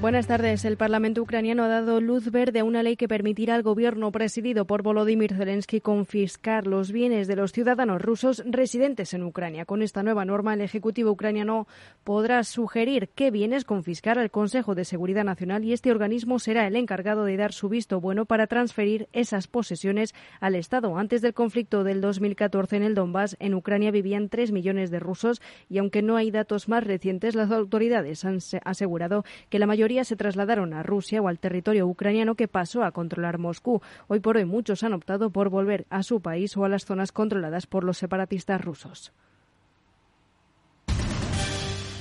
Buenas 0.00 0.26
tardes. 0.26 0.64
El 0.64 0.78
Parlamento 0.78 1.20
ucraniano 1.20 1.62
ha 1.62 1.68
dado 1.68 2.00
luz 2.00 2.30
verde 2.30 2.60
a 2.60 2.64
una 2.64 2.82
ley 2.82 2.96
que 2.96 3.06
permitirá 3.06 3.54
al 3.54 3.62
gobierno 3.62 4.10
presidido 4.10 4.64
por 4.64 4.82
Volodymyr 4.82 5.34
Zelensky 5.34 5.82
confiscar 5.82 6.66
los 6.66 6.90
bienes 6.90 7.28
de 7.28 7.36
los 7.36 7.52
ciudadanos 7.52 8.00
rusos 8.00 8.42
residentes 8.46 9.12
en 9.12 9.24
Ucrania. 9.24 9.66
Con 9.66 9.82
esta 9.82 10.02
nueva 10.02 10.24
norma, 10.24 10.54
el 10.54 10.62
Ejecutivo 10.62 11.10
ucraniano 11.10 11.68
podrá 12.02 12.44
sugerir 12.44 13.10
qué 13.14 13.30
bienes 13.30 13.66
confiscar 13.66 14.18
al 14.18 14.30
Consejo 14.30 14.74
de 14.74 14.86
Seguridad 14.86 15.22
Nacional 15.22 15.64
y 15.64 15.74
este 15.74 15.90
organismo 15.90 16.38
será 16.38 16.66
el 16.66 16.76
encargado 16.76 17.26
de 17.26 17.36
dar 17.36 17.52
su 17.52 17.68
visto 17.68 18.00
bueno 18.00 18.24
para 18.24 18.46
transferir 18.46 19.06
esas 19.12 19.48
posesiones 19.48 20.14
al 20.40 20.54
Estado. 20.54 20.96
Antes 20.96 21.20
del 21.20 21.34
conflicto 21.34 21.84
del 21.84 22.00
2014 22.00 22.76
en 22.76 22.84
el 22.84 22.94
Donbass, 22.94 23.36
en 23.38 23.52
Ucrania 23.52 23.90
vivían 23.90 24.30
tres 24.30 24.50
millones 24.50 24.90
de 24.90 24.98
rusos 24.98 25.42
y 25.68 25.76
aunque 25.76 26.00
no 26.00 26.16
hay 26.16 26.30
datos 26.30 26.70
más 26.70 26.84
recientes, 26.84 27.34
las 27.34 27.50
autoridades 27.50 28.24
han 28.24 28.38
asegurado 28.64 29.24
que 29.50 29.58
la 29.58 29.66
mayoría 29.66 29.89
se 30.04 30.16
trasladaron 30.16 30.72
a 30.72 30.82
Rusia 30.82 31.20
o 31.20 31.28
al 31.28 31.38
territorio 31.38 31.86
ucraniano 31.86 32.36
que 32.36 32.48
pasó 32.48 32.84
a 32.84 32.92
controlar 32.92 33.38
Moscú. 33.38 33.82
Hoy 34.06 34.20
por 34.20 34.36
hoy 34.36 34.44
muchos 34.44 34.84
han 34.84 34.92
optado 34.92 35.30
por 35.30 35.50
volver 35.50 35.86
a 35.90 36.02
su 36.04 36.20
país 36.20 36.56
o 36.56 36.64
a 36.64 36.68
las 36.68 36.84
zonas 36.84 37.10
controladas 37.10 37.66
por 37.66 37.82
los 37.82 37.98
separatistas 37.98 38.64
rusos. 38.64 39.12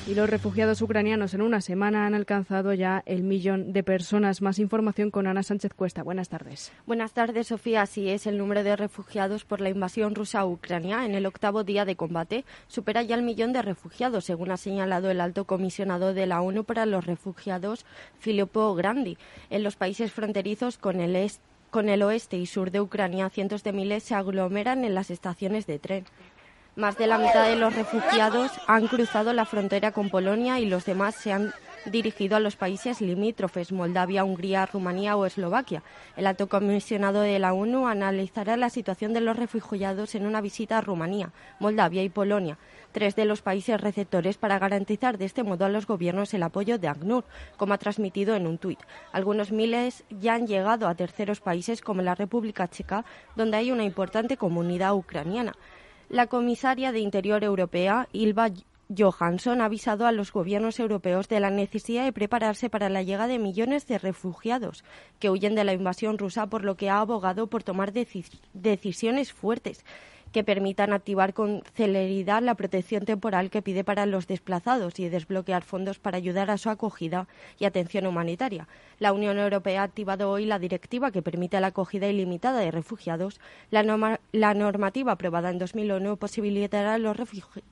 Y 0.10 0.16
los 0.16 0.28
refugiados 0.28 0.82
ucranianos 0.82 1.36
en 1.36 1.44
una 1.44 1.62
semana 1.62 2.08
han 2.08 2.16
alcanzado 2.16 2.74
ya 2.74 3.04
el 3.06 3.22
millón 3.22 3.74
de 3.74 3.84
personas. 3.84 4.42
Más 4.42 4.58
información 4.58 5.12
con 5.12 5.28
Ana 5.28 5.44
Sánchez 5.44 5.76
Cuesta. 5.76 6.02
Buenas 6.02 6.30
tardes. 6.30 6.72
Buenas 6.88 7.14
tardes, 7.14 7.46
Sofía. 7.46 7.84
Así 7.84 8.10
es, 8.10 8.26
el 8.26 8.40
número 8.40 8.64
de 8.64 8.76
refugiados 8.76 9.46
por 9.46 9.62
la 9.62 9.70
invasión 9.70 10.16
rusa 10.16 10.40
a 10.40 10.48
Ucrania 10.48 11.06
en 11.06 11.14
el 11.14 11.28
octavo 11.28 11.64
día 11.64 11.86
de 11.86 11.96
combate 11.96 12.44
supera 12.68 13.04
ya 13.04 13.14
el 13.14 13.22
millón 13.22 13.54
de 13.54 13.62
refugiados, 13.62 14.26
según 14.26 14.50
ha 14.50 14.58
señalado 14.58 15.12
el 15.12 15.22
alto 15.22 15.46
comisionado 15.46 16.16
de 16.16 16.26
la 16.26 16.42
ONU 16.42 16.64
para 16.64 16.88
los 16.88 17.06
refugiados, 17.06 17.86
Filippo 18.18 18.74
Grandi. 18.74 19.16
En 19.52 19.62
los 19.62 19.76
países 19.76 20.12
fronterizos 20.12 20.80
con 20.80 21.02
el 21.02 21.16
con 21.70 21.88
el 21.88 22.02
oeste 22.02 22.38
y 22.38 22.48
sur 22.48 22.72
de 22.72 22.82
Ucrania, 22.82 23.30
cientos 23.30 23.64
de 23.64 23.74
miles 23.74 24.02
se 24.02 24.16
aglomeran 24.16 24.84
en 24.84 24.96
las 24.96 25.12
estaciones 25.12 25.68
de 25.68 25.78
tren. 25.78 26.06
Más 26.80 26.98
de 26.98 27.08
la 27.08 27.18
mitad 27.18 27.46
de 27.46 27.58
los 27.58 27.76
refugiados 27.76 28.52
han 28.66 28.88
cruzado 28.88 29.34
la 29.34 29.44
frontera 29.44 29.92
con 29.92 30.10
Polonia 30.10 30.62
y 30.62 30.66
los 30.66 30.86
demás 30.86 31.14
se 31.14 31.34
han 31.34 31.52
dirigido 31.86 32.38
a 32.38 32.40
los 32.40 32.56
países 32.56 33.02
limítrofes, 33.02 33.74
Moldavia, 33.74 34.24
Hungría, 34.24 34.66
Rumanía 34.66 35.18
o 35.18 35.26
Eslovaquia. 35.26 35.84
El 36.16 36.26
alto 36.26 36.48
comisionado 36.48 37.20
de 37.20 37.38
la 37.38 37.52
ONU 37.52 37.86
analizará 37.86 38.56
la 38.56 38.70
situación 38.70 39.12
de 39.12 39.20
los 39.20 39.36
refugiados 39.36 40.16
en 40.16 40.26
una 40.26 40.40
visita 40.40 40.78
a 40.78 40.82
Rumanía, 40.82 41.34
Moldavia 41.60 42.02
y 42.02 42.08
Polonia, 42.08 42.58
tres 42.94 43.14
de 43.14 43.26
los 43.26 43.42
países 43.42 43.82
receptores, 43.82 44.38
para 44.38 44.58
garantizar 44.58 45.18
de 45.18 45.26
este 45.26 45.44
modo 45.44 45.66
a 45.66 45.70
los 45.70 45.86
gobiernos 45.86 46.34
el 46.34 46.44
apoyo 46.44 46.78
de 46.78 46.88
ACNUR, 46.88 47.26
como 47.58 47.74
ha 47.74 47.78
transmitido 47.78 48.38
en 48.38 48.48
un 48.48 48.58
tuit. 48.58 48.80
Algunos 49.12 49.52
miles 49.52 50.06
ya 50.10 50.36
han 50.36 50.48
llegado 50.48 50.88
a 50.88 50.96
terceros 50.96 51.42
países 51.42 51.82
como 51.82 52.04
la 52.04 52.16
República 52.16 52.70
Checa, 52.70 53.04
donde 53.36 53.58
hay 53.58 53.74
una 53.74 53.84
importante 53.84 54.38
comunidad 54.38 54.96
ucraniana. 54.96 55.52
La 56.10 56.26
comisaria 56.26 56.92
de 56.92 57.02
Interior 57.02 57.44
Europea, 57.44 58.10
Ilva 58.14 58.50
Johansson, 58.90 59.62
ha 59.62 59.66
avisado 59.66 60.08
a 60.08 60.12
los 60.12 60.34
gobiernos 60.34 60.80
europeos 60.80 61.30
de 61.30 61.40
la 61.40 61.52
necesidad 61.52 62.04
de 62.04 62.12
prepararse 62.12 62.68
para 62.68 62.90
la 62.90 63.04
llegada 63.04 63.28
de 63.28 63.38
millones 63.38 63.86
de 63.86 64.00
refugiados 64.00 64.84
que 65.20 65.30
huyen 65.30 65.54
de 65.54 65.64
la 65.66 65.74
invasión 65.74 66.18
rusa, 66.18 66.48
por 66.48 66.66
lo 66.66 66.78
que 66.78 66.90
ha 66.90 67.00
abogado 67.00 67.46
por 67.46 67.62
tomar 67.62 67.94
decisiones 67.94 69.34
fuertes 69.34 69.86
que 70.32 70.44
permitan 70.44 70.94
activar 70.94 71.34
con 71.34 71.64
celeridad 71.74 72.42
la 72.42 72.56
protección 72.56 73.06
temporal 73.06 73.50
que 73.50 73.62
pide 73.62 73.84
para 73.84 74.06
los 74.06 74.28
desplazados 74.28 75.00
y 75.00 75.10
desbloquear 75.10 75.64
fondos 75.64 76.00
para 76.00 76.18
ayudar 76.18 76.52
a 76.52 76.58
su 76.58 76.70
acogida 76.70 77.28
y 77.58 77.66
atención 77.66 78.06
humanitaria. 78.06 78.68
La 79.00 79.14
Unión 79.14 79.38
Europea 79.38 79.82
ha 79.82 79.86
activado 79.86 80.30
hoy 80.30 80.46
la 80.46 80.60
directiva 80.60 81.12
que 81.12 81.22
permite 81.22 81.60
la 81.60 81.68
acogida 81.68 82.08
ilimitada 82.08 82.60
de 82.60 82.72
refugiados. 82.72 83.40
La, 83.72 83.84
normativa 84.54 85.14
aprobada 85.14 85.50
en 85.50 85.60
2001 85.60 86.18
posibilitará 86.18 86.96
a 86.96 86.98
los, 86.98 87.18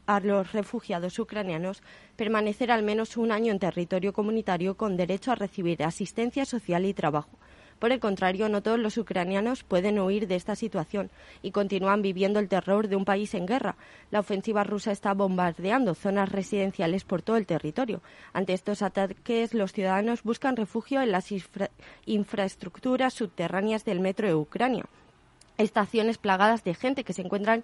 a 0.05 0.19
los 0.19 0.51
refugiados 0.53 1.19
ucranianos 1.19 1.83
permanecer 2.15 2.71
al 2.71 2.83
menos 2.83 3.17
un 3.17 3.31
año 3.31 3.51
en 3.51 3.59
territorio 3.59 4.13
comunitario 4.13 4.75
con 4.75 4.97
derecho 4.97 5.31
a 5.31 5.35
recibir 5.35 5.83
asistencia 5.83 6.45
social 6.45 6.85
y 6.85 6.93
trabajo. 6.93 7.37
Por 7.79 7.91
el 7.91 7.99
contrario, 7.99 8.49
no 8.49 8.63
todos 8.63 8.79
los 8.79 8.97
ucranianos 8.97 9.63
pueden 9.63 9.99
huir 9.99 10.27
de 10.27 10.35
esta 10.35 10.55
situación 10.55 11.11
y 11.43 11.51
continúan 11.51 12.01
viviendo 12.01 12.39
el 12.39 12.49
terror 12.49 12.87
de 12.87 12.95
un 12.95 13.05
país 13.05 13.33
en 13.35 13.45
guerra. 13.45 13.75
La 14.09 14.19
ofensiva 14.19 14.63
rusa 14.63 14.91
está 14.91 15.13
bombardeando 15.13 15.93
zonas 15.93 16.31
residenciales 16.31 17.03
por 17.03 17.21
todo 17.21 17.37
el 17.37 17.45
territorio. 17.45 18.01
Ante 18.33 18.53
estos 18.53 18.81
ataques, 18.81 19.53
los 19.53 19.73
ciudadanos 19.73 20.23
buscan 20.23 20.55
refugio 20.55 21.01
en 21.01 21.11
las 21.11 21.31
infraestructuras 22.05 23.13
subterráneas 23.13 23.85
del 23.85 23.99
metro 23.99 24.27
de 24.27 24.35
Ucrania 24.35 24.85
estaciones 25.57 26.17
plagadas 26.17 26.63
de 26.63 26.75
gente 26.75 27.03
que 27.03 27.13
se 27.13 27.23
encuentran 27.23 27.63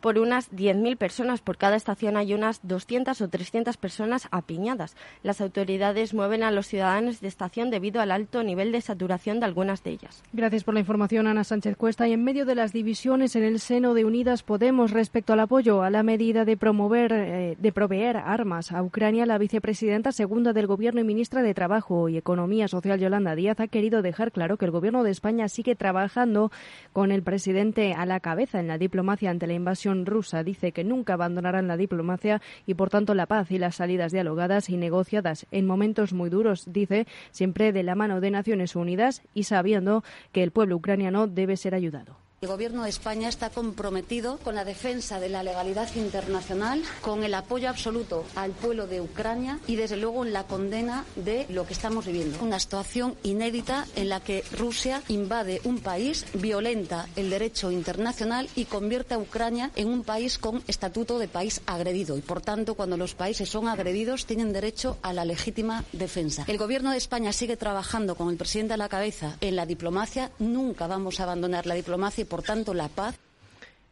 por 0.00 0.18
unas 0.18 0.50
10.000 0.50 0.96
personas. 0.96 1.40
Por 1.40 1.56
cada 1.56 1.76
estación 1.76 2.16
hay 2.16 2.34
unas 2.34 2.60
200 2.66 3.20
o 3.20 3.28
300 3.28 3.76
personas 3.76 4.28
apiñadas. 4.30 4.96
Las 5.22 5.40
autoridades 5.40 6.14
mueven 6.14 6.42
a 6.42 6.50
los 6.50 6.66
ciudadanos 6.66 7.20
de 7.20 7.28
estación 7.28 7.70
debido 7.70 8.00
al 8.00 8.10
alto 8.10 8.42
nivel 8.42 8.72
de 8.72 8.80
saturación 8.80 9.40
de 9.40 9.46
algunas 9.46 9.82
de 9.82 9.90
ellas. 9.90 10.22
Gracias 10.32 10.64
por 10.64 10.74
la 10.74 10.80
información, 10.80 11.26
Ana 11.26 11.44
Sánchez 11.44 11.76
Cuesta. 11.76 12.08
Y 12.08 12.12
en 12.12 12.24
medio 12.24 12.44
de 12.44 12.54
las 12.54 12.72
divisiones 12.72 13.36
en 13.36 13.44
el 13.44 13.60
seno 13.60 13.94
de 13.94 14.04
Unidas 14.04 14.42
Podemos 14.42 14.90
respecto 14.90 15.32
al 15.32 15.40
apoyo 15.40 15.82
a 15.82 15.90
la 15.90 16.02
medida 16.02 16.44
de 16.44 16.56
promover, 16.56 17.12
eh, 17.12 17.56
de 17.58 17.72
proveer 17.72 18.16
armas 18.16 18.72
a 18.72 18.82
Ucrania, 18.82 19.26
la 19.26 19.38
vicepresidenta 19.38 20.12
segunda 20.12 20.52
del 20.52 20.66
Gobierno 20.66 21.00
y 21.00 21.04
ministra 21.04 21.42
de 21.42 21.54
Trabajo 21.54 22.08
y 22.08 22.16
Economía 22.16 22.68
Social, 22.68 23.00
Yolanda 23.00 23.34
Díaz, 23.34 23.60
ha 23.60 23.68
querido 23.68 24.02
dejar 24.02 24.32
claro 24.32 24.56
que 24.56 24.64
el 24.64 24.70
Gobierno 24.70 25.02
de 25.02 25.10
España 25.10 25.48
sigue 25.48 25.74
trabajando 25.74 26.50
con 26.92 27.12
el 27.12 27.22
presidente 27.22 27.94
a 27.94 28.04
la 28.06 28.20
cabeza 28.20 28.60
en 28.60 28.68
la 28.68 28.78
diplomacia 28.78 29.30
ante 29.30 29.46
la 29.46 29.54
invasión 29.54 29.87
rusa 30.06 30.42
dice 30.42 30.72
que 30.72 30.84
nunca 30.84 31.14
abandonarán 31.14 31.68
la 31.68 31.76
diplomacia 31.76 32.40
y, 32.66 32.74
por 32.74 32.90
tanto, 32.90 33.14
la 33.14 33.26
paz 33.26 33.50
y 33.50 33.58
las 33.58 33.76
salidas 33.76 34.12
dialogadas 34.12 34.70
y 34.70 34.76
negociadas 34.76 35.46
en 35.50 35.66
momentos 35.66 36.12
muy 36.12 36.30
duros, 36.30 36.64
dice, 36.72 37.06
siempre 37.30 37.72
de 37.72 37.82
la 37.82 37.94
mano 37.94 38.20
de 38.20 38.30
Naciones 38.30 38.76
Unidas 38.76 39.22
y 39.34 39.44
sabiendo 39.44 40.04
que 40.32 40.42
el 40.42 40.52
pueblo 40.52 40.76
ucraniano 40.76 41.26
debe 41.26 41.56
ser 41.56 41.74
ayudado. 41.74 42.27
El 42.40 42.46
Gobierno 42.46 42.84
de 42.84 42.90
España 42.90 43.28
está 43.28 43.50
comprometido 43.50 44.38
con 44.38 44.54
la 44.54 44.64
defensa 44.64 45.18
de 45.18 45.28
la 45.28 45.42
legalidad 45.42 45.92
internacional, 45.96 46.84
con 47.00 47.24
el 47.24 47.34
apoyo 47.34 47.68
absoluto 47.68 48.24
al 48.36 48.52
pueblo 48.52 48.86
de 48.86 49.00
Ucrania 49.00 49.58
y, 49.66 49.74
desde 49.74 49.96
luego, 49.96 50.24
en 50.24 50.32
la 50.32 50.44
condena 50.44 51.04
de 51.16 51.46
lo 51.48 51.66
que 51.66 51.72
estamos 51.72 52.06
viviendo. 52.06 52.38
Una 52.40 52.60
situación 52.60 53.16
inédita 53.24 53.88
en 53.96 54.08
la 54.08 54.20
que 54.20 54.44
Rusia 54.56 55.02
invade 55.08 55.60
un 55.64 55.80
país, 55.80 56.26
violenta 56.32 57.08
el 57.16 57.28
derecho 57.28 57.72
internacional 57.72 58.48
y 58.54 58.66
convierte 58.66 59.14
a 59.14 59.18
Ucrania 59.18 59.72
en 59.74 59.88
un 59.88 60.04
país 60.04 60.38
con 60.38 60.62
estatuto 60.68 61.18
de 61.18 61.26
país 61.26 61.60
agredido. 61.66 62.16
Y, 62.16 62.20
por 62.20 62.40
tanto, 62.40 62.76
cuando 62.76 62.96
los 62.96 63.16
países 63.16 63.48
son 63.48 63.66
agredidos, 63.66 64.26
tienen 64.26 64.52
derecho 64.52 64.96
a 65.02 65.12
la 65.12 65.24
legítima 65.24 65.82
defensa. 65.90 66.44
El 66.46 66.58
Gobierno 66.58 66.92
de 66.92 66.98
España 66.98 67.32
sigue 67.32 67.56
trabajando 67.56 68.14
con 68.14 68.28
el 68.30 68.36
presidente 68.36 68.74
a 68.74 68.76
la 68.76 68.88
cabeza 68.88 69.36
en 69.40 69.56
la 69.56 69.66
diplomacia. 69.66 70.30
Nunca 70.38 70.86
vamos 70.86 71.18
a 71.18 71.24
abandonar 71.24 71.66
la 71.66 71.74
diplomacia 71.74 72.27
por 72.28 72.42
tanto 72.42 72.74
la 72.74 72.88
paz 72.88 73.18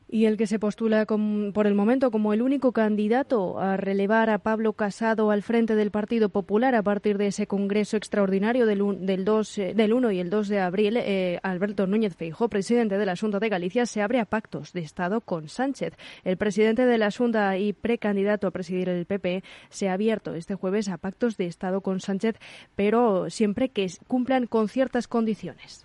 y 0.09 0.27
el 0.27 0.37
que 0.37 0.47
se 0.47 0.59
postula 0.59 1.05
por 1.07 1.67
el 1.67 1.75
momento 1.75 2.11
como 2.11 2.33
el 2.33 2.43
único 2.43 2.73
candidato 2.73 3.59
a 3.59 3.77
relevar 3.77 4.31
a 4.31 4.39
Pablo 4.39 4.73
Casado 4.73 5.31
al 5.31 5.43
frente 5.43 5.75
del 5.75 5.91
Partido 5.91 6.29
Popular 6.29 6.75
a 6.75 6.83
partir 6.83 7.19
de 7.19 7.29
ese 7.29 7.47
Congreso 7.47 7.97
extraordinario 7.97 8.67
del, 8.67 9.05
del, 9.05 9.25
2, 9.25 9.59
eh, 9.59 9.93
1 9.93 10.11
y 10.13 10.21
el 10.21 10.31
2 10.31 10.49
de 10.49 10.61
abril, 10.61 10.97
eh, 10.97 11.41
Alberto 11.43 11.87
Núñez 11.87 12.15
Feijó, 12.15 12.49
presidente 12.49 12.99
de 12.99 13.07
la 13.07 13.17
Junta 13.17 13.41
de 13.41 13.49
Galicia, 13.49 13.87
se 13.87 14.03
abre 14.03 14.21
a 14.21 14.25
pactos 14.25 14.73
de 14.73 14.81
Estado 14.81 15.21
con 15.21 15.49
Sánchez. 15.49 15.95
El 16.25 16.37
presidente 16.37 16.87
de 16.87 16.99
la 16.99 17.11
Junta 17.11 17.57
y 17.59 17.73
precandidato 17.73 18.47
a 18.47 18.53
presidir 18.53 18.89
el 18.89 19.07
PP 19.07 19.43
se 19.71 19.89
ha 19.89 19.95
abierto 19.95 20.35
este 20.35 20.55
jueves 20.55 20.89
a 20.89 20.99
pactos 20.99 21.37
de 21.37 21.47
Estado 21.47 21.81
con 21.81 22.01
Sánchez, 22.01 22.37
pero 22.77 23.29
siempre 23.31 23.71
que 23.71 23.91
cumplan 24.07 24.47
con 24.47 24.69
ciertas 24.69 25.09
condiciones. 25.09 25.85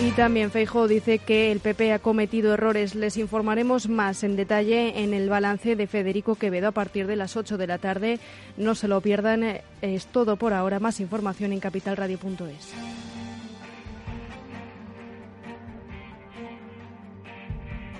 Y 0.00 0.12
también 0.12 0.52
Feijóo 0.52 0.86
dice 0.86 1.18
que 1.18 1.50
el 1.50 1.58
PP 1.58 1.92
ha 1.92 1.98
cometido 1.98 2.54
errores. 2.54 2.94
Les 2.94 3.16
informaremos 3.16 3.88
más 3.88 4.22
en 4.22 4.36
detalle 4.36 5.02
en 5.02 5.12
el 5.12 5.28
balance 5.28 5.74
de 5.74 5.88
Federico 5.88 6.36
Quevedo 6.36 6.68
a 6.68 6.72
partir 6.72 7.08
de 7.08 7.16
las 7.16 7.36
8 7.36 7.58
de 7.58 7.66
la 7.66 7.78
tarde. 7.78 8.20
No 8.56 8.76
se 8.76 8.86
lo 8.86 9.00
pierdan. 9.00 9.60
Es 9.82 10.06
todo 10.06 10.36
por 10.36 10.52
ahora. 10.52 10.78
Más 10.78 11.00
información 11.00 11.52
en 11.52 11.58
capitalradio.es. 11.58 12.74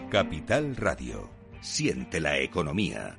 Capital 0.08 0.76
Radio. 0.76 1.28
Siente 1.60 2.20
la 2.20 2.38
economía. 2.38 3.18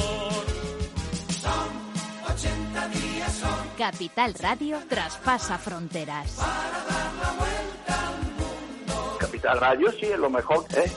Capital 3.81 4.35
Radio 4.35 4.77
traspasa 4.87 5.57
fronteras. 5.57 6.37
Capital 9.19 9.59
Radio 9.59 9.91
sí 9.93 10.05
es 10.05 10.19
lo 10.19 10.29
mejor, 10.29 10.65
¿eh? 10.75 10.91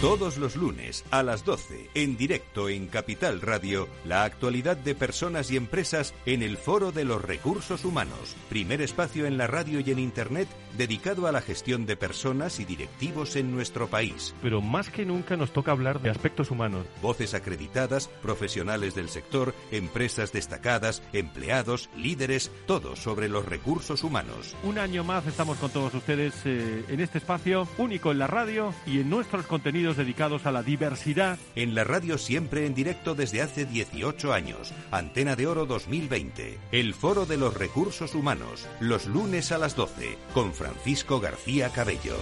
Todos 0.00 0.36
los 0.38 0.56
lunes 0.56 1.04
a 1.10 1.22
las 1.22 1.44
12, 1.44 1.90
en 1.94 2.16
directo 2.16 2.68
en 2.68 2.88
Capital 2.88 3.40
Radio, 3.40 3.86
la 4.04 4.24
actualidad 4.24 4.76
de 4.76 4.94
personas 4.94 5.50
y 5.50 5.56
empresas 5.56 6.12
en 6.26 6.42
el 6.42 6.56
Foro 6.56 6.90
de 6.90 7.04
los 7.04 7.22
Recursos 7.22 7.84
Humanos, 7.84 8.34
primer 8.48 8.82
espacio 8.82 9.26
en 9.26 9.38
la 9.38 9.46
radio 9.46 9.78
y 9.78 9.92
en 9.92 10.00
Internet 10.00 10.48
dedicado 10.76 11.26
a 11.26 11.32
la 11.32 11.40
gestión 11.40 11.86
de 11.86 11.96
personas 11.96 12.60
y 12.60 12.64
directivos 12.64 13.36
en 13.36 13.52
nuestro 13.52 13.88
país. 13.88 14.34
Pero 14.42 14.60
más 14.60 14.90
que 14.90 15.04
nunca 15.04 15.36
nos 15.36 15.52
toca 15.52 15.72
hablar 15.72 16.00
de 16.00 16.10
aspectos 16.10 16.50
humanos. 16.50 16.86
Voces 17.00 17.34
acreditadas, 17.34 18.08
profesionales 18.22 18.94
del 18.94 19.08
sector, 19.08 19.54
empresas 19.70 20.32
destacadas, 20.32 21.02
empleados, 21.12 21.90
líderes, 21.96 22.50
todo 22.66 22.96
sobre 22.96 23.28
los 23.28 23.46
recursos 23.46 24.04
humanos. 24.04 24.56
Un 24.62 24.78
año 24.78 25.04
más 25.04 25.26
estamos 25.26 25.58
con 25.58 25.70
todos 25.70 25.94
ustedes 25.94 26.34
eh, 26.44 26.84
en 26.88 27.00
este 27.00 27.18
espacio 27.18 27.68
único 27.78 28.12
en 28.12 28.18
la 28.18 28.26
radio 28.26 28.74
y 28.86 29.00
en 29.00 29.10
nuestros 29.10 29.46
contenidos 29.46 29.96
dedicados 29.96 30.46
a 30.46 30.52
la 30.52 30.62
diversidad. 30.62 31.38
En 31.54 31.74
la 31.74 31.84
radio 31.84 32.18
siempre 32.18 32.66
en 32.66 32.74
directo 32.74 33.14
desde 33.14 33.42
hace 33.42 33.64
18 33.64 34.32
años. 34.32 34.72
Antena 34.90 35.36
de 35.36 35.46
Oro 35.46 35.66
2020. 35.66 36.58
El 36.72 36.94
Foro 36.94 37.26
de 37.26 37.36
los 37.36 37.54
Recursos 37.54 38.14
Humanos. 38.14 38.66
Los 38.80 39.06
lunes 39.06 39.52
a 39.52 39.58
las 39.58 39.76
12. 39.76 40.16
Con 40.34 40.52
Francisco 40.62 41.18
García 41.18 41.70
Cabello. 41.70 42.14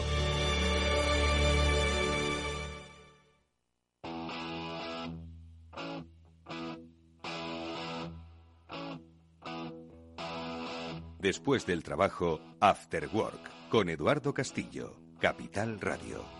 Después 11.19 11.66
del 11.66 11.82
trabajo, 11.82 12.40
After 12.60 13.10
Work, 13.12 13.69
con 13.69 13.90
Eduardo 13.90 14.32
Castillo, 14.32 14.96
Capital 15.20 15.78
Radio. 15.78 16.39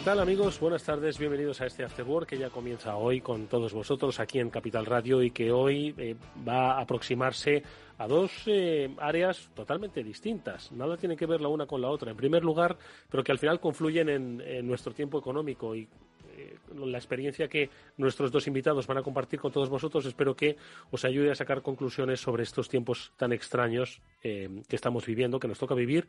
¿Qué 0.00 0.06
tal 0.06 0.20
amigos? 0.20 0.58
Buenas 0.58 0.82
tardes, 0.82 1.18
bienvenidos 1.18 1.60
a 1.60 1.66
este 1.66 1.84
After 1.84 2.06
que 2.26 2.38
ya 2.38 2.48
comienza 2.48 2.96
hoy 2.96 3.20
con 3.20 3.48
todos 3.48 3.74
vosotros 3.74 4.18
aquí 4.18 4.38
en 4.38 4.48
Capital 4.48 4.86
Radio 4.86 5.22
y 5.22 5.30
que 5.30 5.52
hoy 5.52 5.94
eh, 5.98 6.16
va 6.48 6.72
a 6.72 6.80
aproximarse 6.80 7.62
a 7.98 8.08
dos 8.08 8.32
eh, 8.46 8.88
áreas 8.96 9.50
totalmente 9.54 10.02
distintas. 10.02 10.72
Nada 10.72 10.96
tiene 10.96 11.18
que 11.18 11.26
ver 11.26 11.42
la 11.42 11.48
una 11.48 11.66
con 11.66 11.82
la 11.82 11.90
otra. 11.90 12.12
En 12.12 12.16
primer 12.16 12.42
lugar, 12.42 12.78
pero 13.10 13.22
que 13.22 13.30
al 13.30 13.38
final 13.38 13.60
confluyen 13.60 14.08
en, 14.08 14.66
nuestro 14.66 14.94
tiempo 14.94 15.18
económico 15.18 15.76
y 15.76 15.86
eh, 16.34 16.56
la 16.76 16.96
experiencia 16.96 17.46
que 17.46 17.68
nuestros 17.98 18.32
dos 18.32 18.46
invitados 18.46 18.86
van 18.86 18.96
a 18.96 19.02
compartir 19.02 19.38
con 19.38 19.52
todos 19.52 19.68
vosotros 19.68 20.06
espero 20.06 20.34
que 20.34 20.56
os 20.90 21.04
ayude 21.04 21.30
a 21.30 21.34
sacar 21.34 21.60
conclusiones 21.60 22.20
sobre 22.20 22.44
estos 22.44 22.70
tiempos 22.70 23.12
tan 23.18 23.34
extraños 23.34 24.00
que 24.22 24.64
estamos 24.70 25.04
viviendo, 25.04 25.38
que 25.38 25.48
nos 25.48 25.58
toca 25.58 25.74
vivir 25.74 26.08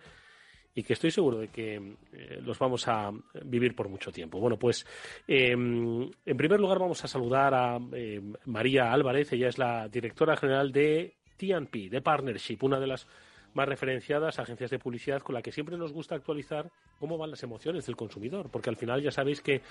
y 0.74 0.84
que 0.84 0.94
estoy 0.94 1.12
seguro 1.12 1.40
de 1.40 1.50
que 1.50 1.76
eh, 1.76 2.40
los 2.42 2.58
vamos 2.58 2.88
a 2.88 3.12
vivir 3.44 3.76
por 3.76 3.90
mucho 3.90 4.12
tiempo. 4.12 4.40
Bueno, 4.40 4.58
pues 4.58 4.86
em, 5.28 6.10
en 6.26 6.38
primer 6.38 6.60
lugar 6.60 6.80
vamos 6.80 7.04
a 7.04 7.08
saludar 7.08 7.54
a 7.54 7.78
em, 7.94 8.34
María 8.46 8.92
Álvarez, 8.92 9.32
ella 9.34 9.50
es 9.50 9.58
la 9.58 9.88
directora 9.90 10.36
general 10.38 10.72
de 10.72 11.16
TNP, 11.38 11.90
de 11.90 12.02
Partnership, 12.02 12.58
una 12.62 12.80
de 12.80 12.88
las 12.88 13.08
más 13.54 13.68
referenciadas 13.68 14.40
agencias 14.40 14.72
de 14.72 14.80
publicidad 14.80 15.22
con 15.22 15.36
la 15.36 15.42
que 15.42 15.52
siempre 15.52 15.78
nos 15.78 15.92
gusta 15.92 16.16
actualizar 16.16 16.72
cómo 17.00 17.18
van 17.18 17.32
las 17.32 17.44
emociones 17.44 17.86
del 17.86 17.96
consumidor, 17.96 18.50
porque 18.50 18.70
al 18.70 18.78
final 18.78 19.02
ya 19.02 19.12
sabéis 19.12 19.42
que 19.42 19.62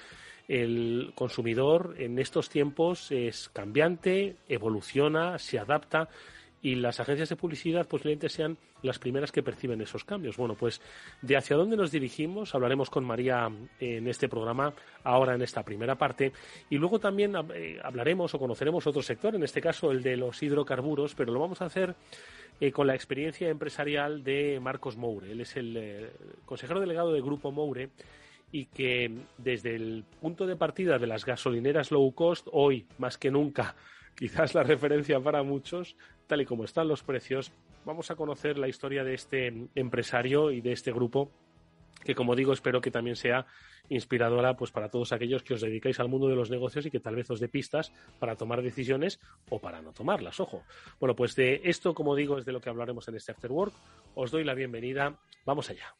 el 0.48 1.12
consumidor 1.14 1.94
en 1.98 2.18
estos 2.18 2.48
tiempos 2.50 3.10
es 3.10 3.48
cambiante, 3.48 4.36
evoluciona, 4.48 5.38
se 5.38 5.58
adapta 5.58 6.08
y 6.62 6.74
las 6.74 7.00
agencias 7.00 7.28
de 7.28 7.36
publicidad 7.36 7.86
posiblemente 7.86 8.28
sean 8.28 8.58
las 8.82 8.98
primeras 8.98 9.32
que 9.32 9.42
perciben 9.42 9.80
esos 9.80 10.04
cambios. 10.04 10.36
Bueno, 10.36 10.54
pues 10.54 10.80
de 11.22 11.36
hacia 11.36 11.56
dónde 11.56 11.76
nos 11.76 11.90
dirigimos 11.90 12.54
hablaremos 12.54 12.90
con 12.90 13.04
María 13.04 13.50
en 13.78 14.06
este 14.06 14.28
programa, 14.28 14.72
ahora 15.04 15.34
en 15.34 15.42
esta 15.42 15.62
primera 15.62 15.96
parte, 15.96 16.32
y 16.68 16.76
luego 16.76 16.98
también 16.98 17.34
eh, 17.54 17.78
hablaremos 17.82 18.34
o 18.34 18.38
conoceremos 18.38 18.86
otro 18.86 19.02
sector, 19.02 19.34
en 19.34 19.42
este 19.42 19.60
caso 19.60 19.90
el 19.90 20.02
de 20.02 20.16
los 20.16 20.42
hidrocarburos, 20.42 21.14
pero 21.14 21.32
lo 21.32 21.40
vamos 21.40 21.62
a 21.62 21.66
hacer 21.66 21.94
eh, 22.60 22.72
con 22.72 22.86
la 22.86 22.94
experiencia 22.94 23.48
empresarial 23.48 24.22
de 24.22 24.58
Marcos 24.60 24.96
Moure. 24.96 25.32
Él 25.32 25.40
es 25.40 25.56
el 25.56 25.76
eh, 25.76 26.10
consejero 26.44 26.80
delegado 26.80 27.12
del 27.12 27.22
Grupo 27.22 27.50
Moure 27.50 27.90
y 28.52 28.66
que 28.66 29.10
desde 29.38 29.76
el 29.76 30.04
punto 30.20 30.46
de 30.46 30.56
partida 30.56 30.98
de 30.98 31.06
las 31.06 31.24
gasolineras 31.24 31.90
low 31.90 32.12
cost, 32.12 32.48
hoy 32.52 32.86
más 32.98 33.16
que 33.16 33.30
nunca 33.30 33.76
quizás 34.14 34.54
la 34.54 34.62
referencia 34.62 35.20
para 35.20 35.42
muchos, 35.42 35.96
tal 36.30 36.40
y 36.40 36.46
como 36.46 36.62
están 36.62 36.86
los 36.86 37.02
precios, 37.02 37.50
vamos 37.84 38.12
a 38.12 38.14
conocer 38.14 38.56
la 38.56 38.68
historia 38.68 39.02
de 39.02 39.14
este 39.14 39.52
empresario 39.74 40.52
y 40.52 40.60
de 40.60 40.70
este 40.70 40.92
grupo 40.92 41.32
que 42.04 42.14
como 42.14 42.36
digo 42.36 42.52
espero 42.52 42.80
que 42.80 42.92
también 42.92 43.16
sea 43.16 43.46
inspiradora 43.88 44.56
pues 44.56 44.70
para 44.70 44.88
todos 44.90 45.12
aquellos 45.12 45.42
que 45.42 45.54
os 45.54 45.60
dedicáis 45.60 45.98
al 45.98 46.08
mundo 46.08 46.28
de 46.28 46.36
los 46.36 46.48
negocios 46.48 46.86
y 46.86 46.90
que 46.90 47.00
tal 47.00 47.16
vez 47.16 47.28
os 47.32 47.40
dé 47.40 47.48
pistas 47.48 47.92
para 48.20 48.36
tomar 48.36 48.62
decisiones 48.62 49.18
o 49.48 49.58
para 49.58 49.82
no 49.82 49.92
tomarlas, 49.92 50.38
ojo. 50.38 50.62
Bueno, 51.00 51.16
pues 51.16 51.34
de 51.34 51.62
esto, 51.64 51.94
como 51.94 52.14
digo, 52.14 52.38
es 52.38 52.44
de 52.44 52.52
lo 52.52 52.60
que 52.60 52.70
hablaremos 52.70 53.08
en 53.08 53.16
este 53.16 53.32
After 53.32 53.50
Work. 53.50 53.74
Os 54.14 54.30
doy 54.30 54.44
la 54.44 54.54
bienvenida. 54.54 55.18
Vamos 55.44 55.68
allá. 55.68 55.92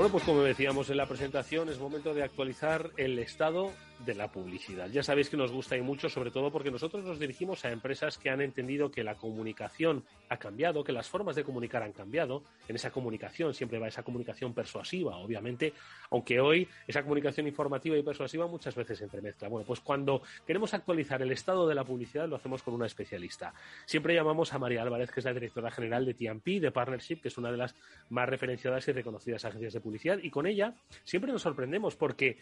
Bueno, 0.00 0.12
pues 0.12 0.24
como 0.24 0.40
decíamos 0.40 0.88
en 0.88 0.96
la 0.96 1.04
presentación, 1.04 1.68
es 1.68 1.78
momento 1.78 2.14
de 2.14 2.22
actualizar 2.22 2.88
el 2.96 3.18
estado 3.18 3.70
de 4.04 4.14
la 4.14 4.30
publicidad. 4.30 4.88
Ya 4.90 5.02
sabéis 5.02 5.28
que 5.28 5.36
nos 5.36 5.52
gusta 5.52 5.76
y 5.76 5.82
mucho, 5.82 6.08
sobre 6.08 6.30
todo 6.30 6.50
porque 6.50 6.70
nosotros 6.70 7.04
nos 7.04 7.18
dirigimos 7.18 7.64
a 7.64 7.70
empresas 7.70 8.18
que 8.18 8.30
han 8.30 8.40
entendido 8.40 8.90
que 8.90 9.04
la 9.04 9.16
comunicación 9.16 10.04
ha 10.28 10.38
cambiado, 10.38 10.84
que 10.84 10.92
las 10.92 11.08
formas 11.08 11.36
de 11.36 11.44
comunicar 11.44 11.82
han 11.82 11.92
cambiado. 11.92 12.42
En 12.68 12.76
esa 12.76 12.90
comunicación 12.90 13.54
siempre 13.54 13.78
va 13.78 13.88
esa 13.88 14.02
comunicación 14.02 14.54
persuasiva, 14.54 15.16
obviamente, 15.16 15.74
aunque 16.10 16.40
hoy 16.40 16.68
esa 16.86 17.02
comunicación 17.02 17.46
informativa 17.46 17.96
y 17.96 18.02
persuasiva 18.02 18.46
muchas 18.46 18.74
veces 18.74 18.98
se 18.98 19.04
entremezcla. 19.04 19.48
Bueno, 19.48 19.66
pues 19.66 19.80
cuando 19.80 20.22
queremos 20.46 20.72
actualizar 20.72 21.20
el 21.22 21.32
estado 21.32 21.68
de 21.68 21.74
la 21.74 21.84
publicidad 21.84 22.28
lo 22.28 22.36
hacemos 22.36 22.62
con 22.62 22.74
una 22.74 22.86
especialista. 22.86 23.52
Siempre 23.86 24.14
llamamos 24.14 24.52
a 24.54 24.58
María 24.58 24.82
Álvarez, 24.82 25.10
que 25.10 25.20
es 25.20 25.26
la 25.26 25.34
directora 25.34 25.70
general 25.70 26.06
de 26.06 26.14
TMP, 26.14 26.60
de 26.60 26.70
Partnership, 26.70 27.20
que 27.20 27.28
es 27.28 27.38
una 27.38 27.50
de 27.50 27.58
las 27.58 27.74
más 28.08 28.28
referenciadas 28.28 28.86
y 28.88 28.92
reconocidas 28.92 29.44
agencias 29.44 29.72
de 29.72 29.80
publicidad, 29.80 30.18
y 30.22 30.30
con 30.30 30.46
ella 30.46 30.74
siempre 31.04 31.32
nos 31.32 31.42
sorprendemos 31.42 31.96
porque 31.96 32.38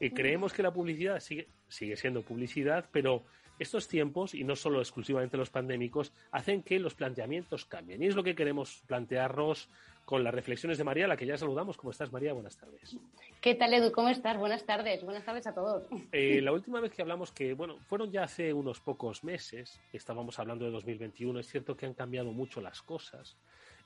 eh, 0.00 0.12
creemos 0.12 0.52
que 0.52 0.62
la 0.62 0.72
publicidad 0.72 1.01
sigue, 1.20 1.48
sigue 1.68 1.96
siendo 1.96 2.22
publicidad, 2.22 2.86
pero 2.92 3.24
estos 3.58 3.88
tiempos, 3.88 4.34
y 4.34 4.44
no 4.44 4.56
solo 4.56 4.80
exclusivamente 4.80 5.36
los 5.36 5.50
pandémicos, 5.50 6.12
hacen 6.30 6.62
que 6.62 6.78
los 6.78 6.94
planteamientos 6.94 7.64
cambien. 7.64 8.02
Y 8.02 8.06
es 8.06 8.16
lo 8.16 8.22
que 8.22 8.34
queremos 8.34 8.82
plantearnos 8.86 9.68
con 10.04 10.24
las 10.24 10.34
reflexiones 10.34 10.78
de 10.78 10.84
María, 10.84 11.04
a 11.04 11.08
la 11.08 11.16
que 11.16 11.26
ya 11.26 11.36
saludamos. 11.36 11.76
¿Cómo 11.76 11.92
estás, 11.92 12.12
María? 12.12 12.32
Buenas 12.32 12.56
tardes. 12.56 12.96
¿Qué 13.40 13.54
tal, 13.54 13.72
Edu? 13.72 13.92
¿Cómo 13.92 14.08
estás? 14.08 14.36
Buenas 14.36 14.64
tardes. 14.66 15.04
Buenas 15.04 15.24
tardes 15.24 15.46
a 15.46 15.54
todos. 15.54 15.84
Eh, 16.10 16.40
la 16.42 16.52
última 16.52 16.80
vez 16.80 16.92
que 16.92 17.02
hablamos, 17.02 17.30
que 17.30 17.54
bueno, 17.54 17.78
fueron 17.86 18.10
ya 18.10 18.24
hace 18.24 18.52
unos 18.52 18.80
pocos 18.80 19.22
meses, 19.22 19.80
estábamos 19.92 20.38
hablando 20.38 20.64
de 20.64 20.72
2021, 20.72 21.38
es 21.38 21.46
cierto 21.46 21.76
que 21.76 21.86
han 21.86 21.94
cambiado 21.94 22.32
mucho 22.32 22.60
las 22.60 22.82
cosas. 22.82 23.36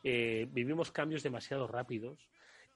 Eh, 0.02 0.48
vivimos 0.52 0.90
cambios 0.90 1.22
demasiado 1.22 1.66
rápidos 1.66 2.28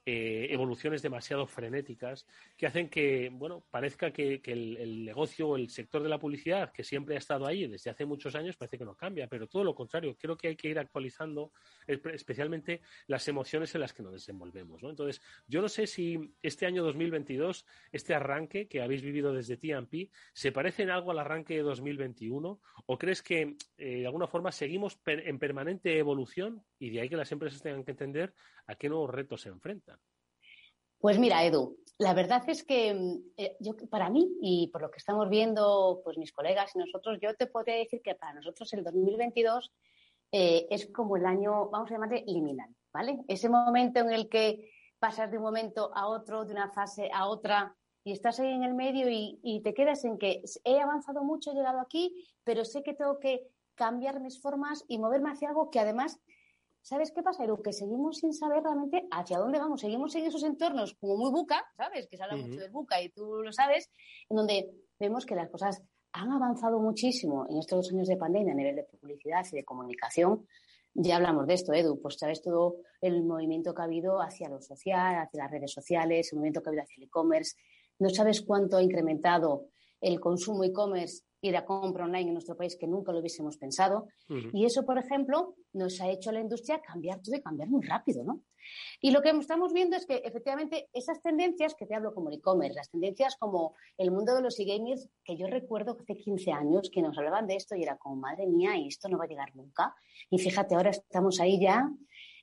eh, 0.07 0.49
evoluciones 0.51 1.03
demasiado 1.03 1.47
frenéticas 1.47 2.27
que 2.57 2.67
hacen 2.67 2.89
que, 2.89 3.31
bueno, 3.31 3.65
parezca 3.71 4.11
que, 4.13 4.41
el, 4.45 5.05
negocio 5.05 5.49
o 5.49 5.57
el 5.57 5.69
sector 5.69 6.03
de 6.03 6.09
la 6.09 6.19
publicidad, 6.19 6.73
que 6.73 6.85
siempre 6.85 7.15
ha 7.15 7.19
estado 7.19 7.47
ahí 7.47 7.67
desde 7.67 7.91
hace 7.91 8.07
muchos 8.07 8.35
años, 8.35 8.57
parece 8.57 8.79
que 8.79 8.85
no 8.85 8.95
cambia, 8.95 9.27
pero 9.27 9.47
todo 9.47 9.63
lo 9.63 9.75
contrario, 9.75 10.17
creo 10.19 10.37
que 10.37 10.49
hay 10.49 10.57
que 10.57 10.69
ir 10.69 10.79
actualizando 10.79 11.53
especialmente 11.87 12.81
las 13.07 13.29
emociones 13.29 13.75
en 13.75 13.83
las 13.83 13.93
que 13.93 14.03
nos 14.03 14.13
desenvolvemos, 14.13 14.83
¿no? 14.83 14.91
Entonces, 14.91 15.21
yo 15.47 15.61
no 15.61 15.69
sé 15.69 15.87
si 15.87 16.35
este 16.43 16.67
año 16.67 16.83
2022, 16.83 17.67
este 17.93 18.15
arranque 18.15 18.69
que 18.69 18.81
habéis 18.81 19.03
vivido 19.03 19.33
desde 19.33 19.57
TMP, 19.57 20.11
se 20.33 20.51
parece 20.51 20.83
en 20.83 20.91
algo 20.91 21.11
al 21.11 21.19
arranque 21.19 21.55
de 21.55 21.63
2021 21.63 22.61
o 22.87 22.99
crees 22.99 23.23
que 23.23 23.57
eh, 23.77 24.01
de 24.01 24.07
alguna 24.07 24.27
forma 24.27 24.51
seguimos 24.51 24.99
en 25.07 25.39
permanente 25.39 25.99
evolución 25.99 26.65
y 26.79 26.91
de 26.91 27.01
ahí 27.01 27.09
que 27.09 27.17
las 27.17 27.31
empresas 27.33 27.63
tengan 27.63 27.85
que 27.85 27.91
entender 27.91 28.33
a 28.67 28.75
qué 28.75 28.89
nuevos 28.89 29.11
retos 29.11 29.43
se 29.43 29.49
enfrentan. 29.49 30.00
Pues 31.01 31.19
mira, 31.19 31.43
Edu, 31.45 31.79
la 31.97 32.13
verdad 32.13 32.43
es 32.49 32.63
que 32.63 32.93
mm, 32.93 33.33
eh, 33.39 33.57
yo, 33.59 33.75
para 33.89 34.11
mí 34.11 34.37
y 34.43 34.69
por 34.69 34.83
lo 34.83 34.91
que 34.91 34.99
estamos 34.99 35.31
viendo, 35.31 36.03
pues 36.05 36.19
mis 36.19 36.31
colegas 36.31 36.73
y 36.75 36.79
nosotros, 36.79 37.19
yo 37.23 37.35
te 37.37 37.47
podría 37.47 37.77
decir 37.77 38.03
que 38.03 38.15
para 38.15 38.35
nosotros 38.35 38.71
el 38.75 38.85
2022 38.85 39.73
eh, 40.33 40.67
es 40.71 40.93
como 40.93 41.17
el 41.17 41.25
año, 41.25 41.71
vamos 41.71 41.91
a 41.91 41.95
llamarle 41.95 42.23
liminal, 42.27 42.69
¿vale? 42.93 43.21
Ese 43.29 43.49
momento 43.49 44.01
en 44.01 44.13
el 44.13 44.29
que 44.29 44.71
pasas 44.99 45.31
de 45.31 45.39
un 45.39 45.45
momento 45.45 45.91
a 45.95 46.07
otro, 46.07 46.45
de 46.45 46.53
una 46.53 46.71
fase 46.71 47.11
a 47.15 47.27
otra, 47.27 47.75
y 48.05 48.13
estás 48.13 48.39
ahí 48.39 48.53
en 48.53 48.63
el 48.63 48.75
medio 48.75 49.09
y, 49.09 49.41
y 49.43 49.63
te 49.63 49.73
quedas 49.73 50.05
en 50.05 50.19
que 50.19 50.43
he 50.65 50.81
avanzado 50.81 51.25
mucho, 51.25 51.53
he 51.53 51.55
llegado 51.55 51.81
aquí, 51.81 52.29
pero 52.45 52.67
sé 52.67 52.83
que 52.83 52.93
tengo 52.93 53.19
que 53.19 53.49
cambiar 53.75 54.21
mis 54.21 54.41
formas 54.41 54.85
y 54.87 54.99
moverme 54.99 55.31
hacia 55.31 55.49
algo 55.49 55.71
que 55.71 55.81
además 55.81 56.21
¿Sabes 56.83 57.13
qué 57.13 57.23
pasa, 57.23 57.45
Eru? 57.45 57.63
Que 57.63 57.73
seguimos 57.73 58.19
sin 58.19 58.33
saber 58.33 58.63
realmente 58.63 59.07
hacia 59.11 59.39
dónde 59.39 59.59
vamos. 59.59 59.81
Seguimos 59.81 60.15
en 60.15 60.27
esos 60.27 60.43
entornos 60.45 60.95
como 60.95 61.17
muy 61.17 61.31
buca, 61.31 61.65
¿sabes? 61.77 62.09
Que 62.09 62.17
se 62.17 62.23
habla 62.23 62.37
mucho 62.37 62.61
del 62.61 62.71
buca 62.71 63.01
y 63.03 63.11
tú 63.11 63.43
lo 63.43 63.53
sabes, 63.53 63.91
en 64.29 64.37
donde 64.37 64.71
vemos 64.99 65.27
que 65.27 65.35
las 65.35 65.51
cosas 65.51 65.83
han 66.13 66.31
avanzado 66.33 66.81
muchísimo 66.81 67.47
en 67.49 67.59
estos 67.59 67.85
dos 67.85 67.93
años 67.93 68.09
de 68.09 68.17
pandemia 68.17 68.53
a 68.53 68.57
nivel 68.57 68.77
de 68.77 68.85
publicidad 68.85 69.45
y 69.53 69.57
de 69.57 69.65
comunicación. 69.65 70.47
Ya 70.95 71.17
hablamos 71.17 71.47
de 71.47 71.55
esto, 71.55 71.73
Edu, 71.73 72.01
pues 72.01 72.17
sabes 72.19 72.43
todo 72.43 72.79
el 73.01 73.23
movimiento 73.23 73.75
que 73.75 73.83
ha 73.83 73.85
habido 73.85 74.21
hacia 74.21 74.49
lo 74.49 74.61
social, 74.61 75.17
hacia 75.19 75.45
las 75.45 75.51
redes 75.51 75.73
sociales, 75.73 76.33
el 76.33 76.39
movimiento 76.39 76.63
que 76.63 76.69
ha 76.69 76.71
habido 76.71 76.83
hacia 76.83 76.97
el 76.97 77.05
e-commerce. 77.05 77.57
No 78.01 78.11
sabes 78.11 78.43
cuánto 78.43 78.77
ha 78.77 78.83
incrementado 78.83 79.69
el 80.01 80.19
consumo 80.19 80.65
e-commerce 80.65 81.23
y 81.41 81.51
la 81.51 81.65
compra 81.65 82.05
online 82.05 82.29
en 82.29 82.35
nuestro 82.35 82.57
país 82.57 82.77
que 82.77 82.87
nunca 82.87 83.13
lo 83.13 83.21
hubiésemos 83.21 83.57
pensado. 83.57 84.09
Y 84.53 84.65
eso, 84.65 84.85
por 84.85 84.99
ejemplo, 84.99 85.55
nos 85.73 86.01
ha 86.01 86.11
hecho 86.11 86.31
a 86.31 86.33
la 86.33 86.41
industria 86.41 86.81
cambiar 86.81 87.21
todo 87.23 87.35
y 87.37 87.43
cambiar 87.43 87.69
muy 87.69 87.83
rápido, 87.83 88.23
¿no? 88.25 88.43
Y 89.01 89.11
lo 89.11 89.23
que 89.23 89.31
estamos 89.31 89.73
viendo 89.73 89.97
es 89.97 90.07
que 90.07 90.17
efectivamente 90.17 90.89
esas 90.93 91.21
tendencias 91.23 91.75
que 91.75 91.87
te 91.87 91.95
hablo 91.95 92.13
como 92.13 92.29
el 92.29 92.37
e-commerce, 92.37 92.75
las 92.75 92.91
tendencias 92.91 93.37
como 93.37 93.75
el 93.97 94.11
mundo 94.11 94.35
de 94.35 94.43
los 94.43 94.59
e-gamers, 94.61 95.09
que 95.25 95.37
yo 95.37 95.47
recuerdo 95.47 95.97
que 95.97 96.03
hace 96.03 96.17
15 96.17 96.53
años 96.53 96.91
que 96.93 97.03
nos 97.03 97.17
hablaban 97.17 97.47
de 97.47 97.57
esto 97.57 97.75
y 97.75 97.83
era 97.83 97.97
como, 97.97 98.17
madre 98.17 98.47
mía, 98.47 98.77
y 98.77 98.89
esto 98.89 99.09
no 99.09 99.19
va 99.19 99.25
a 99.25 99.29
llegar 99.29 99.55
nunca. 99.57 99.95
Y 100.29 100.39
fíjate, 100.39 100.75
ahora 100.75 100.91
estamos 100.91 101.41
ahí 101.41 101.61
ya 101.61 101.91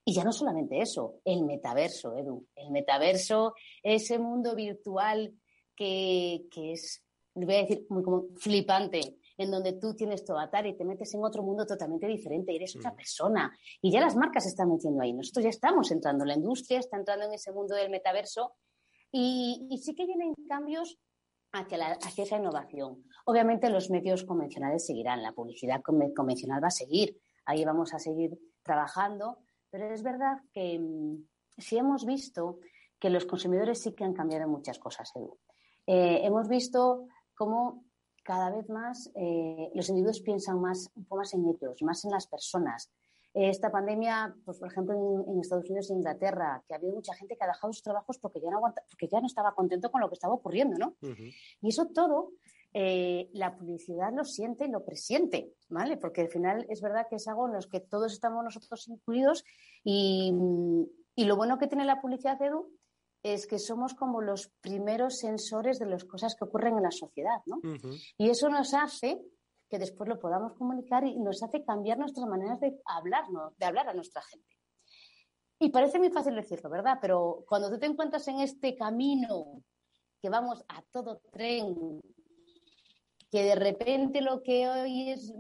y 0.03 0.13
ya 0.13 0.23
no 0.23 0.31
solamente 0.31 0.81
eso, 0.81 1.19
el 1.25 1.43
metaverso, 1.43 2.15
Edu. 2.17 2.47
El 2.55 2.71
metaverso, 2.71 3.53
ese 3.83 4.17
mundo 4.17 4.55
virtual 4.55 5.33
que, 5.75 6.45
que 6.49 6.71
es 6.71 7.03
voy 7.45 7.55
a 7.55 7.61
decir, 7.61 7.85
muy 7.89 8.03
como 8.03 8.25
flipante, 8.37 9.17
en 9.37 9.51
donde 9.51 9.73
tú 9.73 9.95
tienes 9.95 10.25
tu 10.25 10.33
avatar 10.33 10.65
y 10.65 10.75
te 10.75 10.83
metes 10.83 11.13
en 11.13 11.23
otro 11.23 11.43
mundo 11.43 11.65
totalmente 11.65 12.07
diferente, 12.07 12.51
y 12.51 12.55
eres 12.55 12.75
otra 12.75 12.91
mm. 12.91 12.95
persona. 12.95 13.57
Y 13.81 13.91
ya 13.91 14.01
las 14.01 14.15
marcas 14.15 14.43
se 14.43 14.49
están 14.49 14.69
metiendo 14.69 15.01
ahí. 15.01 15.13
Nosotros 15.13 15.43
ya 15.43 15.49
estamos 15.49 15.91
entrando, 15.91 16.25
la 16.25 16.35
industria 16.35 16.79
está 16.79 16.97
entrando 16.97 17.25
en 17.25 17.33
ese 17.33 17.51
mundo 17.51 17.75
del 17.75 17.89
metaverso 17.89 18.55
y, 19.11 19.67
sí 19.81 19.93
que 19.95 20.05
vienen 20.05 20.33
cambios 20.47 20.97
hacia, 21.51 21.77
la, 21.77 21.91
hacia 21.91 22.23
esa 22.23 22.37
innovación. 22.37 23.03
Obviamente 23.25 23.69
los 23.69 23.89
medios 23.89 24.23
convencionales 24.23 24.85
seguirán, 24.85 25.21
la 25.21 25.33
publicidad 25.33 25.81
convencional 25.81 26.63
va 26.63 26.67
a 26.67 26.71
seguir, 26.71 27.17
ahí 27.45 27.63
vamos 27.63 27.93
a 27.93 27.99
seguir 27.99 28.37
trabajando, 28.63 29.39
pero 29.69 29.93
es 29.93 30.03
verdad 30.03 30.37
que 30.51 30.79
mm, 30.79 31.25
sí 31.57 31.77
hemos 31.77 32.05
visto 32.05 32.59
que 32.99 33.09
los 33.09 33.25
consumidores 33.25 33.81
sí 33.81 33.93
que 33.93 34.03
han 34.03 34.13
cambiado 34.13 34.47
muchas 34.47 34.79
cosas, 34.79 35.11
Edu. 35.15 35.37
Eh, 35.85 36.21
hemos 36.23 36.49
visto 36.49 37.07
cómo 37.37 37.85
cada 38.23 38.49
vez 38.49 38.67
más 38.69 39.09
eh, 39.15 39.71
los 39.73 39.87
individuos 39.87 40.19
piensan 40.19 40.59
más, 40.59 40.91
un 40.95 41.05
poco 41.05 41.19
más 41.19 41.33
en 41.33 41.47
ellos, 41.47 41.81
más 41.81 42.03
en 42.03 42.11
las 42.11 42.27
personas. 42.27 42.91
Eh, 43.33 43.49
esta 43.49 43.71
pandemia, 43.71 44.35
pues, 44.43 44.59
por 44.59 44.69
ejemplo, 44.69 45.23
en, 45.27 45.39
Estados 45.39 45.69
Unidos 45.69 45.89
e 45.89 45.93
Inglaterra, 45.93 46.61
que 46.67 46.73
ha 46.73 46.77
habido 46.77 46.95
mucha 46.95 47.13
gente 47.13 47.37
que 47.37 47.43
ha 47.45 47.47
dejado 47.47 47.71
sus 47.71 47.83
trabajos 47.83 48.17
porque 48.19 48.41
ya 48.41 48.49
no, 48.49 48.59
porque 48.61 49.07
ya 49.07 49.21
no 49.21 49.27
estaba 49.27 49.55
contento 49.55 49.89
con 49.91 50.01
lo 50.01 50.09
que 50.09 50.15
estaba 50.15 50.33
ocurriendo, 50.33 50.77
¿no? 50.77 50.95
Y 51.61 51.69
eso 51.69 51.87
todo, 51.87 52.31
eh, 52.73 53.29
la 53.33 53.55
publicidad 53.55 54.11
lo 54.11 54.25
siente 54.25 54.65
y 54.65 54.71
lo 54.71 54.83
presiente, 54.83 55.53
¿vale? 55.69 55.95
Porque 55.97 56.21
al 56.21 56.29
final 56.29 56.65
es 56.69 56.81
verdad 56.81 57.07
que 57.09 57.15
es 57.15 57.27
algo 57.27 57.47
en 57.47 57.53
los 57.53 57.67
que 57.67 57.79
todos 57.79 58.11
estamos 58.11 58.43
nosotros 58.43 58.87
incluidos 58.89 59.45
y, 59.83 60.33
y 61.15 61.25
lo 61.25 61.35
bueno 61.37 61.57
que 61.57 61.67
tiene 61.67 61.85
la 61.85 62.01
publicidad, 62.01 62.41
Edu, 62.41 62.69
es 63.33 63.47
que 63.47 63.59
somos 63.59 63.93
como 63.93 64.21
los 64.21 64.49
primeros 64.61 65.17
sensores 65.19 65.79
de 65.79 65.85
las 65.85 66.05
cosas 66.05 66.35
que 66.35 66.45
ocurren 66.45 66.77
en 66.77 66.83
la 66.83 66.91
sociedad, 66.91 67.41
¿no? 67.45 67.59
Y 68.17 68.29
eso 68.29 68.49
nos 68.49 68.73
hace 68.73 69.21
que 69.69 69.79
después 69.79 70.07
lo 70.07 70.19
podamos 70.19 70.53
comunicar 70.53 71.05
y 71.05 71.19
nos 71.19 71.43
hace 71.43 71.63
cambiar 71.63 71.97
nuestras 71.97 72.27
maneras 72.27 72.59
de 72.59 72.79
hablar, 72.85 73.25
de 73.57 73.65
hablar 73.65 73.89
a 73.89 73.93
nuestra 73.93 74.21
gente. 74.21 74.47
Y 75.59 75.69
parece 75.69 75.97
muy 75.97 76.09
fácil 76.09 76.35
decirlo, 76.35 76.69
¿verdad? 76.69 76.99
Pero 77.01 77.43
cuando 77.47 77.69
tú 77.69 77.79
te 77.79 77.87
encuentras 77.87 78.27
en 78.27 78.39
este 78.39 78.75
camino 78.75 79.63
que 80.21 80.29
vamos 80.29 80.63
a 80.69 80.81
todo 80.91 81.19
tren, 81.31 82.01
que 83.29 83.43
de 83.43 83.55
repente 83.55 84.21
lo 84.21 84.41
que 84.41 84.69
hoy 84.69 85.09
es 85.09 85.33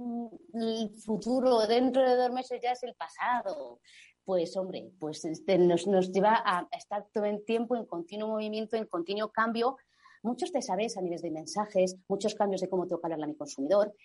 el 0.53 0.89
futuro, 1.05 1.65
dentro 1.67 2.01
de 2.01 2.15
dos 2.15 2.31
meses 2.31 2.59
ya 2.61 2.71
es 2.71 2.83
el 2.83 2.95
pasado, 2.95 3.79
pues 4.27 4.57
hombre, 4.57 4.91
pues 4.99 5.23
este, 5.23 5.57
nos, 5.57 5.85
lleva 6.11 6.43
a 6.45 6.67
estar 6.77 7.07
todo 7.13 7.23
el 7.23 7.45
tiempo 7.45 7.77
en 7.77 7.85
continuo 7.85 8.27
movimiento, 8.27 8.75
en 8.75 8.85
continuo 8.85 9.31
cambio. 9.31 9.77
Muchos 10.21 10.51
te 10.51 10.61
sabes 10.61 10.97
a 10.97 11.01
niveles 11.01 11.21
de 11.21 11.31
mensajes, 11.31 11.95
muchos 12.09 12.35
cambios 12.35 12.59
de 12.59 12.67
cómo 12.67 12.85
tengo 12.85 12.99
que 12.99 13.05
hablarle 13.05 13.23
a 13.23 13.29
mi 13.29 13.37
consumidor. 13.37 13.95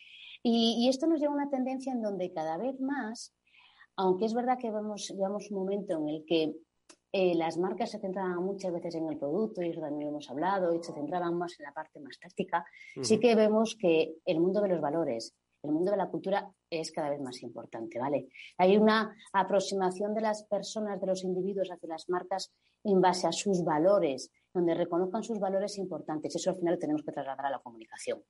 Y, 0.44 0.88
esto 0.88 1.08
nos 1.08 1.18
lleva 1.18 1.32
a 1.32 1.34
una 1.34 1.50
tendencia 1.50 1.92
en 1.92 2.02
donde 2.02 2.32
cada 2.32 2.56
vez 2.56 2.78
más, 2.78 3.34
aunque 3.96 4.26
es 4.26 4.32
verdad 4.32 4.58
que 4.60 4.70
vemos, 4.70 5.08
llevamos 5.08 5.50
un 5.50 5.58
momento 5.58 5.98
en 5.98 6.08
el 6.08 6.24
que 6.24 6.54
eh, 7.10 7.34
las 7.34 7.58
marcas 7.58 7.90
se 7.90 7.98
centraban 7.98 8.44
muchas 8.44 8.72
veces 8.72 8.94
en 8.94 9.08
el 9.08 9.18
producto, 9.18 9.60
y 9.60 9.70
eso 9.70 9.80
también 9.80 10.04
lo 10.04 10.10
hemos 10.10 10.30
hablado, 10.30 10.72
y 10.72 10.80
se 10.84 10.92
centraban 10.92 11.34
más 11.34 11.58
en 11.58 11.64
la 11.64 11.72
parte 11.72 11.98
más 11.98 12.20
táctica, 12.20 12.64
sí 13.02 13.18
que 13.18 13.34
vemos 13.34 13.74
que 13.74 14.14
el 14.24 14.38
mundo 14.38 14.60
de 14.60 14.68
los 14.68 14.80
valores, 14.80 15.34
el 15.62 15.72
mundo 15.72 15.92
de 15.92 15.96
la 15.96 16.08
cultura 16.08 16.52
es 16.68 16.90
cada 16.90 17.10
vez 17.10 17.20
más 17.20 17.42
importante, 17.42 17.98
¿vale? 17.98 18.28
Hay 18.58 18.76
una 18.76 19.14
aproximación 19.32 20.12
de 20.14 20.20
las 20.20 20.44
personas, 20.44 21.00
de 21.00 21.06
los 21.06 21.22
individuos 21.22 21.70
hacia 21.70 21.88
las 21.88 22.08
marcas 22.08 22.52
en 22.84 23.00
base 23.00 23.28
a 23.28 23.32
sus 23.32 23.62
valores, 23.62 24.32
donde 24.52 24.74
reconozcan 24.74 25.22
sus 25.22 25.38
valores 25.38 25.78
importantes. 25.78 26.34
Eso 26.34 26.50
al 26.50 26.56
final 26.56 26.74
lo 26.74 26.80
tenemos 26.80 27.02
que 27.04 27.12
trasladar 27.12 27.46
a 27.46 27.50
la 27.50 27.60
comunicación. 27.60 28.22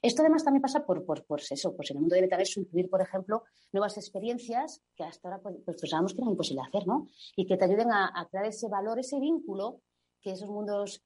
Esto 0.00 0.22
además 0.22 0.42
también 0.42 0.62
pasa 0.62 0.84
por, 0.86 1.04
por, 1.04 1.40
eso, 1.50 1.76
pues 1.76 1.90
en 1.90 1.98
el 1.98 2.00
mundo 2.00 2.14
de 2.14 2.22
metaverso 2.22 2.60
incluir, 2.60 2.88
por 2.88 3.02
ejemplo, 3.02 3.44
nuevas 3.72 3.98
experiencias 3.98 4.82
que 4.96 5.04
hasta 5.04 5.28
ahora 5.28 5.42
pues, 5.42 5.56
pues 5.64 5.80
pensábamos 5.80 6.14
que 6.14 6.22
era 6.22 6.30
imposible 6.30 6.62
hacer, 6.66 6.86
¿no? 6.86 7.08
Y 7.36 7.46
que 7.46 7.58
te 7.58 7.66
ayuden 7.66 7.92
a, 7.92 8.26
crear 8.30 8.46
ese 8.46 8.68
valor, 8.68 8.98
ese 8.98 9.20
vínculo 9.20 9.82
que 10.22 10.32
esos 10.32 10.48
mundos 10.48 11.02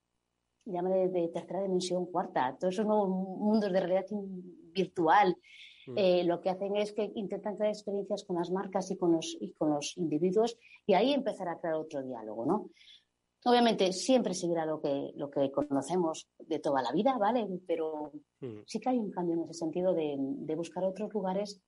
llámale 0.66 1.09
de 1.09 1.28
tercera 1.28 1.62
dimensión, 1.62 2.07
cuarta, 2.07 2.57
todos 2.59 2.75
esos 2.75 2.87
nuevos 2.87 3.09
mundos 3.09 3.71
de 3.71 3.81
realidad 3.81 4.07
virtual, 4.75 5.37
mm. 5.87 5.95
eh, 5.97 6.25
lo 6.25 6.40
que 6.40 6.50
hacen 6.50 6.76
es 6.76 6.93
que 6.93 7.11
intentan 7.14 7.57
crear 7.57 7.73
experiencias 7.73 8.25
con 8.25 8.37
las 8.37 8.50
marcas 8.50 8.90
y 8.90 8.97
con 8.97 9.12
los, 9.12 9.37
y 9.40 9.52
con 9.52 9.71
los 9.71 9.97
individuos 9.97 10.59
y 10.87 10.95
ahí 10.95 11.12
empezar 11.12 11.49
a 11.49 11.59
crear 11.59 11.75
otro 11.75 12.02
diálogo, 12.02 12.45
¿no? 12.45 12.71
Obviamente 13.47 13.93
siempre 13.93 14.33
seguirá 14.33 14.64
lo 14.64 14.81
que, 14.81 15.12
lo 15.16 15.31
que 15.31 15.50
conocemos 15.52 16.28
de 16.38 16.61
toda 16.61 16.81
la 16.81 16.93
vida, 16.93 17.19
¿vale? 17.19 17.47
Pero 17.66 18.12
mm. 18.40 18.61
sí 18.66 18.81
que 18.81 18.88
hay 18.88 18.99
un 18.99 19.11
cambio 19.11 19.35
en 19.35 19.43
ese 19.43 19.52
sentido 19.52 19.93
de, 19.93 20.16
buscar 20.57 20.83
otros 20.83 21.12
lugares 21.12 21.61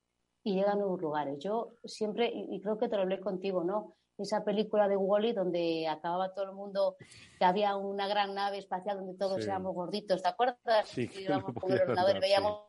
y 0.43 0.55
llegar 0.55 0.73
a 0.73 0.77
nuevos 0.77 1.03
lugares. 1.03 1.39
Yo 1.39 1.75
siempre, 1.85 2.33
y, 2.33 2.59
creo 2.63 2.79
que 2.79 2.89
te 2.89 2.97
lo 2.97 3.03
hablé 3.03 3.21
contigo, 3.21 3.63
¿no? 3.63 3.95
Esa 4.17 4.43
película 4.43 4.89
de 4.89 4.97
Wally 4.97 5.35
donde 5.35 5.87
acababa 5.87 6.33
todo 6.33 6.47
el 6.47 6.53
mundo, 6.53 6.97
que 7.39 7.45
había 7.45 7.77
una 7.77 8.09
gran 8.09 8.35
nave 8.35 8.57
espacial 8.57 8.97
donde 8.97 9.19
todos 9.19 9.45
éramos 9.45 9.75
gorditos, 9.75 10.23
¿te 10.23 10.29
acuerdas? 10.31 10.89
Sí, 10.89 11.11
y 11.15 11.25
íbamos 11.25 11.53
con 11.53 11.73
el 11.73 11.83
ordenador 11.83 12.17
y 12.17 12.21
veíamos 12.21 12.61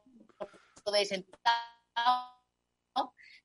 todo 0.88 1.06
sentado 1.06 1.54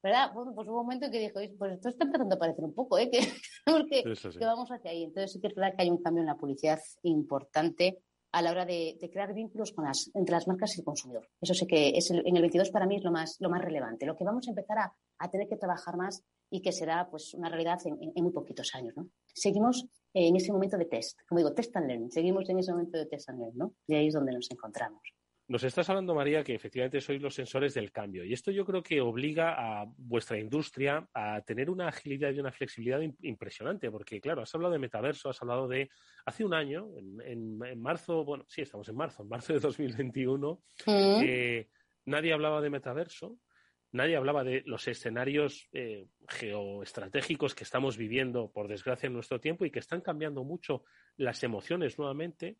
¿verdad? 0.02 0.32
Bueno, 0.34 0.52
pues 0.54 0.68
hubo 0.68 0.80
un 0.80 0.86
momento 0.86 1.06
en 1.06 1.12
que 1.12 1.20
dijo, 1.20 1.40
pues 1.58 1.74
esto 1.74 1.88
está 1.88 2.04
empezando 2.04 2.34
a 2.34 2.38
parecer 2.38 2.64
un 2.64 2.74
poco, 2.74 2.98
¿eh? 2.98 3.08
Que, 3.10 3.20
que 4.38 4.44
vamos 4.44 4.70
hacia 4.70 4.90
ahí. 4.90 5.04
Entonces 5.04 5.32
sí 5.32 5.40
que 5.40 5.48
es 5.48 5.54
verdad 5.54 5.74
que 5.76 5.82
hay 5.82 5.90
un 5.90 6.02
cambio 6.02 6.22
en 6.22 6.26
la 6.26 6.36
publicidad 6.36 6.80
importante 7.02 8.02
a 8.32 8.42
la 8.42 8.50
hora 8.50 8.64
de, 8.64 8.96
crear 9.12 9.32
vínculos 9.34 9.72
con 9.72 9.84
las, 9.84 10.10
entre 10.14 10.34
las 10.34 10.48
marcas 10.48 10.76
y 10.76 10.80
el 10.80 10.84
consumidor. 10.84 11.28
Eso 11.40 11.54
sí 11.54 11.66
que 11.66 11.90
es 11.90 12.10
en 12.10 12.36
el 12.36 12.40
22 12.40 12.70
para 12.70 12.86
mí 12.86 12.96
es 12.96 13.04
lo 13.04 13.12
más, 13.12 13.36
lo 13.40 13.50
más 13.50 13.62
relevante. 13.62 14.06
Lo 14.06 14.16
que 14.16 14.24
vamos 14.24 14.48
a 14.48 14.50
empezar 14.50 14.78
a, 14.78 14.96
a 15.18 15.30
tener 15.30 15.48
que 15.48 15.56
trabajar 15.56 15.96
más 15.96 16.24
y 16.50 16.62
que 16.62 16.72
será 16.72 17.08
pues 17.10 17.34
una 17.34 17.48
realidad 17.48 17.78
en, 17.84 17.98
en, 18.14 18.24
muy 18.24 18.32
poquitos 18.32 18.74
años. 18.74 18.94
¿no? 18.96 19.08
Seguimos 19.26 19.86
en 20.14 20.34
ese 20.34 20.50
momento 20.50 20.78
de 20.78 20.86
test, 20.86 21.20
como 21.28 21.38
digo, 21.38 21.52
test 21.52 21.76
and 21.76 21.86
learn. 21.86 22.10
Seguimos 22.10 22.48
en 22.48 22.58
ese 22.58 22.72
momento 22.72 22.98
de 22.98 23.06
test 23.06 23.28
and 23.28 23.38
learn, 23.38 23.56
¿no? 23.56 23.74
Y 23.86 23.94
ahí 23.94 24.08
es 24.08 24.14
donde 24.14 24.32
nos 24.32 24.50
encontramos. 24.50 25.02
Nos 25.52 25.64
estás 25.64 25.86
hablando, 25.90 26.14
María, 26.14 26.42
que 26.42 26.54
efectivamente 26.54 27.02
sois 27.02 27.20
los 27.20 27.34
sensores 27.34 27.74
del 27.74 27.92
cambio. 27.92 28.24
Y 28.24 28.32
esto 28.32 28.50
yo 28.50 28.64
creo 28.64 28.82
que 28.82 29.02
obliga 29.02 29.52
a 29.52 29.84
vuestra 29.98 30.38
industria 30.38 31.06
a 31.12 31.42
tener 31.42 31.68
una 31.68 31.88
agilidad 31.88 32.32
y 32.32 32.40
una 32.40 32.52
flexibilidad 32.52 33.02
impresionante. 33.20 33.90
Porque, 33.90 34.18
claro, 34.18 34.40
has 34.40 34.54
hablado 34.54 34.72
de 34.72 34.78
metaverso, 34.78 35.28
has 35.28 35.42
hablado 35.42 35.68
de 35.68 35.90
hace 36.24 36.42
un 36.42 36.54
año, 36.54 36.88
en, 36.96 37.58
marzo, 37.78 38.24
bueno, 38.24 38.46
sí, 38.48 38.62
estamos 38.62 38.88
en 38.88 38.96
marzo, 38.96 39.24
en 39.24 39.28
marzo 39.28 39.52
de 39.52 39.60
2021, 39.60 40.62
eh, 40.86 41.68
nadie 42.06 42.32
hablaba 42.32 42.62
de 42.62 42.70
metaverso. 42.70 43.36
Nadie 43.90 44.16
hablaba 44.16 44.44
de 44.44 44.62
los 44.64 44.88
escenarios 44.88 45.68
eh, 45.74 46.06
geoestratégicos 46.28 47.54
que 47.54 47.64
estamos 47.64 47.98
viviendo, 47.98 48.50
por 48.50 48.68
desgracia, 48.68 49.06
en 49.06 49.12
nuestro 49.12 49.38
tiempo 49.38 49.66
y 49.66 49.70
que 49.70 49.80
están 49.80 50.00
cambiando 50.00 50.44
mucho 50.44 50.84
las 51.18 51.42
emociones 51.42 51.98
nuevamente. 51.98 52.56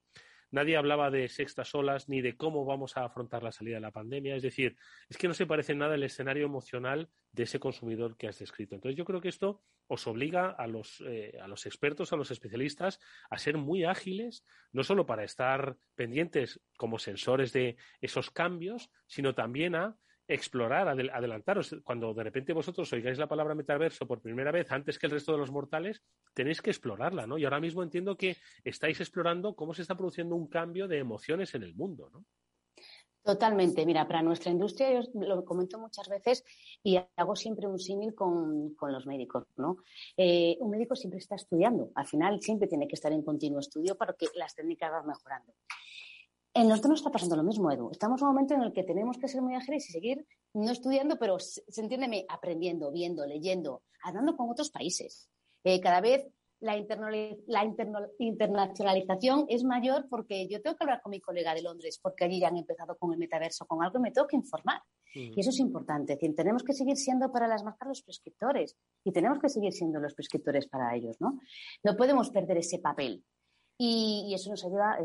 Nadie 0.52 0.76
hablaba 0.76 1.10
de 1.10 1.28
sextas 1.28 1.74
olas 1.74 2.08
ni 2.08 2.20
de 2.20 2.36
cómo 2.36 2.64
vamos 2.64 2.96
a 2.96 3.04
afrontar 3.04 3.42
la 3.42 3.52
salida 3.52 3.76
de 3.76 3.80
la 3.80 3.90
pandemia. 3.90 4.36
Es 4.36 4.42
decir, 4.42 4.76
es 5.08 5.16
que 5.16 5.26
no 5.26 5.34
se 5.34 5.46
parece 5.46 5.74
nada 5.74 5.94
el 5.94 6.02
escenario 6.02 6.44
emocional 6.44 7.08
de 7.32 7.44
ese 7.44 7.58
consumidor 7.58 8.16
que 8.18 8.28
has 8.28 8.38
descrito. 8.38 8.74
Entonces, 8.74 8.96
yo 8.96 9.06
creo 9.06 9.22
que 9.22 9.30
esto 9.30 9.62
os 9.86 10.06
obliga 10.06 10.50
a 10.50 10.66
los, 10.66 11.02
eh, 11.06 11.38
a 11.42 11.48
los 11.48 11.64
expertos, 11.64 12.12
a 12.12 12.16
los 12.16 12.30
especialistas, 12.30 13.00
a 13.30 13.38
ser 13.38 13.56
muy 13.56 13.84
ágiles, 13.84 14.44
no 14.72 14.84
solo 14.84 15.06
para 15.06 15.24
estar 15.24 15.76
pendientes 15.94 16.60
como 16.76 16.98
sensores 16.98 17.52
de 17.52 17.76
esos 18.00 18.30
cambios, 18.30 18.90
sino 19.06 19.34
también 19.34 19.74
a 19.74 19.96
explorar, 20.34 20.88
adelantaros. 20.88 21.76
Cuando 21.84 22.14
de 22.14 22.24
repente 22.24 22.52
vosotros 22.52 22.92
oigáis 22.92 23.18
la 23.18 23.28
palabra 23.28 23.54
metaverso 23.54 24.06
por 24.06 24.20
primera 24.20 24.50
vez 24.50 24.70
antes 24.70 24.98
que 24.98 25.06
el 25.06 25.12
resto 25.12 25.32
de 25.32 25.38
los 25.38 25.50
mortales, 25.50 26.02
tenéis 26.34 26.60
que 26.62 26.70
explorarla, 26.70 27.26
¿no? 27.26 27.38
Y 27.38 27.44
ahora 27.44 27.60
mismo 27.60 27.82
entiendo 27.82 28.16
que 28.16 28.36
estáis 28.64 29.00
explorando 29.00 29.54
cómo 29.54 29.74
se 29.74 29.82
está 29.82 29.96
produciendo 29.96 30.34
un 30.34 30.48
cambio 30.48 30.88
de 30.88 30.98
emociones 30.98 31.54
en 31.54 31.62
el 31.62 31.74
mundo, 31.74 32.10
¿no? 32.12 32.24
Totalmente. 33.24 33.86
Mira, 33.86 34.06
para 34.06 34.20
nuestra 34.20 34.50
industria, 34.50 35.00
yo 35.00 35.08
lo 35.14 35.44
comento 35.44 35.78
muchas 35.78 36.08
veces 36.08 36.44
y 36.82 36.98
hago 37.16 37.36
siempre 37.36 37.68
un 37.68 37.78
símil 37.78 38.14
con, 38.14 38.74
los 38.80 39.06
médicos, 39.06 39.44
¿no? 39.56 39.76
Eh, 40.16 40.56
un 40.58 40.70
médico 40.70 40.96
siempre 40.96 41.18
está 41.18 41.36
estudiando. 41.36 41.92
Al 41.94 42.06
final 42.06 42.40
siempre 42.40 42.66
tiene 42.66 42.88
que 42.88 42.96
estar 42.96 43.12
en 43.12 43.22
continuo 43.22 43.60
estudio 43.60 43.96
para 43.96 44.14
que 44.14 44.26
las 44.34 44.56
técnicas 44.56 44.90
van 44.90 45.06
mejorando. 45.06 45.52
En 46.54 46.68
nosotros 46.68 46.90
nos 46.90 47.00
está 47.00 47.10
pasando 47.10 47.36
lo 47.36 47.42
mismo, 47.42 47.70
Edu. 47.70 47.90
Estamos 47.90 48.20
en 48.20 48.28
un 48.28 48.34
momento 48.34 48.54
en 48.54 48.62
el 48.62 48.72
que 48.72 48.84
tenemos 48.84 49.16
que 49.16 49.26
ser 49.26 49.40
muy 49.40 49.54
ágiles 49.54 49.88
y 49.88 49.92
seguir 49.92 50.26
no 50.52 50.70
estudiando, 50.70 51.18
pero, 51.18 51.38
se, 51.38 51.62
entiéndeme, 51.76 52.26
aprendiendo, 52.28 52.92
viendo, 52.92 53.26
leyendo, 53.26 53.82
hablando 54.02 54.36
con 54.36 54.50
otros 54.50 54.70
países. 54.70 55.30
Eh, 55.64 55.80
cada 55.80 56.02
vez 56.02 56.26
la, 56.60 56.76
la 57.46 57.64
internacionalización 58.18 59.46
es 59.48 59.64
mayor 59.64 60.08
porque 60.10 60.46
yo 60.46 60.60
tengo 60.60 60.76
que 60.76 60.84
hablar 60.84 61.00
con 61.00 61.10
mi 61.10 61.20
colega 61.20 61.54
de 61.54 61.62
Londres 61.62 61.98
porque 62.02 62.24
allí 62.24 62.38
ya 62.38 62.48
han 62.48 62.56
empezado 62.58 62.96
con 62.98 63.12
el 63.12 63.18
metaverso, 63.18 63.66
con 63.66 63.82
algo 63.82 63.98
y 63.98 64.02
me 64.02 64.10
tengo 64.10 64.28
que 64.28 64.36
informar. 64.36 64.80
Y 65.14 65.38
eso 65.40 65.50
es 65.50 65.58
importante. 65.58 66.14
Es 66.14 66.20
decir, 66.20 66.34
tenemos 66.34 66.62
que 66.62 66.72
seguir 66.72 66.96
siendo 66.96 67.32
para 67.32 67.48
las 67.48 67.64
marcas 67.64 67.88
los 67.88 68.02
prescriptores 68.02 68.76
y 69.04 69.12
tenemos 69.12 69.38
que 69.40 69.48
seguir 69.48 69.72
siendo 69.72 70.00
los 70.00 70.14
prescriptores 70.14 70.68
para 70.68 70.94
ellos, 70.94 71.16
¿no? 71.20 71.38
No 71.82 71.96
podemos 71.96 72.30
perder 72.30 72.58
ese 72.58 72.78
papel. 72.78 73.24
Y, 73.84 74.32
eso 74.32 74.48
nos 74.48 74.64
ayuda, 74.64 74.96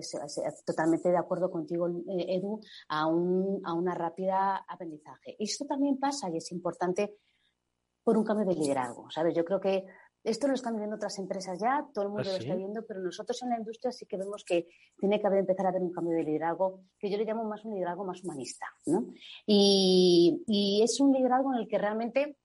totalmente 0.63 1.09
de 1.09 1.17
acuerdo 1.17 1.49
contigo, 1.49 1.87
eh, 1.87 2.35
Edu, 2.35 2.59
a, 2.89 3.07
un, 3.07 3.59
a 3.65 3.73
una 3.73 3.95
rápida 3.95 4.57
aprendizaje. 4.67 5.35
Y 5.39 5.45
esto 5.45 5.65
también 5.65 5.97
pasa 5.97 6.29
y 6.29 6.37
es 6.37 6.51
importante 6.51 7.17
por 8.03 8.19
un 8.19 8.23
cambio 8.23 8.45
de 8.45 8.53
liderazgo, 8.53 9.09
¿sabes? 9.09 9.33
Yo 9.35 9.43
creo 9.43 9.59
que 9.59 9.83
esto 10.23 10.47
lo 10.47 10.53
están 10.53 10.75
viendo 10.75 10.95
otras 10.95 11.17
empresas 11.17 11.59
ya, 11.59 11.87
todo 11.91 12.05
el 12.05 12.11
mundo 12.11 12.29
¿Ah, 12.29 12.33
lo 12.33 12.37
está 12.37 12.53
viendo, 12.53 12.85
pero 12.85 13.01
nosotros 13.01 13.41
en 13.41 13.49
la 13.49 13.57
industria 13.57 13.91
sí 13.91 14.05
que 14.05 14.15
vemos 14.15 14.43
que 14.43 14.67
tiene 14.95 15.19
que 15.19 15.25
haber, 15.25 15.39
empezar 15.39 15.65
a 15.65 15.69
haber 15.69 15.81
un 15.81 15.91
cambio 15.91 16.15
de 16.15 16.23
liderazgo, 16.23 16.81
que 16.99 17.09
yo 17.09 17.17
le 17.17 17.25
llamo 17.25 17.45
más 17.45 17.65
un 17.65 17.73
liderazgo 17.73 18.05
más 18.05 18.23
humanista, 18.23 18.67
¿no? 18.85 19.07
Y, 19.47 20.43
y 20.45 20.83
es 20.83 20.99
un 20.99 21.13
liderazgo 21.13 21.51
en 21.51 21.61
el 21.61 21.67
que 21.67 21.79
realmente 21.79 22.37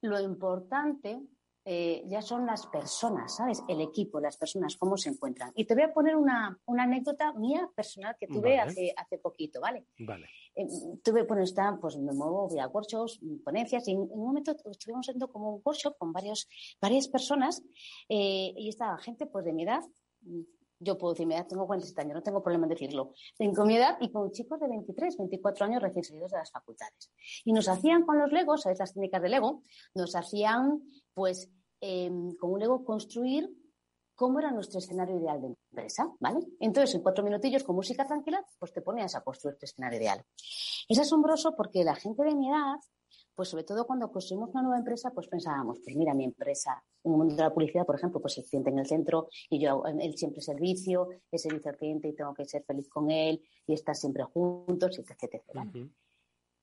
lo 0.00 0.18
importante 0.18 1.20
eh, 1.66 2.02
ya 2.06 2.20
son 2.20 2.44
las 2.46 2.66
personas, 2.66 3.36
¿sabes? 3.36 3.62
El 3.68 3.80
equipo, 3.80 4.20
las 4.20 4.36
personas, 4.36 4.76
cómo 4.76 4.96
se 4.96 5.08
encuentran. 5.08 5.50
Y 5.54 5.64
te 5.64 5.74
voy 5.74 5.84
a 5.84 5.92
poner 5.92 6.14
una, 6.16 6.58
anécdota 6.66 7.32
mía 7.32 7.70
personal 7.74 8.16
que 8.18 8.26
tuve 8.26 8.58
hace, 8.58 8.92
hace 8.96 9.18
poquito, 9.18 9.60
¿vale? 9.60 9.86
Vale. 9.98 10.26
Eh, 10.54 10.66
tuve, 11.02 11.22
bueno, 11.22 11.42
está, 11.42 11.78
pues 11.80 11.96
me 11.96 12.12
muevo, 12.12 12.48
voy 12.48 12.58
a 12.58 12.68
workshops, 12.68 13.18
ponencias, 13.42 13.88
y 13.88 13.92
en, 13.92 14.00
un 14.00 14.26
momento 14.26 14.54
estuvimos 14.70 15.08
haciendo 15.08 15.28
como 15.28 15.54
un 15.54 15.62
workshop 15.64 15.96
con 15.96 16.12
varios, 16.12 16.48
varias 16.80 17.08
personas, 17.08 17.62
eh, 18.08 18.52
y 18.56 18.68
estaba 18.68 18.98
gente, 18.98 19.26
pues, 19.26 19.44
de 19.44 19.52
mi 19.52 19.62
edad, 19.62 19.80
yo 20.78 20.98
puedo 20.98 21.14
decir 21.14 21.26
mi 21.26 21.34
edad, 21.34 21.46
tengo 21.46 21.66
47 21.66 22.00
años, 22.00 22.14
no 22.14 22.22
tengo 22.22 22.42
problema 22.42 22.66
en 22.66 22.70
decirlo, 22.70 23.12
tengo 23.36 23.64
mi 23.64 23.76
edad 23.76 23.96
y 24.00 24.10
con 24.10 24.30
chicos 24.32 24.60
de 24.60 24.68
23, 24.68 25.16
24 25.16 25.66
años 25.66 25.82
recién 25.82 26.04
salidos 26.04 26.30
de 26.30 26.38
las 26.38 26.50
facultades. 26.50 27.10
Y 27.44 27.52
nos 27.52 27.68
hacían 27.68 28.04
con 28.04 28.18
los 28.18 28.32
Legos, 28.32 28.62
¿sabes? 28.62 28.78
Las 28.78 28.92
técnicas 28.92 29.22
de 29.22 29.28
Lego, 29.28 29.62
nos 29.94 30.14
hacían, 30.14 30.82
pues, 31.12 31.50
em, 31.80 32.34
con 32.36 32.52
un 32.52 32.60
Lego 32.60 32.84
construir 32.84 33.50
cómo 34.14 34.38
era 34.38 34.50
nuestro 34.50 34.78
escenario 34.78 35.18
ideal 35.18 35.40
de 35.40 35.48
empresa, 35.48 36.12
¿vale? 36.20 36.40
Entonces, 36.60 36.94
en 36.94 37.02
cuatro 37.02 37.24
minutillos 37.24 37.64
con 37.64 37.76
música 37.76 38.06
tranquila, 38.06 38.44
pues 38.58 38.72
te 38.72 38.80
ponías 38.80 39.14
a 39.14 39.22
construir 39.22 39.58
tu 39.58 39.66
escenario 39.66 39.98
ideal. 39.98 40.24
Es 40.88 40.98
asombroso 40.98 41.54
porque 41.56 41.84
la 41.84 41.94
gente 41.94 42.22
de 42.22 42.34
mi 42.34 42.48
edad 42.48 42.76
pues 43.34 43.48
sobre 43.48 43.64
todo 43.64 43.86
cuando 43.86 44.10
construimos 44.10 44.50
una 44.50 44.62
nueva 44.62 44.78
empresa, 44.78 45.10
pues 45.10 45.28
pensábamos, 45.28 45.80
pues 45.82 45.96
mira, 45.96 46.14
mi 46.14 46.24
empresa, 46.24 46.82
en 47.02 47.12
el 47.12 47.18
mundo 47.18 47.34
de 47.34 47.42
la 47.42 47.52
publicidad, 47.52 47.84
por 47.84 47.96
ejemplo, 47.96 48.20
pues 48.20 48.38
el 48.38 48.44
cliente 48.44 48.70
en 48.70 48.78
el 48.78 48.86
centro 48.86 49.28
y 49.50 49.58
yo 49.58 49.82
él 49.86 50.16
siempre 50.16 50.40
servicio, 50.40 51.08
el 51.30 51.38
servicio 51.38 51.70
al 51.70 51.76
cliente 51.76 52.08
y 52.08 52.14
tengo 52.14 52.32
que 52.34 52.44
ser 52.44 52.62
feliz 52.64 52.88
con 52.88 53.10
él 53.10 53.42
y 53.66 53.74
estar 53.74 53.96
siempre 53.96 54.24
juntos, 54.24 54.98
etc. 54.98 55.42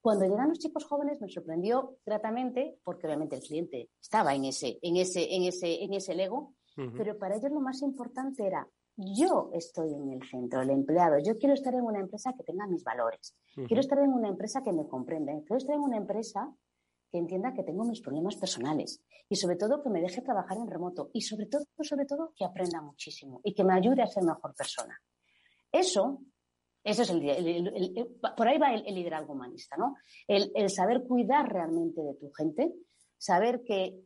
Cuando 0.02 0.26
llegan 0.26 0.50
los 0.50 0.60
chicos 0.60 0.86
jóvenes 0.86 1.22
me 1.22 1.30
sorprendió 1.30 1.98
gratamente, 2.06 2.80
porque 2.84 3.06
obviamente 3.06 3.36
el 3.36 3.44
cliente 3.44 3.90
estaba 4.02 4.34
en 4.34 4.46
ese, 4.46 4.80
en 4.82 4.98
ese, 4.98 5.36
en 5.36 5.44
ese, 5.44 5.84
en 5.84 5.94
ese 5.94 6.16
Lego, 6.16 6.56
pero 6.98 7.18
para 7.18 7.36
ellos 7.36 7.52
lo 7.52 7.60
más 7.60 7.82
importante 7.82 8.48
era 8.48 8.68
yo 9.02 9.50
estoy 9.54 9.94
en 9.94 10.12
el 10.12 10.28
centro, 10.28 10.62
el 10.62 10.70
empleado. 10.70 11.18
Yo 11.20 11.38
quiero 11.38 11.54
estar 11.54 11.74
en 11.74 11.82
una 11.82 12.00
empresa 12.00 12.34
que 12.38 12.44
tenga 12.44 12.68
mis 12.68 12.84
valores. 12.84 13.36
Quiero 13.56 13.80
estar 13.80 14.00
en 14.00 14.14
una 14.14 14.30
empresa 14.30 14.62
que 14.64 14.72
me 14.72 14.88
comprenda. 14.88 15.34
Quiero 15.46 15.58
estar 15.58 15.76
en 15.76 15.82
una 15.82 15.98
empresa 15.98 16.54
que 17.12 17.18
entienda 17.18 17.54
que 17.54 17.64
tengo 17.64 17.84
mis 17.84 18.02
problemas 18.02 18.38
personales 18.38 19.04
y 19.28 19.36
sobre 19.36 19.58
todo 19.58 19.84
que 19.84 19.90
me 19.90 20.02
deje 20.02 20.22
trabajar 20.22 20.58
en 20.58 20.68
remoto 20.68 21.10
y 21.14 21.22
sobre 21.22 21.46
todo, 21.46 21.66
sobre 21.82 22.06
todo, 22.06 22.34
que 22.36 22.46
aprenda 22.46 22.82
muchísimo 22.82 23.42
y 23.44 23.54
que 23.54 23.64
me 23.64 23.74
ayude 23.74 24.02
a 24.02 24.08
ser 24.08 24.24
mejor 24.24 24.56
persona. 24.56 24.98
Eso, 25.72 26.22
eso 26.84 27.02
es 27.02 27.10
el, 27.10 28.20
por 28.36 28.48
ahí 28.48 28.58
va 28.58 28.74
el, 28.74 28.96
liderazgo 28.96 29.34
humanista, 29.34 29.76
¿no? 29.78 29.96
El, 30.28 30.70
saber 30.70 31.04
cuidar 31.04 31.52
realmente 31.52 32.02
de 32.02 32.14
tu 32.16 32.32
gente, 32.32 32.74
saber 33.18 33.62
que 33.64 34.02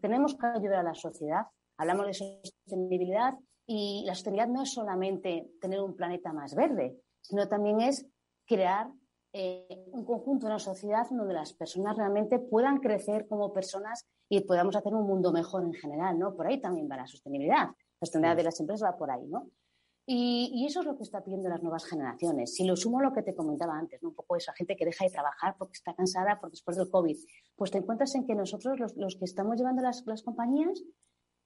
tenemos 0.00 0.36
que 0.36 0.46
ayudar 0.46 0.80
a 0.80 0.82
la 0.82 0.94
sociedad. 0.94 1.46
Hablamos 1.76 2.06
de 2.06 2.14
sostenibilidad 2.14 3.34
y 3.70 4.02
la 4.06 4.14
sostenibilidad 4.14 4.48
no 4.48 4.62
es 4.62 4.72
solamente 4.72 5.52
tener 5.60 5.80
un 5.80 5.94
planeta 5.94 6.32
más 6.32 6.54
verde, 6.54 6.98
sino 7.20 7.46
también 7.48 7.82
es 7.82 8.06
crear 8.46 8.90
eh, 9.34 9.84
un 9.92 10.06
conjunto, 10.06 10.46
una 10.46 10.58
sociedad 10.58 11.06
donde 11.10 11.34
las 11.34 11.52
personas 11.52 11.94
realmente 11.96 12.38
puedan 12.38 12.78
crecer 12.78 13.28
como 13.28 13.52
personas 13.52 14.06
y 14.26 14.40
podamos 14.40 14.74
hacer 14.74 14.94
un 14.94 15.06
mundo 15.06 15.32
mejor 15.32 15.64
en 15.64 15.74
general, 15.74 16.18
¿no? 16.18 16.34
Por 16.34 16.46
ahí 16.46 16.60
también 16.60 16.88
va 16.90 16.96
la 16.96 17.06
sostenibilidad. 17.06 17.66
La 17.66 18.06
sostenibilidad 18.06 18.36
de 18.38 18.44
las 18.44 18.58
empresas 18.58 18.88
va 18.88 18.96
por 18.96 19.10
ahí, 19.10 19.26
¿no? 19.26 19.50
Y, 20.10 20.64
eso 20.64 20.80
es 20.80 20.86
lo 20.86 20.96
que 20.96 21.02
está 21.02 21.22
pidiendo 21.22 21.50
las 21.50 21.62
nuevas 21.62 21.84
generaciones. 21.84 22.54
Si 22.54 22.64
lo 22.64 22.76
sumo 22.76 23.00
a 23.00 23.02
lo 23.02 23.12
que 23.12 23.22
te 23.22 23.34
comentaba 23.34 23.78
antes, 23.78 24.02
un 24.02 24.14
poco 24.14 24.36
esa 24.36 24.54
gente 24.54 24.74
que 24.74 24.86
deja 24.86 25.04
de 25.04 25.10
trabajar 25.10 25.56
porque 25.58 25.74
está 25.74 25.94
cansada 25.94 26.40
por 26.40 26.50
después 26.50 26.78
del 26.78 26.88
COVID, 26.88 27.18
pues 27.54 27.70
te 27.70 27.76
encuentras 27.76 28.14
en 28.14 28.26
que 28.26 28.34
nosotros, 28.34 28.80
los, 28.96 29.16
que 29.16 29.26
estamos 29.26 29.58
llevando 29.58 29.82
las, 29.82 30.02
compañías, 30.24 30.82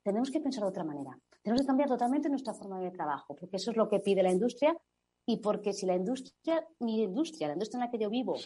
tenemos 0.05 0.31
que 0.31 0.39
pensar 0.39 0.63
de 0.63 0.69
otra 0.69 0.85
manera. 0.85 1.19
Tenemos 1.43 1.63
que 1.63 1.67
cambiar 1.67 1.89
totalmente 1.89 2.29
nuestra 2.29 2.55
forma 2.55 2.81
de 2.81 2.91
trabajo, 2.91 3.35
porque 3.37 3.57
eso 3.57 3.71
es 3.71 3.77
lo 3.77 3.89
que 3.89 4.01
pide 4.01 4.23
la 4.23 4.31
industria 4.31 4.77
y 5.27 5.39
porque 5.39 5.73
si 5.73 5.87
la 5.87 5.97
industria, 5.97 6.67
mi 6.81 7.03
industria, 7.03 7.49
la 7.49 7.55
industria 7.55 7.79
en 7.79 7.85
la 7.85 7.91
que 7.91 7.99
yo 7.99 8.11
vivo, 8.11 8.37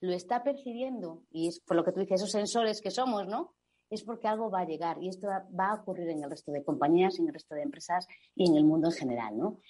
lo 0.00 0.12
está 0.12 0.42
percibiendo, 0.42 1.22
y 1.30 1.48
es 1.48 1.60
por 1.60 1.76
lo 1.76 1.84
que 1.84 1.92
tú 1.92 2.00
dices, 2.00 2.20
esos 2.20 2.30
sensores 2.30 2.80
que 2.80 2.90
somos, 2.90 3.26
¿no? 3.26 3.54
es 3.90 4.02
porque 4.02 4.28
algo 4.28 4.50
va 4.50 4.60
a 4.60 4.66
llegar 4.66 5.02
y 5.02 5.08
esto 5.08 5.28
va, 5.28 5.70
a 5.70 5.74
ocurrir 5.74 6.08
en 6.08 6.22
el 6.22 6.30
resto 6.30 6.52
de 6.52 6.64
compañías, 6.64 7.18
en 7.18 7.28
el 7.28 7.34
resto 7.34 7.54
de 7.54 7.62
empresas 7.62 8.06
y 8.34 8.48
en 8.48 8.56
el 8.56 8.64
mundo 8.64 8.88
en 8.88 8.94
general, 8.94 9.36
¿no? 9.36 9.60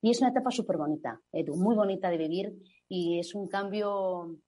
Y 0.00 0.10
es 0.10 0.20
una 0.20 0.30
etapa 0.30 0.50
súper 0.50 0.76
bonita, 0.76 1.20
Edu, 1.32 1.56
muy 1.56 1.74
bonita 1.74 2.10
de 2.10 2.18
vivir 2.18 2.54
y 2.88 3.18
es 3.18 3.34
un 3.34 3.48
cambio, 3.48 4.38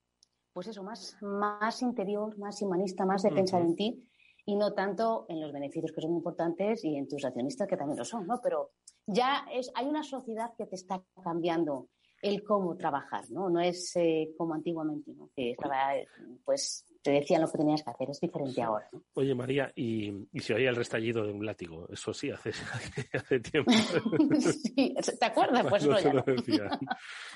pues 0.52 0.68
eso, 0.68 0.82
más, 0.82 1.16
más 1.22 1.82
interior, 1.82 2.38
más 2.38 2.60
humanista, 2.62 3.04
más 3.04 3.22
de 3.22 3.30
pensar 3.30 3.62
en 3.62 3.74
ti 3.74 4.08
y 4.46 4.56
no 4.56 4.72
tanto 4.72 5.26
en 5.28 5.40
los 5.40 5.52
beneficios 5.52 5.92
que 5.92 6.00
son 6.00 6.14
importantes 6.14 6.84
y 6.84 6.96
en 6.96 7.08
tus 7.08 7.24
accionistas 7.24 7.68
que 7.68 7.76
también 7.76 7.98
lo 7.98 8.04
son, 8.04 8.26
¿no? 8.26 8.40
Pero 8.40 8.70
ya 9.06 9.44
es, 9.52 9.70
hay 9.74 9.86
una 9.86 10.04
sociedad 10.04 10.52
que 10.56 10.66
te 10.66 10.76
está 10.76 11.02
cambiando 11.22 11.88
el 12.22 12.42
cómo 12.42 12.76
trabajar, 12.76 13.24
¿no? 13.30 13.50
No 13.50 13.60
es 13.60 13.94
eh, 13.96 14.30
como 14.36 14.54
antiguamente, 14.54 15.12
¿no? 15.12 15.30
Que 15.34 15.50
estaba, 15.50 15.92
pues, 16.44 16.86
te 17.02 17.10
decían 17.10 17.42
lo 17.42 17.50
que 17.50 17.58
tenías 17.58 17.82
que 17.82 17.90
hacer, 17.90 18.10
es 18.10 18.20
diferente 18.20 18.62
ahora. 18.62 18.88
Oye, 19.14 19.34
María, 19.34 19.72
¿y, 19.74 20.26
¿y 20.32 20.40
si 20.40 20.52
oía 20.52 20.70
el 20.70 20.76
restallido 20.76 21.24
de 21.24 21.32
un 21.32 21.44
látigo? 21.44 21.88
Eso 21.92 22.14
sí, 22.14 22.30
hace, 22.30 22.50
hace 23.12 23.40
tiempo. 23.40 23.70
sí, 24.40 24.94
¿te 25.18 25.26
acuerdas? 25.26 25.66
Pues 25.68 25.86
no, 25.86 26.12
lo 26.12 26.22
decía. 26.22 26.70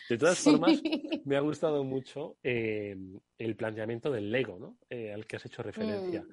De 0.08 0.18
todas 0.18 0.38
formas, 0.38 0.80
me 1.24 1.36
ha 1.36 1.40
gustado 1.40 1.84
mucho 1.84 2.36
eh, 2.42 2.96
el 3.38 3.56
planteamiento 3.56 4.10
del 4.10 4.30
Lego, 4.30 4.58
¿no? 4.58 4.78
Eh, 4.88 5.12
al 5.12 5.26
que 5.26 5.36
has 5.36 5.46
hecho 5.46 5.62
referencia, 5.62 6.22
mm. 6.22 6.28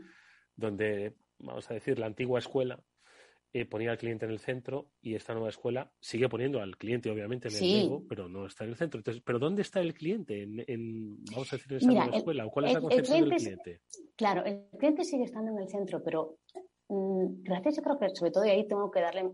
Donde, 0.57 1.13
vamos 1.39 1.69
a 1.71 1.75
decir, 1.75 1.97
la 1.97 2.07
antigua 2.07 2.39
escuela 2.39 2.83
eh, 3.53 3.65
ponía 3.65 3.91
al 3.91 3.97
cliente 3.97 4.25
en 4.25 4.31
el 4.31 4.39
centro 4.39 4.91
y 5.01 5.15
esta 5.15 5.33
nueva 5.33 5.49
escuela 5.49 5.89
sigue 6.01 6.27
poniendo 6.27 6.61
al 6.61 6.75
cliente, 6.77 7.09
obviamente, 7.09 7.47
en 7.47 7.55
el 7.55 7.61
Lego, 7.61 8.03
pero 8.07 8.27
no 8.27 8.45
está 8.45 8.65
en 8.65 8.71
el 8.71 8.75
centro. 8.75 8.99
Entonces, 8.99 9.23
¿pero 9.25 9.39
dónde 9.39 9.61
está 9.61 9.79
el 9.79 9.93
cliente 9.93 10.43
en, 10.43 11.23
vamos 11.31 11.53
a 11.53 11.55
decir, 11.55 11.71
en 11.71 11.77
esa 11.77 11.87
nueva 11.87 12.17
escuela? 12.17 12.45
¿O 12.45 12.51
cuál 12.51 12.65
es 12.65 12.73
la 12.73 12.81
concepción 12.81 13.29
del 13.29 13.37
cliente? 13.37 13.81
Claro, 14.17 14.43
el 14.43 14.67
cliente 14.77 15.05
sigue 15.05 15.23
estando 15.23 15.51
en 15.51 15.59
el 15.59 15.69
centro, 15.69 16.03
pero 16.03 16.39
mm, 16.89 17.43
gracias, 17.43 17.77
yo 17.77 17.83
creo 17.83 17.97
que 17.97 18.09
sobre 18.09 18.31
todo 18.31 18.45
y 18.45 18.49
ahí 18.49 18.67
tengo 18.67 18.91
que 18.91 18.99
darle 18.99 19.31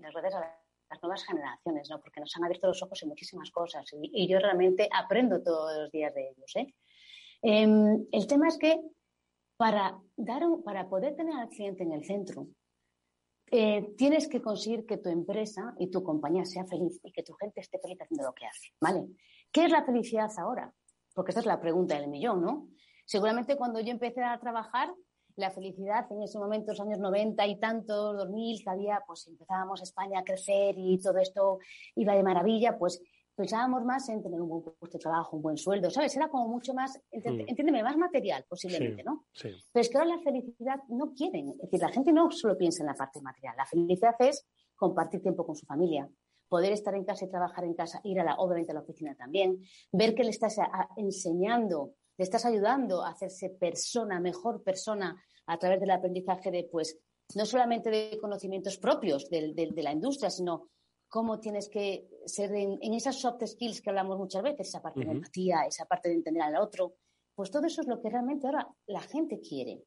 las 0.00 0.12
gracias 0.12 0.34
a 0.34 0.58
las 0.90 1.02
nuevas 1.02 1.24
generaciones, 1.24 1.88
¿no? 1.90 2.00
Porque 2.00 2.20
nos 2.20 2.36
han 2.36 2.44
abierto 2.44 2.66
los 2.66 2.82
ojos 2.82 3.02
en 3.02 3.10
muchísimas 3.10 3.50
cosas 3.50 3.84
y, 4.02 4.26
yo 4.26 4.40
realmente 4.40 4.88
aprendo 4.92 5.42
todos 5.42 5.76
los 5.78 5.92
días 5.92 6.12
de 6.12 6.30
ellos, 6.30 6.56
¿eh? 6.56 6.74
Em, 7.40 8.04
el 8.10 8.26
tema 8.26 8.48
es 8.48 8.58
que 8.58 8.80
para, 9.58 10.00
dar 10.16 10.42
para 10.64 10.88
poder 10.88 11.16
tener 11.16 11.34
al 11.34 11.48
cliente 11.48 11.82
en 11.82 11.92
el 11.92 12.04
centro, 12.04 12.46
eh, 13.50 13.92
tienes 13.96 14.28
que 14.28 14.40
conseguir 14.40 14.86
que 14.86 14.98
tu 14.98 15.08
empresa 15.08 15.74
y 15.78 15.90
tu 15.90 16.02
compañía 16.02 16.44
sea 16.44 16.64
feliz 16.64 17.00
y 17.02 17.12
que 17.12 17.22
tu 17.22 17.34
gente 17.34 17.60
esté 17.60 17.78
feliz 17.78 17.98
haciendo 18.00 18.24
lo 18.24 18.34
que 18.34 18.46
hace, 18.46 18.68
¿vale? 18.80 19.08
¿Qué 19.50 19.64
es 19.64 19.72
la 19.72 19.84
felicidad 19.84 20.30
ahora? 20.38 20.72
Porque 21.12 21.32
esta 21.32 21.40
es 21.40 21.46
la 21.46 21.60
pregunta 21.60 21.98
del 21.98 22.08
millón, 22.08 22.40
¿no? 22.40 22.68
Seguramente 23.04 23.56
cuando 23.56 23.80
yo 23.80 23.90
empecé 23.90 24.22
a 24.22 24.38
trabajar, 24.38 24.94
la 25.34 25.50
felicidad 25.50 26.06
en 26.10 26.22
ese 26.22 26.38
momento, 26.38 26.72
los 26.72 26.80
años 26.80 26.98
90 26.98 27.46
y 27.46 27.58
tantos, 27.58 28.16
2000, 28.16 28.62
que 28.62 28.70
había, 28.70 29.02
pues 29.06 29.26
empezábamos 29.26 29.82
España 29.82 30.20
a 30.20 30.24
crecer 30.24 30.74
y 30.76 31.00
todo 31.00 31.18
esto 31.18 31.58
iba 31.94 32.14
de 32.14 32.22
maravilla, 32.22 32.76
pues 32.78 33.02
pensábamos 33.38 33.84
más 33.84 34.08
en 34.08 34.20
tener 34.20 34.40
un 34.40 34.48
buen 34.48 34.62
puesto 34.62 34.98
de 34.98 35.02
trabajo, 35.02 35.36
un 35.36 35.42
buen 35.42 35.56
sueldo, 35.56 35.90
¿sabes? 35.90 36.16
Era 36.16 36.28
como 36.28 36.48
mucho 36.48 36.74
más, 36.74 36.98
mm. 37.12 37.46
entiéndeme, 37.46 37.84
más 37.84 37.96
material 37.96 38.44
posiblemente, 38.48 39.04
¿no? 39.04 39.26
Sí. 39.32 39.50
Pero 39.72 39.80
es 39.80 39.88
que 39.88 39.96
ahora 39.96 40.16
la 40.16 40.22
felicidad 40.22 40.80
no 40.88 41.14
quieren, 41.14 41.50
es 41.50 41.58
decir, 41.58 41.80
la 41.80 41.92
gente 41.92 42.12
no 42.12 42.32
solo 42.32 42.58
piensa 42.58 42.82
en 42.82 42.88
la 42.88 42.94
parte 42.94 43.22
material, 43.22 43.54
la 43.56 43.64
felicidad 43.64 44.16
es 44.18 44.44
compartir 44.74 45.22
tiempo 45.22 45.46
con 45.46 45.54
su 45.54 45.64
familia, 45.66 46.10
poder 46.48 46.72
estar 46.72 46.92
en 46.96 47.04
casa 47.04 47.26
y 47.26 47.30
trabajar 47.30 47.64
en 47.64 47.74
casa, 47.74 48.00
ir 48.02 48.18
a 48.18 48.24
la, 48.24 48.34
obviamente 48.34 48.72
a 48.72 48.74
la 48.74 48.80
oficina 48.80 49.14
también, 49.14 49.62
ver 49.92 50.16
que 50.16 50.24
le 50.24 50.30
estás 50.30 50.56
enseñando, 50.96 51.92
le 52.16 52.24
estás 52.24 52.44
ayudando 52.44 53.04
a 53.04 53.10
hacerse 53.10 53.50
persona, 53.50 54.18
mejor 54.18 54.64
persona 54.64 55.14
a 55.46 55.58
través 55.58 55.78
del 55.78 55.92
aprendizaje 55.92 56.50
de, 56.50 56.68
pues, 56.72 56.98
no 57.36 57.46
solamente 57.46 57.88
de 57.88 58.18
conocimientos 58.20 58.78
propios 58.78 59.30
de, 59.30 59.52
de 59.54 59.82
la 59.84 59.92
industria, 59.92 60.28
sino 60.28 60.70
cómo 61.08 61.40
tienes 61.40 61.68
que 61.68 62.08
ser 62.26 62.54
en, 62.54 62.94
esas 62.94 63.20
soft 63.20 63.44
skills 63.44 63.80
que 63.80 63.90
hablamos 63.90 64.18
muchas 64.18 64.42
veces, 64.42 64.68
esa 64.68 64.82
parte 64.82 65.04
de 65.04 65.12
empatía, 65.12 65.62
esa 65.66 65.86
parte 65.86 66.08
de 66.08 66.16
entender 66.16 66.42
al 66.42 66.56
otro, 66.56 66.94
pues 67.34 67.50
todo 67.50 67.66
eso 67.66 67.80
es 67.80 67.88
lo 67.88 68.00
que 68.00 68.10
realmente 68.10 68.46
ahora 68.46 68.68
la 68.86 69.00
gente 69.00 69.40
quiere. 69.40 69.84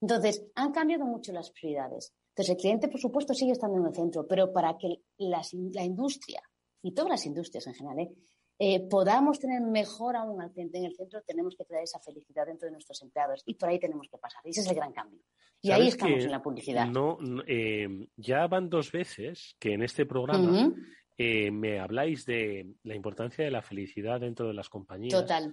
Entonces, 0.00 0.44
han 0.54 0.72
cambiado 0.72 1.04
mucho 1.06 1.32
las 1.32 1.50
prioridades. 1.50 2.12
Entonces, 2.30 2.54
el 2.54 2.60
cliente, 2.60 2.88
por 2.88 3.00
supuesto, 3.00 3.32
sigue 3.32 3.52
estando 3.52 3.78
en 3.78 3.86
el 3.86 3.94
centro, 3.94 4.26
pero 4.26 4.52
para 4.52 4.76
que 4.76 5.02
la 5.18 5.84
industria, 5.84 6.42
y 6.82 6.92
todas 6.92 7.10
las 7.10 7.26
industrias 7.26 7.66
en 7.66 7.74
general, 7.74 8.00
¿eh? 8.00 8.14
Eh, 8.58 8.86
podamos 8.88 9.40
tener 9.40 9.60
mejor 9.60 10.16
aún 10.16 10.40
al 10.40 10.52
cliente 10.52 10.78
en 10.78 10.84
el 10.84 10.94
centro, 10.94 11.20
tenemos 11.22 11.56
que 11.56 11.64
traer 11.64 11.84
esa 11.84 11.98
felicidad 11.98 12.46
dentro 12.46 12.66
de 12.66 12.72
nuestros 12.72 13.02
empleados 13.02 13.42
y 13.46 13.54
por 13.54 13.68
ahí 13.68 13.80
tenemos 13.80 14.08
que 14.08 14.18
pasar. 14.18 14.40
Y 14.44 14.50
ese 14.50 14.60
es 14.60 14.68
el 14.68 14.76
gran 14.76 14.92
cambio. 14.92 15.20
Y 15.60 15.70
ahí 15.70 15.88
estamos 15.88 16.22
en 16.22 16.30
la 16.30 16.42
publicidad. 16.42 16.86
No, 16.86 17.18
eh, 17.46 17.88
ya 18.16 18.46
van 18.46 18.68
dos 18.68 18.92
veces 18.92 19.56
que 19.58 19.72
en 19.72 19.82
este 19.82 20.06
programa 20.06 20.72
eh, 21.16 21.50
me 21.50 21.80
habláis 21.80 22.26
de 22.26 22.74
la 22.82 22.94
importancia 22.94 23.44
de 23.44 23.50
la 23.50 23.62
felicidad 23.62 24.20
dentro 24.20 24.46
de 24.46 24.54
las 24.54 24.68
compañías. 24.68 25.20
Total 25.20 25.52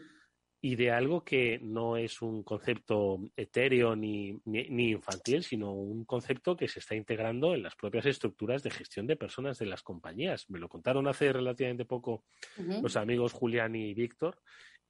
y 0.63 0.75
de 0.75 0.91
algo 0.91 1.23
que 1.23 1.59
no 1.63 1.97
es 1.97 2.21
un 2.21 2.43
concepto 2.43 3.19
etéreo 3.35 3.95
ni, 3.95 4.39
ni, 4.45 4.91
infantil, 4.91 5.43
sino 5.43 5.73
un 5.73 6.05
concepto 6.05 6.55
que 6.55 6.67
se 6.67 6.77
está 6.77 6.93
integrando 6.93 7.55
en 7.55 7.63
las 7.63 7.75
propias 7.75 8.05
estructuras 8.05 8.61
de 8.61 8.69
gestión 8.69 9.07
de 9.07 9.15
personas 9.15 9.57
de 9.57 9.65
las 9.65 9.81
compañías. 9.81 10.47
Me 10.51 10.59
lo 10.59 10.69
contaron 10.69 11.07
hace 11.07 11.33
relativamente 11.33 11.85
poco 11.85 12.25
los 12.57 12.95
amigos 12.95 13.33
Julián 13.33 13.75
y 13.75 13.95
Víctor. 13.95 14.37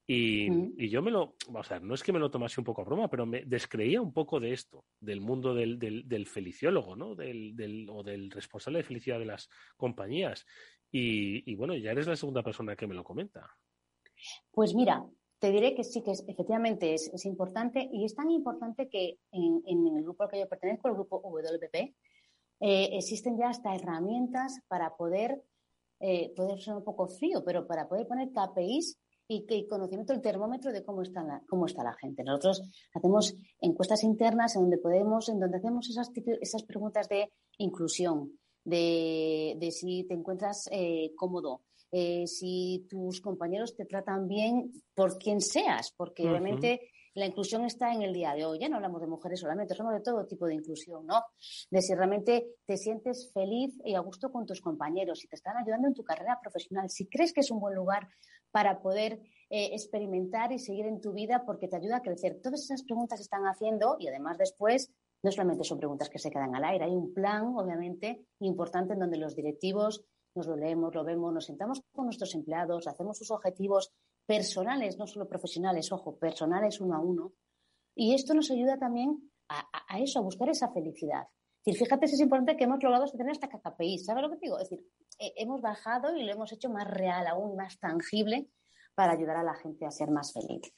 Y, 0.05 0.89
yo 0.89 1.01
me 1.01 1.09
lo, 1.09 1.35
o 1.53 1.63
sea, 1.63 1.79
no 1.79 1.93
es 1.93 2.03
que 2.03 2.11
me 2.11 2.19
lo 2.19 2.29
tomase 2.29 2.59
un 2.59 2.65
poco 2.65 2.81
a 2.81 2.85
broma, 2.85 3.09
pero 3.09 3.25
me 3.25 3.45
descreía 3.45 4.01
un 4.01 4.11
poco 4.11 4.41
de 4.41 4.51
esto, 4.51 4.83
del 4.99 5.21
mundo 5.21 5.53
del, 5.53 5.79
del, 5.79 6.27
feliciólogo, 6.27 6.97
¿no? 6.97 7.15
Del, 7.15 7.55
del, 7.55 7.87
o 7.89 8.03
del 8.03 8.29
responsable 8.29 8.79
de 8.79 8.83
felicidad 8.83 9.19
de 9.19 9.25
las 9.25 9.49
compañías. 9.77 10.45
Y, 10.91 11.49
y 11.49 11.55
bueno, 11.55 11.77
ya 11.77 11.91
eres 11.91 12.07
la 12.07 12.17
segunda 12.17 12.43
persona 12.43 12.75
que 12.75 12.87
me 12.87 12.95
lo 12.95 13.05
comenta. 13.05 13.55
Pues 14.51 14.75
mira, 14.75 15.01
te 15.41 15.51
diré 15.51 15.73
que 15.73 15.83
sí, 15.83 16.03
que 16.03 16.11
efectivamente 16.11 16.93
es, 16.93 17.25
importante 17.25 17.89
y 17.91 18.05
es 18.05 18.13
tan 18.13 18.29
importante 18.29 18.87
que 18.87 19.17
en, 19.31 19.63
el 19.65 20.03
grupo 20.03 20.21
al 20.21 20.29
que 20.29 20.39
yo 20.39 20.47
pertenezco, 20.47 20.87
el 20.87 20.93
grupo 20.93 21.19
WP, 21.19 21.75
eh, 22.59 22.89
existen 22.95 23.39
ya 23.39 23.49
hasta 23.49 23.73
herramientas 23.73 24.59
para 24.67 24.95
poder, 24.95 25.43
eh, 25.99 26.31
poder 26.35 26.61
ser 26.61 26.75
un 26.75 26.83
poco 26.83 27.07
frío, 27.07 27.43
pero 27.43 27.65
para 27.65 27.89
poder 27.89 28.07
poner 28.07 28.29
KPIs 28.29 28.99
y, 29.27 29.47
que 29.47 29.67
conocimiento 29.67 30.13
del 30.13 30.21
termómetro 30.21 30.71
de 30.71 30.83
cómo 30.83 31.01
está 31.01 31.23
la, 31.23 31.41
cómo 31.49 31.65
está 31.65 31.83
la 31.83 31.95
gente. 31.95 32.23
Nosotros 32.23 32.61
hacemos 32.93 33.35
encuestas 33.61 34.03
internas 34.03 34.55
en 34.55 34.61
donde 34.61 34.77
podemos, 34.77 35.27
en 35.27 35.39
donde 35.39 35.57
hacemos 35.57 35.89
esas, 35.89 36.11
esas 36.39 36.61
preguntas 36.61 37.09
de 37.09 37.31
inclusión, 37.57 38.37
de, 38.63 39.57
de 39.59 39.71
si 39.71 40.03
te 40.03 40.13
encuentras 40.13 40.69
eh, 40.71 41.13
cómodo, 41.15 41.61
eh, 41.91 42.25
si 42.25 42.87
tus 42.89 43.21
compañeros 43.21 43.75
te 43.75 43.85
tratan 43.85 44.27
bien 44.27 44.71
por 44.95 45.17
quien 45.17 45.41
seas, 45.41 45.93
porque 45.95 46.27
obviamente 46.27 46.91
la 47.13 47.25
inclusión 47.25 47.65
está 47.65 47.91
en 47.93 48.01
el 48.01 48.13
día 48.13 48.33
de 48.33 48.45
hoy. 48.45 48.59
Ya 48.59 48.69
no 48.69 48.77
hablamos 48.77 49.01
de 49.01 49.07
mujeres 49.07 49.39
solamente, 49.39 49.73
hablamos 49.73 49.95
de 49.95 50.01
todo 50.01 50.25
tipo 50.25 50.45
de 50.45 50.55
inclusión, 50.55 51.05
¿no? 51.05 51.21
De 51.69 51.81
si 51.81 51.93
realmente 51.93 52.55
te 52.65 52.77
sientes 52.77 53.31
feliz 53.33 53.77
y 53.83 53.95
a 53.95 53.99
gusto 53.99 54.31
con 54.31 54.45
tus 54.45 54.61
compañeros, 54.61 55.19
si 55.19 55.27
te 55.27 55.35
están 55.35 55.57
ayudando 55.57 55.87
en 55.87 55.93
tu 55.93 56.03
carrera 56.03 56.39
profesional, 56.41 56.89
si 56.89 57.07
crees 57.07 57.33
que 57.33 57.41
es 57.41 57.51
un 57.51 57.59
buen 57.59 57.75
lugar 57.75 58.07
para 58.51 58.81
poder 58.81 59.19
eh, 59.49 59.69
experimentar 59.73 60.51
y 60.51 60.59
seguir 60.59 60.85
en 60.85 61.01
tu 61.01 61.13
vida 61.13 61.43
porque 61.45 61.67
te 61.67 61.75
ayuda 61.75 61.97
a 61.97 62.01
crecer. 62.01 62.39
Todas 62.41 62.61
esas 62.61 62.83
preguntas 62.83 63.19
se 63.19 63.23
están 63.23 63.43
haciendo 63.43 63.97
y 63.99 64.07
además 64.07 64.37
después 64.37 64.91
no 65.23 65.31
solamente 65.31 65.63
son 65.63 65.77
preguntas 65.77 66.09
que 66.09 66.19
se 66.19 66.31
quedan 66.31 66.55
al 66.55 66.63
aire, 66.63 66.85
hay 66.85 66.95
un 66.95 67.13
plan, 67.13 67.53
obviamente, 67.55 68.25
importante 68.39 68.93
en 68.93 68.99
donde 68.99 69.17
los 69.17 69.35
directivos 69.35 70.03
nos 70.35 70.47
lo 70.47 70.55
leemos, 70.55 70.93
lo 70.95 71.03
vemos, 71.03 71.33
nos 71.33 71.45
sentamos 71.45 71.81
con 71.91 72.05
nuestros 72.05 72.33
empleados, 72.35 72.87
hacemos 72.87 73.17
sus 73.17 73.31
objetivos 73.31 73.91
personales, 74.25 74.97
no 74.97 75.07
solo 75.07 75.27
profesionales, 75.27 75.91
ojo, 75.91 76.17
personales 76.17 76.79
uno 76.79 76.95
a 76.95 76.99
uno. 76.99 77.33
Y 77.95 78.13
esto 78.13 78.33
nos 78.33 78.49
ayuda 78.51 78.77
también 78.77 79.31
a, 79.49 79.99
eso, 79.99 80.19
a 80.19 80.21
buscar 80.21 80.49
esa 80.49 80.71
felicidad. 80.71 81.27
Y 81.65 81.73
fíjate 81.73 82.07
si 82.07 82.15
es 82.15 82.21
importante 82.21 82.55
que 82.55 82.63
hemos 82.63 82.81
logrado 82.81 83.05
tener 83.11 83.31
hasta 83.31 83.49
KPI, 83.49 83.99
¿sabes 83.99 84.23
lo 84.23 84.29
que 84.31 84.37
digo? 84.41 84.57
Es 84.57 84.69
decir, 84.69 84.85
hemos 85.19 85.61
bajado 85.61 86.15
y 86.15 86.23
lo 86.23 86.31
hemos 86.31 86.51
hecho 86.53 86.69
más 86.69 86.89
real, 86.89 87.27
aún 87.27 87.55
más 87.55 87.77
tangible, 87.79 88.49
para 88.95 89.13
ayudar 89.13 89.37
a 89.37 89.43
la 89.43 89.53
gente 89.55 89.85
a 89.85 89.91
ser 89.91 90.09
más 90.09 90.33
feliz. 90.33 90.73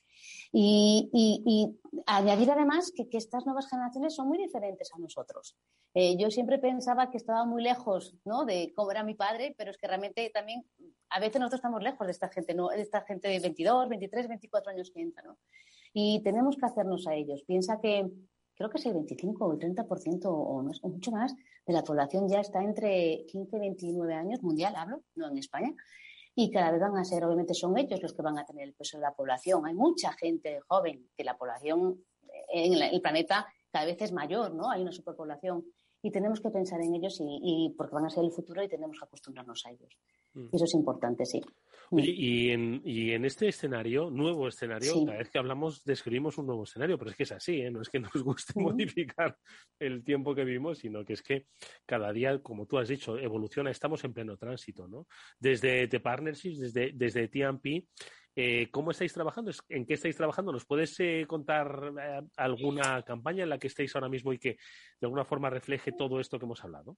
Y, 0.52 1.80
añadir 2.06 2.52
además 2.52 2.92
que, 2.96 3.08
estas 3.18 3.46
nuevas 3.46 3.70
generaciones 3.70 4.16
son 4.16 4.28
muy 4.28 4.38
diferentes 4.38 4.90
a 4.94 5.00
nosotros. 5.00 5.56
Eh, 5.94 6.18
yo 6.18 6.30
siempre 6.32 6.60
pensaba 6.60 7.10
que 7.10 7.18
estaba 7.18 7.46
muy 7.46 7.64
lejos 7.64 8.16
¿no? 8.26 8.46
de 8.46 8.74
cómo 8.76 8.92
era 8.92 9.04
mi 9.04 9.16
padre, 9.16 9.56
pero 9.58 9.72
es 9.72 9.78
que 9.78 9.88
realmente 9.88 10.30
también 10.34 10.66
a 11.10 11.20
veces 11.20 11.40
nosotros 11.40 11.60
estamos 11.60 11.84
lejos 11.84 12.08
de 12.08 12.12
esta 12.12 12.30
gente, 12.30 12.54
¿no? 12.54 12.70
de 12.70 12.82
esta 12.82 13.02
gente 13.02 13.28
de 13.28 13.40
22, 13.40 13.90
23, 13.90 14.28
24 14.28 14.72
años 14.72 14.92
que 14.94 15.02
entra. 15.02 15.24
¿no? 15.24 15.38
Y 15.94 16.22
tenemos 16.24 16.58
que 16.58 16.66
hacernos 16.66 17.08
a 17.08 17.16
ellos. 17.16 17.44
Piensa 17.46 17.80
que 17.80 18.10
creo 18.56 18.70
que 18.70 18.78
es 18.78 18.86
el 18.86 18.94
25 18.94 19.46
o 19.46 19.54
el 19.54 19.60
30% 19.60 20.22
o, 20.26 20.64
más, 20.64 20.80
o 20.84 20.90
mucho 20.90 21.12
más 21.12 21.36
de 21.66 21.74
la 21.74 21.84
población 21.84 22.28
ya 22.28 22.40
está 22.42 22.62
entre 22.64 23.26
15 23.28 23.56
y 23.56 23.60
29 23.60 24.14
años, 24.14 24.44
mundial 24.44 24.76
hablo, 24.76 25.04
no 25.16 25.30
en 25.30 25.38
España 25.38 25.74
y 26.36 26.50
cada 26.52 26.72
vez 26.72 26.82
van 26.82 26.98
a 26.98 27.04
ser, 27.04 27.24
obviamente 27.24 27.54
son 27.54 27.78
ellos 27.78 28.02
los 28.02 28.14
que 28.14 28.22
van 28.22 28.40
a 28.40 28.46
tener 28.46 28.68
el 28.68 28.74
peso 28.74 28.98
de 28.98 29.04
la 29.04 29.14
población. 29.14 29.66
Hay 29.66 29.74
mucha 29.74 30.14
gente 30.14 30.60
joven, 30.68 31.10
que 31.16 31.24
la 31.24 31.38
población 31.38 32.04
en 32.52 32.74
el 32.74 33.02
planeta 33.02 33.46
cada 33.72 33.86
vez 33.86 34.02
es 34.02 34.12
mayor, 34.12 34.54
¿no? 34.54 34.70
Hay 34.70 34.82
una 34.82 34.92
superpoblación 34.92 35.66
y 36.02 36.12
tenemos 36.12 36.42
que 36.42 36.50
pensar 36.50 36.82
en 36.82 36.96
ellos 36.96 37.18
y, 37.20 37.74
porque 37.78 37.96
van 37.96 38.06
a 38.06 38.10
ser 38.10 38.24
el 38.24 38.32
futuro 38.32 38.64
y 38.64 38.68
tenemos 38.68 38.98
que 39.00 39.06
acostumbrarnos 39.06 39.66
a 39.66 39.72
ellos. 39.72 39.98
Mm. 40.34 40.48
Eso 40.52 40.66
es 40.66 40.74
importante, 40.74 41.26
sí. 41.26 41.42
Oye, 41.94 42.12
y 42.12 42.50
en, 42.50 42.82
y 42.84 43.12
en 43.12 43.26
este 43.26 43.48
escenario, 43.48 44.10
nuevo 44.10 44.48
escenario, 44.48 45.06
cada 45.06 45.20
vez 45.20 45.30
que 45.30 45.38
hablamos 45.38 45.84
describimos 45.84 46.38
un 46.38 46.48
nuevo 46.48 46.64
escenario, 46.64 46.98
pero 46.98 47.12
es 47.12 47.18
que 47.18 47.24
es 47.24 47.32
así, 47.32 47.62
¿eh? 47.62 47.72
no 47.72 47.82
es 47.82 47.90
que 47.90 48.00
nos 48.00 48.14
guste 48.14 48.54
modificar 48.60 49.38
el 49.80 50.04
tiempo 50.04 50.34
que 50.34 50.44
vivimos, 50.44 50.80
sino 50.80 51.06
que 51.06 51.14
es 51.14 51.22
que 51.22 51.46
cada 51.86 52.12
día, 52.12 52.42
como 52.42 52.66
tú 52.66 52.78
has 52.78 52.88
dicho, 52.88 53.18
evoluciona, 53.18 53.72
estamos 53.72 54.04
en 54.04 54.14
pleno 54.14 54.38
tránsito, 54.38 54.88
¿no? 54.88 55.08
Desde 55.40 55.88
The 55.88 56.00
Partnerships, 56.00 56.60
desde, 56.60 56.92
desde 56.94 57.28
TMP, 57.28 57.88
eh, 58.36 58.70
¿Cómo 58.72 58.92
estáis 58.92 59.14
trabajando? 59.14 59.52
¿En 59.70 59.86
qué 59.86 59.94
estáis 59.94 60.18
trabajando? 60.18 60.52
¿Nos 60.52 60.66
puedes 60.66 61.00
eh, 61.00 61.26
contar 61.28 61.94
eh, 62.02 62.22
alguna 62.38 63.04
campaña 63.04 63.44
en 63.44 63.50
la 63.50 63.60
que 63.60 63.68
estéis 63.68 63.96
ahora 63.96 64.10
mismo 64.10 64.34
y 64.34 64.40
que 64.40 64.58
de 65.00 65.06
alguna 65.06 65.24
forma 65.24 65.52
refleje 65.52 65.92
todo 65.92 66.20
esto 66.20 66.40
que 66.40 66.46
hemos 66.46 66.64
hablado? 66.64 66.98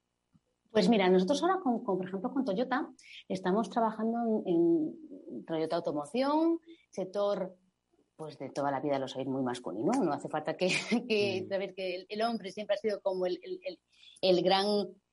Pues 0.76 0.90
mira, 0.90 1.08
nosotros 1.08 1.42
ahora, 1.42 1.62
con, 1.64 1.82
por 1.86 2.06
ejemplo, 2.06 2.34
con 2.34 2.44
Toyota, 2.44 2.86
estamos 3.30 3.70
trabajando 3.70 4.44
en, 4.46 5.46
Toyota 5.46 5.78
Automoción, 5.78 6.60
sector 6.90 7.56
pues 8.18 8.38
de 8.38 8.50
toda 8.50 8.72
la 8.72 8.82
vida 8.82 9.00
lo 9.00 9.08
sabéis 9.08 9.30
muy 9.30 9.42
masculino, 9.42 9.94
no 10.04 10.12
hace 10.12 10.28
falta 10.28 10.58
que, 10.58 10.68
que 11.08 11.46
saber 11.48 11.74
que 11.74 12.06
el, 12.10 12.22
hombre 12.24 12.52
siempre 12.52 12.76
ha 12.76 12.78
sido 12.78 13.00
como 13.00 13.26
el, 13.26 13.40
el 14.20 14.42
gran 14.42 14.66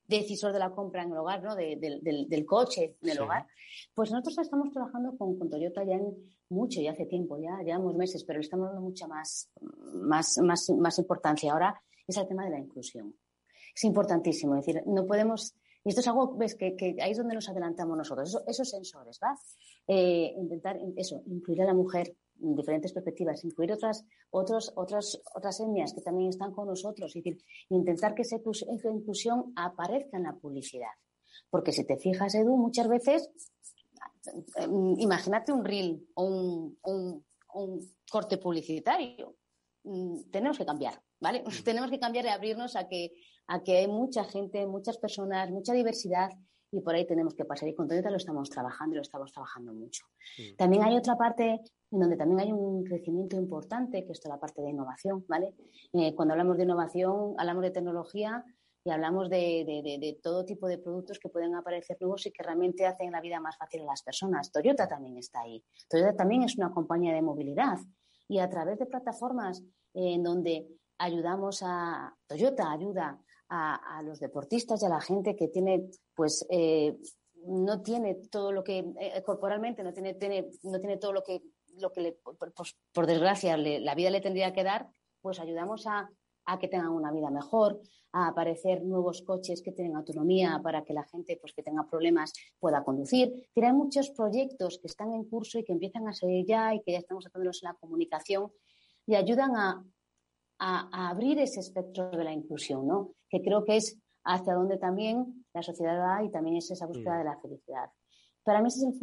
decisor 0.09 0.53
de 0.53 0.59
la 0.59 0.73
compra 0.73 1.05
en 1.05 1.13
el 1.13 1.19
hogar, 1.19 1.45
¿no? 1.45 1.55
del, 1.55 2.45
coche 2.45 2.97
en 3.01 3.09
el 3.09 3.21
hogar. 3.21 3.47
Pues 3.95 4.11
nosotros 4.11 4.39
estamos 4.39 4.73
trabajando 4.73 5.17
con, 5.17 5.49
Toyota 5.49 5.85
ya 5.85 5.95
en 5.95 6.13
mucho, 6.49 6.81
ya 6.81 6.91
hace 6.91 7.07
tiempo, 7.07 7.39
ya 7.39 7.63
llevamos 7.65 7.95
meses, 7.95 8.25
pero 8.25 8.41
le 8.41 8.45
estamos 8.45 8.67
dando 8.67 8.83
mucha 8.83 9.07
más, 9.07 9.49
más, 9.95 10.39
más, 10.39 10.71
más 10.71 10.99
importancia. 10.99 11.53
Ahora 11.53 11.81
es 12.05 12.17
el 12.17 12.27
tema 12.27 12.47
de 12.47 12.51
la 12.51 12.59
inclusión. 12.59 13.15
Es 13.75 13.85
importantísimo, 13.85 14.57
es 14.57 14.67
decir, 14.67 14.83
no 14.87 15.07
podemos 15.07 15.55
y 15.85 15.89
esto 15.89 16.01
es 16.01 16.09
algo, 16.09 16.37
ves, 16.37 16.55
que, 16.55 16.77
ahí 17.01 17.11
es 17.11 17.19
donde 17.19 17.35
nos 17.35 17.49
adelantamos 17.49 17.97
nosotros, 17.97 18.41
esos 18.47 18.71
sensores, 18.71 19.19
¿va? 19.23 19.37
Eh, 19.89 20.33
intentar, 20.37 20.79
eso, 20.97 21.23
incluir 21.27 21.63
a 21.63 21.67
la 21.67 21.75
mujer 21.75 22.17
en 22.41 22.55
diferentes 22.55 22.93
perspectivas, 22.93 23.45
incluir 23.45 23.73
otras, 23.73 24.05
otros, 24.31 24.73
otras, 24.77 25.21
otras 25.35 25.61
etnias 25.61 25.93
que 25.93 26.01
también 26.01 26.31
están 26.31 26.53
con 26.53 26.69
nosotros, 26.69 27.11
es 27.11 27.25
decir, 27.25 27.43
intentar 27.71 28.15
que 28.15 28.23
esa 28.23 28.37
inclusión 28.37 29.53
aparezca 29.57 30.17
en 30.17 30.25
la 30.25 30.37
publicidad. 30.37 30.93
Porque 31.51 31.73
si 31.73 31.85
te 31.85 31.97
fijas, 31.97 32.35
Edu, 32.35 32.57
muchas 32.57 32.89
veces, 32.89 33.31
mm, 34.69 35.01
imagínate 35.01 35.53
un 35.53 35.65
reel 35.65 36.07
o 36.15 36.25
un, 36.25 36.79
un, 36.85 37.93
corte 38.11 38.39
publicitario. 38.39 39.35
Mm, 39.85 40.31
tenemos 40.31 40.59
que 40.59 40.67
cambiar, 40.67 41.03
¿vale? 41.23 41.43
Tenemos 41.65 41.91
que 41.91 41.99
cambiar 41.99 42.27
y 42.27 42.29
abrirnos 42.29 42.77
a 42.77 42.89
que, 42.89 43.13
a 43.47 43.63
que 43.63 43.79
hay 43.79 43.89
mucha 43.89 44.25
gente, 44.25 44.67
muchas 44.67 44.99
personas, 44.99 45.51
mucha 45.51 45.73
diversidad 45.73 46.31
y 46.71 46.81
por 46.81 46.95
ahí 46.95 47.07
tenemos 47.07 47.35
que 47.35 47.45
pasar. 47.45 47.69
Y 47.69 47.75
con 47.75 47.87
Toyota 47.87 48.11
lo 48.11 48.17
estamos 48.17 48.49
trabajando 48.51 48.95
y 48.95 48.97
lo 48.97 49.03
estamos 49.03 49.31
trabajando 49.31 49.75
mucho. 49.75 50.05
También 50.57 50.83
hay 50.83 50.97
otra 50.97 51.17
parte 51.17 51.61
en 51.91 52.01
donde 52.01 52.17
también 52.17 52.41
hay 52.41 52.53
un 52.53 52.83
crecimiento 52.83 53.37
importante, 53.37 54.05
que 54.05 54.13
es 54.13 54.25
la 54.25 54.41
parte 54.41 54.63
de 54.63 54.71
innovación, 54.71 55.25
¿vale? 55.29 55.55
Eh, 55.93 56.15
cuando 56.15 56.33
hablamos 56.33 56.57
de 56.57 56.65
innovación, 56.65 57.35
hablamos 57.37 57.63
de 57.63 57.71
tecnología 57.71 58.43
y 58.85 58.91
hablamos 58.91 59.29
de, 59.29 60.19
todo 60.23 60.47
tipo 60.47 60.67
de 60.67 60.79
productos 60.79 61.19
que 61.19 61.29
pueden 61.29 61.55
aparecer 61.55 61.99
nuevos 62.01 62.25
y 62.27 62.33
que 62.33 62.43
realmente 62.43 62.87
hacen 62.87 63.13
la 63.13 63.21
vida 63.21 63.39
más 63.39 63.57
fácil 63.59 63.83
a 63.83 63.87
las 63.87 64.03
personas. 64.03 64.51
Toyota 64.51 64.89
también 64.89 65.19
está 65.19 65.43
ahí. 65.43 65.63
Toyota 65.91 66.17
también 66.17 66.43
es 66.43 66.57
una 66.57 66.73
compañía 66.73 67.15
de 67.15 67.23
movilidad 67.23 67.79
y 68.29 68.39
a 68.39 68.49
través 68.49 68.79
de 68.79 68.87
plataformas 68.87 69.63
en 69.93 70.23
donde 70.23 70.67
ayudamos 71.03 71.63
a 71.65 72.15
Toyota 72.27 72.71
ayuda 72.71 73.21
a, 73.49 74.01
los 74.03 74.19
deportistas 74.19 74.83
y 74.83 74.87
a 74.87 74.89
la 74.89 75.01
gente 75.01 75.37
que 75.37 75.49
tiene, 75.49 75.91
pues, 76.15 76.47
eh, 76.49 76.97
no 77.47 77.83
tiene 77.83 78.15
todo 78.31 78.51
lo 78.51 78.65
que 78.65 78.79
eh, 78.99 79.23
corporalmente 79.23 79.83
no 79.83 79.93
tiene, 79.93 80.15
tiene, 80.15 80.49
no 80.63 80.81
tiene 80.81 80.97
todo 80.97 81.13
lo 81.13 81.23
que 81.23 81.43
lo 81.77 81.93
que 81.93 82.01
le, 82.01 82.13
pues, 82.13 82.77
por 82.93 83.07
desgracia 83.07 83.57
la 83.57 83.95
vida 83.95 84.11
le 84.11 84.21
tendría 84.21 84.53
que 84.53 84.65
dar, 84.65 84.89
pues 85.21 85.41
ayudamos 85.41 85.87
a, 85.87 86.11
que 86.61 86.69
tengan 86.69 86.91
una 86.91 87.13
vida 87.13 87.31
mejor, 87.31 87.81
a 88.13 88.29
aparecer 88.29 88.83
nuevos 88.83 89.23
coches 89.23 89.63
que 89.63 89.73
tienen 89.73 89.97
autonomía 89.97 90.61
para 90.63 90.85
que 90.85 90.93
la 90.93 91.05
gente 91.05 91.39
pues, 91.41 91.55
que 91.55 91.63
tenga 91.63 91.87
problemas 91.89 92.33
pueda 92.59 92.85
conducir. 92.85 93.33
Hay 93.57 93.73
muchos 93.73 94.11
proyectos 94.11 94.79
que 94.79 94.89
están 94.89 95.13
en 95.13 95.25
curso 95.25 95.59
y 95.59 95.65
que 95.65 95.73
empiezan 95.73 96.09
a 96.09 96.13
salir 96.13 96.45
ya 96.47 96.75
y 96.75 96.83
que 96.83 96.93
ya 96.93 96.99
estamos 96.99 97.27
haciéndolos 97.27 97.63
en 97.63 97.69
la 97.69 97.75
comunicación 97.75 98.53
y 99.07 99.15
ayudan 99.15 99.57
a, 99.57 99.85
abrir 100.63 101.39
ese 101.41 101.61
espectro 101.61 102.11
de 102.11 102.25
la 102.25 102.33
inclusión, 102.33 102.87
¿no? 102.87 103.15
que 103.29 103.43
creo 103.43 103.65
que 103.65 103.77
es 103.77 103.99
hacia 104.25 104.55
donde 104.55 104.79
también 104.79 105.45
la 105.53 105.63
sociedad 105.63 105.99
va 105.99 106.23
y 106.23 106.31
también 106.31 106.57
es 106.57 106.71
esa 106.71 106.87
búsqueda 106.87 107.17
mm. 107.17 107.19
de 107.19 107.25
la 107.25 107.39
felicidad. 107.41 107.91
Para 108.45 108.61
mí 108.61 108.69
ese 108.69 108.89
es 108.89 109.01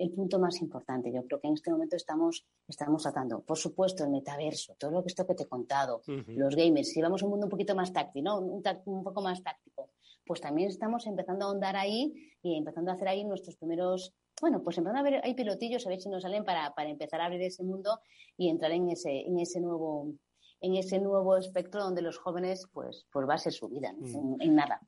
el, 0.00 0.12
punto 0.14 0.38
más 0.38 0.60
importante. 0.60 1.10
Yo 1.12 1.24
creo 1.24 1.40
que 1.40 1.48
en 1.48 1.54
este 1.54 1.70
momento 1.70 1.96
estamos, 1.96 2.46
estamos 2.68 3.02
tratando, 3.02 3.40
por 3.40 3.56
supuesto, 3.56 4.04
el 4.04 4.10
metaverso, 4.10 4.74
todo 4.78 4.90
lo 4.90 5.02
que 5.02 5.08
esto 5.08 5.26
que 5.26 5.34
te 5.34 5.44
he 5.44 5.48
contado, 5.48 6.02
los 6.06 6.54
gamers, 6.54 6.90
si 6.90 7.00
vamos 7.00 7.22
a 7.22 7.24
un 7.24 7.30
mundo 7.30 7.46
un 7.46 7.50
poquito 7.50 7.74
más 7.74 7.90
táctico, 7.90 8.22
¿no? 8.22 8.38
un, 8.38 9.02
poco 9.02 9.22
más 9.22 9.42
táctico, 9.42 9.90
pues 10.26 10.42
también 10.42 10.68
estamos 10.68 11.06
empezando 11.06 11.46
a 11.46 11.48
ahondar 11.48 11.74
ahí 11.74 12.12
y 12.42 12.54
empezando 12.54 12.90
a 12.90 12.94
hacer 12.94 13.08
ahí 13.08 13.24
nuestros 13.24 13.56
primeros, 13.56 14.12
bueno, 14.42 14.62
pues 14.62 14.76
empezando 14.76 15.00
a 15.00 15.10
ver, 15.10 15.22
hay 15.24 15.34
pilotillos, 15.34 15.86
a 15.86 15.88
ver 15.88 16.00
si 16.00 16.10
nos 16.10 16.22
salen 16.22 16.44
para, 16.44 16.74
para 16.74 16.90
empezar 16.90 17.22
a 17.22 17.26
abrir 17.26 17.40
ese 17.40 17.64
mundo 17.64 18.00
y 18.36 18.50
entrar 18.50 18.72
en 18.72 18.90
ese, 18.90 19.22
en 19.22 19.38
ese 19.38 19.60
nuevo 19.60 20.12
en 20.60 20.76
ese 20.76 20.98
nuevo 20.98 21.36
espectro 21.36 21.82
donde 21.82 22.02
los 22.02 22.18
jóvenes, 22.18 22.68
pues, 22.72 23.06
pues 23.10 23.28
va 23.28 23.34
a 23.34 23.38
ser 23.38 23.52
su 23.52 23.68
vida, 23.68 23.92
mm. 23.98 24.40
en, 24.40 24.54
nada. 24.54 24.80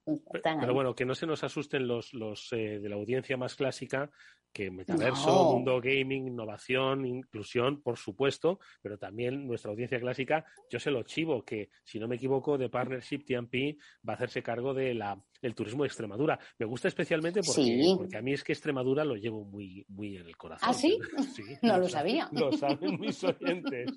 Pero, 0.42 0.74
bueno, 0.74 0.94
que 0.94 1.04
no 1.04 1.14
se 1.14 1.26
nos 1.26 1.42
asusten 1.44 1.86
los, 1.86 2.12
los 2.12 2.52
eh, 2.52 2.78
de 2.78 2.88
la 2.88 2.96
audiencia 2.96 3.36
más 3.36 3.54
clásica, 3.54 4.10
que 4.52 4.70
metaverso, 4.70 5.52
mundo 5.52 5.80
gaming, 5.80 6.28
innovación, 6.28 7.06
inclusión, 7.06 7.80
por 7.80 7.96
supuesto, 7.96 8.60
pero 8.82 8.98
también 8.98 9.46
nuestra 9.46 9.70
audiencia 9.70 9.98
clásica, 9.98 10.44
yo 10.68 10.78
se 10.78 10.90
lo 10.90 11.02
chivo, 11.04 11.42
que 11.42 11.70
si 11.84 11.98
no 11.98 12.06
me 12.06 12.16
equivoco, 12.16 12.58
de 12.58 12.68
Partnership 12.68 13.24
TMP 13.24 13.78
va 14.06 14.12
a 14.12 14.16
hacerse 14.16 14.42
cargo 14.42 14.74
de 14.74 14.92
la, 14.92 15.18
del 15.42 15.54
turismo 15.54 15.82
de 15.82 15.88
Extremadura. 15.88 16.38
Me 16.58 16.66
gusta 16.66 16.88
especialmente 16.88 17.40
porque, 17.44 17.94
porque 17.98 18.16
a 18.16 18.22
mí 18.22 18.32
es 18.32 18.44
que 18.44 18.52
Extremadura 18.52 19.04
lo 19.04 19.16
llevo 19.16 19.44
muy, 19.44 19.84
muy 19.88 20.16
en 20.16 20.26
el 20.26 20.36
corazón. 20.36 20.68
¿Ah, 20.70 20.72
sí? 20.72 20.98
no 21.62 21.78
lo 21.78 21.88
sabía. 21.88 22.28
Lo 22.32 22.52
saben 22.52 22.98
mis 22.98 23.22
oyentes, 23.24 23.90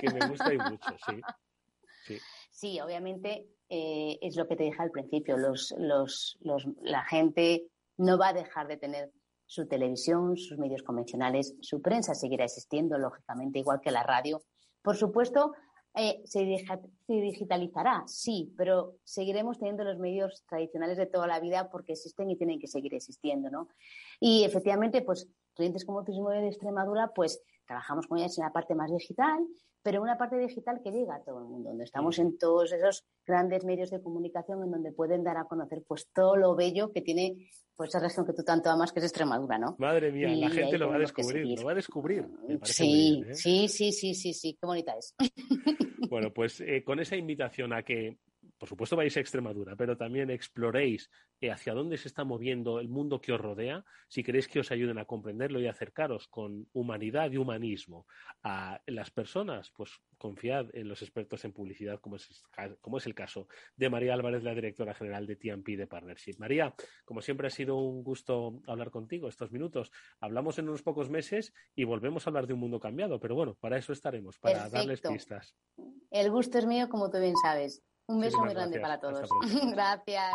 que 0.00 0.10
me 0.10 0.28
gusta 0.28 0.54
y 0.54 0.58
mucho, 0.58 0.96
sí. 1.06 2.18
Sí, 2.50 2.80
obviamente 2.80 3.48
eh, 3.68 4.16
es 4.22 4.36
lo 4.36 4.46
que 4.46 4.56
te 4.56 4.64
dije 4.64 4.80
al 4.80 4.92
principio, 4.92 5.36
los, 5.36 5.74
los, 5.76 6.38
los, 6.40 6.66
la 6.80 7.04
gente 7.04 7.66
no 7.98 8.16
va 8.16 8.28
a 8.28 8.32
dejar 8.32 8.68
de 8.68 8.76
tener 8.76 9.10
su 9.44 9.66
televisión, 9.66 10.36
sus 10.36 10.56
medios 10.56 10.82
convencionales, 10.82 11.54
su 11.60 11.82
prensa 11.82 12.14
seguirá 12.14 12.44
existiendo, 12.44 12.96
lógicamente, 12.96 13.58
igual 13.58 13.80
que 13.82 13.90
la 13.90 14.02
radio. 14.02 14.40
Por 14.82 14.96
supuesto, 14.96 15.52
eh, 15.98 16.20
se, 16.26 16.44
digitalizará, 17.08 18.04
sí, 18.06 18.52
pero 18.56 18.98
seguiremos 19.02 19.58
teniendo 19.58 19.82
los 19.82 19.98
medios 19.98 20.44
tradicionales 20.46 20.98
de 20.98 21.06
toda 21.06 21.26
la 21.26 21.40
vida 21.40 21.70
porque 21.70 21.92
existen 21.92 22.30
y 22.30 22.36
tienen 22.36 22.60
que 22.60 22.66
seguir 22.66 22.94
existiendo, 22.94 23.48
¿no? 23.48 23.68
Y 24.20 24.44
efectivamente, 24.44 25.00
pues, 25.00 25.26
clientes 25.54 25.86
como 25.86 26.04
Turismo 26.04 26.28
de 26.28 26.48
Extremadura, 26.48 27.12
pues, 27.14 27.42
trabajamos 27.66 28.06
con 28.06 28.18
ellas 28.18 28.38
en 28.38 28.44
la 28.44 28.52
parte 28.52 28.74
más 28.74 28.90
digital, 28.90 29.46
pero 29.82 30.02
una 30.02 30.18
parte 30.18 30.36
digital 30.38 30.80
que 30.82 30.90
llega 30.90 31.16
a 31.16 31.22
todo 31.22 31.38
el 31.38 31.44
mundo, 31.44 31.68
donde 31.68 31.84
estamos 31.84 32.18
en 32.18 32.38
todos 32.38 32.72
esos 32.72 33.04
grandes 33.24 33.64
medios 33.64 33.90
de 33.90 34.02
comunicación 34.02 34.64
en 34.64 34.70
donde 34.70 34.92
pueden 34.92 35.22
dar 35.22 35.36
a 35.36 35.44
conocer 35.44 35.84
pues 35.86 36.08
todo 36.12 36.36
lo 36.36 36.56
bello 36.56 36.92
que 36.92 37.02
tiene 37.02 37.36
pues 37.76 37.90
esa 37.90 38.00
región 38.00 38.26
que 38.26 38.32
tú 38.32 38.42
tanto 38.42 38.70
amas 38.70 38.92
que 38.92 39.00
es 39.00 39.04
Extremadura, 39.04 39.58
¿no? 39.58 39.76
Madre 39.78 40.10
mía, 40.10 40.28
la 40.28 40.50
gente 40.50 40.78
lo 40.78 40.88
va 40.88 40.96
a 40.96 40.98
descubrir, 40.98 41.58
lo 41.58 41.64
va 41.66 41.72
a 41.72 41.74
descubrir. 41.74 42.26
Sí, 42.62 43.22
sí, 43.32 43.68
sí, 43.68 43.92
sí, 43.92 44.14
sí, 44.14 44.32
sí, 44.32 44.58
qué 44.60 44.66
bonita 44.66 44.94
es. 44.98 45.14
Bueno, 46.08 46.32
pues 46.32 46.60
eh, 46.60 46.84
con 46.84 47.00
esa 47.00 47.16
invitación 47.16 47.72
a 47.72 47.82
que 47.82 48.18
por 48.58 48.68
supuesto 48.68 48.96
vais 48.96 49.16
a 49.16 49.20
Extremadura, 49.20 49.76
pero 49.76 49.96
también 49.96 50.30
exploréis 50.30 51.10
eh, 51.40 51.50
hacia 51.50 51.74
dónde 51.74 51.98
se 51.98 52.08
está 52.08 52.24
moviendo 52.24 52.80
el 52.80 52.88
mundo 52.88 53.20
que 53.20 53.32
os 53.32 53.40
rodea, 53.40 53.84
si 54.08 54.22
queréis 54.22 54.48
que 54.48 54.60
os 54.60 54.70
ayuden 54.70 54.98
a 54.98 55.04
comprenderlo 55.04 55.60
y 55.60 55.66
acercaros 55.66 56.28
con 56.28 56.68
humanidad 56.72 57.30
y 57.30 57.36
humanismo 57.36 58.06
a 58.42 58.80
las 58.86 59.10
personas, 59.10 59.70
pues 59.76 59.90
confiad 60.18 60.74
en 60.74 60.88
los 60.88 61.02
expertos 61.02 61.44
en 61.44 61.52
publicidad, 61.52 62.00
como 62.00 62.16
es, 62.16 62.42
como 62.80 62.98
es 62.98 63.06
el 63.06 63.14
caso 63.14 63.48
de 63.76 63.90
María 63.90 64.14
Álvarez, 64.14 64.42
la 64.42 64.54
directora 64.54 64.94
general 64.94 65.26
de 65.26 65.36
TMP 65.36 65.76
de 65.76 65.86
Partnership. 65.86 66.36
María, 66.38 66.74
como 67.04 67.20
siempre 67.20 67.48
ha 67.48 67.50
sido 67.50 67.76
un 67.76 68.02
gusto 68.02 68.60
hablar 68.66 68.90
contigo 68.90 69.28
estos 69.28 69.52
minutos. 69.52 69.92
Hablamos 70.20 70.58
en 70.58 70.68
unos 70.68 70.82
pocos 70.82 71.10
meses 71.10 71.52
y 71.74 71.84
volvemos 71.84 72.26
a 72.26 72.30
hablar 72.30 72.46
de 72.46 72.54
un 72.54 72.60
mundo 72.60 72.80
cambiado, 72.80 73.20
pero 73.20 73.34
bueno, 73.34 73.54
para 73.60 73.76
eso 73.76 73.92
estaremos, 73.92 74.38
para 74.38 74.68
darles 74.68 75.00
pistas. 75.00 75.54
El 76.10 76.30
gusto 76.30 76.58
es 76.58 76.66
mío, 76.66 76.88
como 76.88 77.10
tú 77.10 77.18
bien 77.18 77.36
sabes. 77.36 77.82
Un 78.08 78.20
beso 78.20 78.38
muy 78.38 78.54
grande 78.54 78.78
para 78.80 79.00
todos. 79.00 79.28
Gracias. 79.72 80.34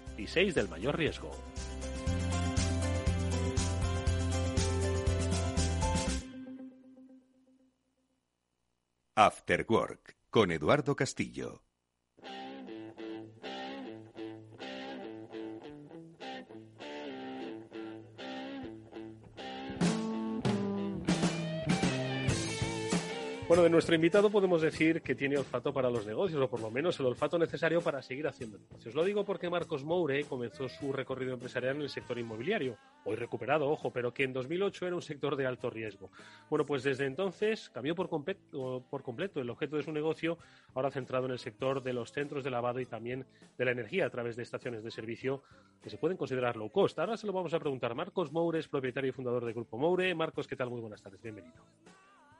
y 0.17 0.27
6 0.27 0.55
del 0.55 0.69
mayor 0.69 0.97
riesgo. 0.97 1.31
After 9.15 9.65
Work 9.67 10.15
con 10.29 10.51
Eduardo 10.51 10.95
Castillo. 10.95 11.70
Bueno, 23.51 23.63
de 23.63 23.69
nuestro 23.69 23.95
invitado 23.95 24.29
podemos 24.29 24.61
decir 24.61 25.01
que 25.01 25.13
tiene 25.13 25.37
olfato 25.37 25.73
para 25.73 25.89
los 25.89 26.05
negocios, 26.05 26.41
o 26.41 26.49
por 26.49 26.61
lo 26.61 26.71
menos 26.71 26.97
el 27.01 27.07
olfato 27.07 27.37
necesario 27.37 27.81
para 27.81 28.01
seguir 28.01 28.25
haciendo 28.25 28.57
negocios. 28.57 28.95
Lo 28.95 29.03
digo 29.03 29.25
porque 29.25 29.49
Marcos 29.49 29.83
Moure 29.83 30.23
comenzó 30.23 30.69
su 30.69 30.93
recorrido 30.93 31.33
empresarial 31.33 31.75
en 31.75 31.81
el 31.81 31.89
sector 31.89 32.17
inmobiliario, 32.17 32.77
hoy 33.03 33.17
recuperado, 33.17 33.69
ojo, 33.69 33.91
pero 33.91 34.13
que 34.13 34.23
en 34.23 34.31
2008 34.31 34.87
era 34.87 34.95
un 34.95 35.01
sector 35.01 35.35
de 35.35 35.47
alto 35.47 35.69
riesgo. 35.69 36.11
Bueno, 36.49 36.65
pues 36.65 36.83
desde 36.83 37.05
entonces 37.05 37.69
cambió 37.71 37.93
por, 37.93 38.09
por 38.09 39.03
completo 39.03 39.41
el 39.41 39.49
objeto 39.49 39.75
de 39.75 39.83
su 39.83 39.91
negocio, 39.91 40.37
ahora 40.73 40.89
centrado 40.89 41.25
en 41.25 41.33
el 41.33 41.39
sector 41.39 41.83
de 41.83 41.91
los 41.91 42.13
centros 42.13 42.45
de 42.45 42.51
lavado 42.51 42.79
y 42.79 42.85
también 42.85 43.25
de 43.57 43.65
la 43.65 43.71
energía 43.71 44.05
a 44.05 44.09
través 44.09 44.37
de 44.37 44.43
estaciones 44.43 44.81
de 44.81 44.91
servicio 44.91 45.43
que 45.83 45.89
se 45.89 45.97
pueden 45.97 46.15
considerar 46.15 46.55
low 46.55 46.71
cost. 46.71 46.97
Ahora 46.99 47.17
se 47.17 47.27
lo 47.27 47.33
vamos 47.33 47.53
a 47.53 47.59
preguntar. 47.59 47.95
Marcos 47.95 48.31
Moure 48.31 48.59
es 48.59 48.69
propietario 48.69 49.09
y 49.09 49.11
fundador 49.11 49.43
del 49.43 49.53
Grupo 49.53 49.77
Moure. 49.77 50.15
Marcos, 50.15 50.47
¿qué 50.47 50.55
tal? 50.55 50.69
Muy 50.69 50.79
buenas 50.79 51.01
tardes, 51.01 51.21
bienvenido. 51.21 51.61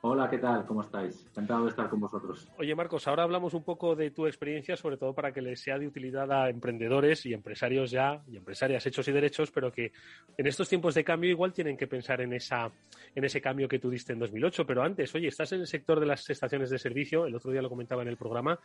Hola, 0.04 0.28
¿qué 0.28 0.38
tal? 0.38 0.66
¿Cómo 0.66 0.82
estáis? 0.82 1.24
Encantado 1.30 1.62
de 1.62 1.70
estar 1.70 1.88
con 1.88 2.00
vosotros. 2.00 2.50
Oye, 2.58 2.74
Marcos, 2.74 3.06
ahora 3.06 3.22
hablamos 3.22 3.54
un 3.54 3.62
poco 3.62 3.94
de 3.94 4.10
tu 4.10 4.26
experiencia, 4.26 4.76
sobre 4.76 4.96
todo 4.96 5.14
para 5.14 5.30
que 5.30 5.40
les 5.40 5.60
sea 5.60 5.78
de 5.78 5.86
utilidad 5.86 6.28
a 6.32 6.50
emprendedores 6.50 7.24
y 7.24 7.32
empresarios 7.32 7.92
ya, 7.92 8.20
y 8.26 8.36
empresarias 8.36 8.84
hechos 8.84 9.06
y 9.06 9.12
derechos, 9.12 9.52
pero 9.52 9.70
que 9.70 9.92
en 10.36 10.46
estos 10.48 10.68
tiempos 10.68 10.96
de 10.96 11.04
cambio 11.04 11.30
igual 11.30 11.52
tienen 11.52 11.76
que 11.76 11.86
pensar 11.86 12.20
en, 12.20 12.32
esa, 12.32 12.68
en 13.14 13.24
ese 13.24 13.40
cambio 13.40 13.68
que 13.68 13.78
tú 13.78 13.90
diste 13.90 14.12
en 14.12 14.18
2008. 14.18 14.66
Pero 14.66 14.82
antes, 14.82 15.14
oye, 15.14 15.28
estás 15.28 15.52
en 15.52 15.60
el 15.60 15.68
sector 15.68 16.00
de 16.00 16.06
las 16.06 16.28
estaciones 16.28 16.70
de 16.70 16.80
servicio, 16.80 17.24
el 17.24 17.36
otro 17.36 17.52
día 17.52 17.62
lo 17.62 17.68
comentaba 17.68 18.02
en 18.02 18.08
el 18.08 18.16
programa. 18.16 18.58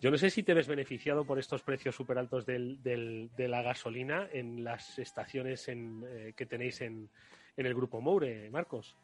Yo 0.00 0.10
no 0.10 0.16
sé 0.16 0.30
si 0.30 0.42
te 0.42 0.52
ves 0.52 0.66
beneficiado 0.66 1.24
por 1.24 1.38
estos 1.38 1.62
precios 1.62 1.94
súper 1.94 2.18
altos 2.18 2.44
del, 2.44 2.82
de 2.82 3.48
la 3.48 3.62
gasolina 3.62 4.28
en 4.32 4.64
las 4.64 4.98
estaciones 4.98 5.64
eh, 5.68 6.34
que 6.36 6.44
tenéis 6.44 6.80
en, 6.80 7.08
en 7.56 7.66
el 7.66 7.74
Grupo 7.74 8.00
Moure, 8.00 8.50
Marcos. 8.50 8.96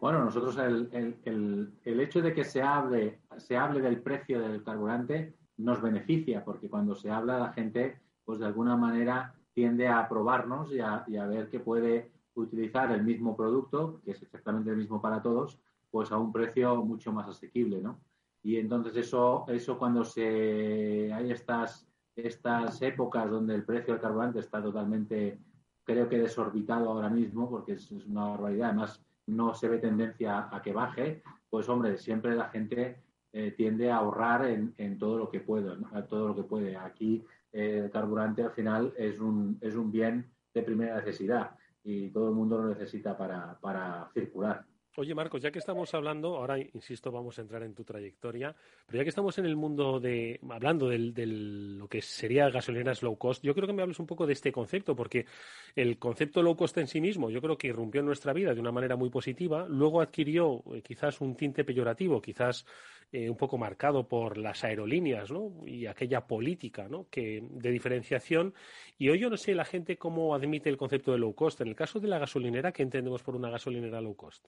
Bueno, 0.00 0.24
nosotros 0.24 0.58
el, 0.58 1.16
el, 1.24 2.00
hecho 2.00 2.20
de 2.20 2.34
que 2.34 2.44
se 2.44 2.60
hable, 2.60 3.20
se 3.38 3.56
hable 3.56 3.80
del 3.80 4.02
precio 4.02 4.40
del 4.40 4.62
carburante 4.62 5.34
nos 5.56 5.80
beneficia, 5.80 6.44
porque 6.44 6.68
cuando 6.68 6.94
se 6.94 7.10
habla 7.10 7.38
la 7.38 7.52
gente, 7.52 8.00
pues 8.24 8.40
de 8.40 8.46
alguna 8.46 8.76
manera 8.76 9.34
tiende 9.52 9.88
a 9.88 10.08
probarnos 10.08 10.72
y 10.72 10.80
a, 10.80 11.26
ver 11.26 11.48
que 11.48 11.60
puede 11.60 12.10
utilizar 12.34 12.90
el 12.90 13.04
mismo 13.04 13.36
producto, 13.36 14.00
que 14.04 14.10
es 14.10 14.22
exactamente 14.22 14.70
el 14.70 14.76
mismo 14.76 15.00
para 15.00 15.22
todos, 15.22 15.60
pues 15.90 16.10
a 16.10 16.18
un 16.18 16.32
precio 16.32 16.84
mucho 16.84 17.12
más 17.12 17.28
asequible, 17.28 17.80
¿no? 17.80 18.00
Y 18.42 18.56
entonces 18.56 18.96
eso, 18.96 19.44
eso 19.48 19.78
cuando 19.78 20.04
se 20.04 21.10
hay 21.12 21.30
estas, 21.30 21.88
estas 22.16 22.82
épocas 22.82 23.30
donde 23.30 23.54
el 23.54 23.64
precio 23.64 23.94
del 23.94 24.02
carburante 24.02 24.40
está 24.40 24.60
totalmente, 24.60 25.38
creo 25.84 26.08
que 26.08 26.18
desorbitado 26.18 26.90
ahora 26.90 27.08
mismo, 27.08 27.48
porque 27.48 27.74
es, 27.74 27.90
es 27.92 28.04
una 28.06 28.26
barbaridad, 28.26 28.70
además 28.70 29.00
no 29.26 29.54
se 29.54 29.68
ve 29.68 29.78
tendencia 29.78 30.48
a 30.50 30.60
que 30.62 30.72
baje, 30.72 31.22
pues 31.48 31.68
hombre, 31.68 31.96
siempre 31.98 32.34
la 32.34 32.48
gente 32.48 33.02
eh, 33.32 33.52
tiende 33.52 33.90
a 33.90 33.96
ahorrar 33.96 34.46
en, 34.46 34.98
todo 34.98 35.18
lo 35.18 35.28
que 35.30 35.40
puede, 35.40 35.70
todo 36.08 36.28
lo 36.28 36.36
que 36.36 36.42
puede. 36.42 36.76
Aquí 36.76 37.24
eh, 37.52 37.82
el 37.84 37.90
carburante 37.90 38.42
al 38.42 38.52
final 38.52 38.92
es 38.96 39.18
un, 39.18 39.58
es 39.60 39.74
un 39.74 39.90
bien 39.90 40.30
de 40.52 40.62
primera 40.62 40.96
necesidad 40.96 41.56
y 41.82 42.10
todo 42.10 42.28
el 42.28 42.34
mundo 42.34 42.58
lo 42.58 42.68
necesita 42.68 43.16
para, 43.16 43.58
para 43.60 44.08
circular. 44.14 44.64
Oye, 44.96 45.12
Marcos, 45.12 45.42
ya 45.42 45.50
que 45.50 45.58
estamos 45.58 45.92
hablando, 45.92 46.36
ahora 46.36 46.56
insisto, 46.56 47.10
vamos 47.10 47.36
a 47.36 47.42
entrar 47.42 47.64
en 47.64 47.74
tu 47.74 47.82
trayectoria, 47.82 48.54
pero 48.86 48.98
ya 48.98 49.02
que 49.02 49.08
estamos 49.08 49.36
en 49.38 49.46
el 49.46 49.56
mundo 49.56 49.98
de, 49.98 50.38
hablando 50.48 50.88
de 50.88 51.26
lo 51.26 51.88
que 51.88 52.00
sería 52.00 52.48
gasolineras 52.48 53.02
low 53.02 53.18
cost, 53.18 53.42
yo 53.42 53.56
creo 53.56 53.66
que 53.66 53.72
me 53.72 53.82
hables 53.82 53.98
un 53.98 54.06
poco 54.06 54.24
de 54.24 54.34
este 54.34 54.52
concepto, 54.52 54.94
porque 54.94 55.26
el 55.74 55.98
concepto 55.98 56.44
low 56.44 56.56
cost 56.56 56.78
en 56.78 56.86
sí 56.86 57.00
mismo, 57.00 57.28
yo 57.28 57.40
creo 57.42 57.58
que 57.58 57.66
irrumpió 57.66 58.02
en 58.02 58.06
nuestra 58.06 58.32
vida 58.32 58.54
de 58.54 58.60
una 58.60 58.70
manera 58.70 58.94
muy 58.94 59.10
positiva, 59.10 59.66
luego 59.68 60.00
adquirió 60.00 60.62
eh, 60.72 60.80
quizás 60.80 61.20
un 61.20 61.34
tinte 61.34 61.64
peyorativo, 61.64 62.22
quizás 62.22 62.64
eh, 63.10 63.28
un 63.28 63.36
poco 63.36 63.58
marcado 63.58 64.06
por 64.06 64.38
las 64.38 64.62
aerolíneas, 64.62 65.28
¿no? 65.32 65.54
Y 65.66 65.86
aquella 65.86 66.24
política, 66.24 66.88
¿no? 66.88 67.08
Que, 67.10 67.42
de 67.42 67.70
diferenciación. 67.72 68.54
Y 68.96 69.08
hoy 69.08 69.18
yo 69.18 69.28
no 69.28 69.36
sé 69.36 69.56
la 69.56 69.64
gente 69.64 69.96
cómo 69.96 70.36
admite 70.36 70.68
el 70.70 70.76
concepto 70.76 71.10
de 71.10 71.18
low 71.18 71.34
cost. 71.34 71.60
En 71.60 71.68
el 71.68 71.74
caso 71.74 71.98
de 71.98 72.06
la 72.06 72.20
gasolinera, 72.20 72.70
¿qué 72.72 72.84
entendemos 72.84 73.24
por 73.24 73.34
una 73.34 73.50
gasolinera 73.50 74.00
low 74.00 74.14
cost? 74.14 74.46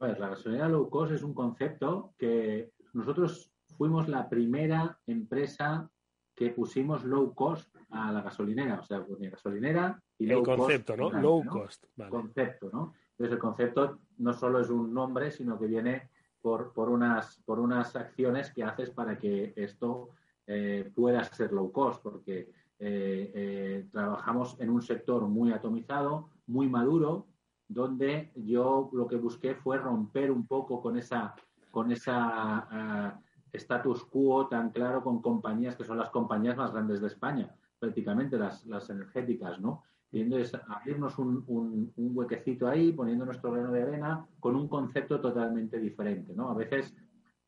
La 0.00 0.28
gasolinera 0.28 0.68
low 0.68 0.88
cost 0.90 1.12
es 1.12 1.22
un 1.22 1.34
concepto 1.34 2.14
que 2.18 2.72
nosotros 2.92 3.52
fuimos 3.76 4.08
la 4.08 4.28
primera 4.28 4.98
empresa 5.06 5.90
que 6.34 6.50
pusimos 6.50 7.04
low 7.04 7.34
cost 7.34 7.74
a 7.90 8.12
la 8.12 8.22
gasolinera, 8.22 8.80
o 8.80 8.82
sea, 8.82 9.04
ponía 9.04 9.30
gasolinera 9.30 10.02
y 10.18 10.26
low 10.26 10.40
el 10.40 10.44
concepto, 10.44 10.96
¿no? 10.96 11.10
Low 11.10 11.44
cost. 11.46 11.84
Concepto, 12.08 12.70
¿no? 12.72 12.94
Entonces 13.12 13.34
el 13.34 13.38
concepto 13.38 13.98
no 14.18 14.32
solo 14.32 14.60
es 14.60 14.68
un 14.70 14.92
nombre, 14.92 15.30
sino 15.30 15.58
que 15.58 15.66
viene 15.66 16.10
por, 16.40 16.72
por, 16.72 16.88
unas, 16.88 17.40
por 17.44 17.60
unas 17.60 17.94
acciones 17.94 18.52
que 18.52 18.64
haces 18.64 18.90
para 18.90 19.16
que 19.16 19.52
esto 19.56 20.10
eh, 20.46 20.90
pueda 20.94 21.22
ser 21.24 21.52
low 21.52 21.70
cost, 21.70 22.02
porque 22.02 22.50
eh, 22.78 23.32
eh, 23.34 23.86
trabajamos 23.92 24.60
en 24.60 24.70
un 24.70 24.82
sector 24.82 25.22
muy 25.28 25.52
atomizado, 25.52 26.30
muy 26.46 26.68
maduro, 26.68 27.28
donde 27.68 28.32
yo 28.36 28.90
lo 28.92 29.06
que 29.06 29.16
busqué 29.16 29.54
fue 29.54 29.78
romper 29.78 30.30
un 30.30 30.46
poco 30.46 30.80
con 30.80 30.96
esa, 30.96 31.34
con 31.70 31.90
esa 31.90 33.14
uh, 33.14 33.24
status 33.52 34.04
quo 34.04 34.48
tan 34.48 34.70
claro 34.70 35.02
con 35.02 35.22
compañías 35.22 35.76
que 35.76 35.84
son 35.84 35.98
las 35.98 36.10
compañías 36.10 36.56
más 36.56 36.72
grandes 36.72 37.00
de 37.00 37.06
España, 37.06 37.54
prácticamente 37.78 38.38
las, 38.38 38.64
las 38.66 38.88
energéticas, 38.90 39.60
¿no? 39.60 39.82
Y 40.10 40.20
entonces 40.20 40.52
abrirnos 40.68 41.18
un, 41.18 41.42
un, 41.48 41.92
huequecito 41.96 42.68
ahí, 42.68 42.92
poniendo 42.92 43.24
nuestro 43.24 43.50
grano 43.50 43.72
de 43.72 43.82
arena 43.82 44.24
con 44.38 44.54
un 44.54 44.68
concepto 44.68 45.20
totalmente 45.20 45.80
diferente, 45.80 46.32
¿no? 46.36 46.50
A 46.50 46.54
veces 46.54 46.94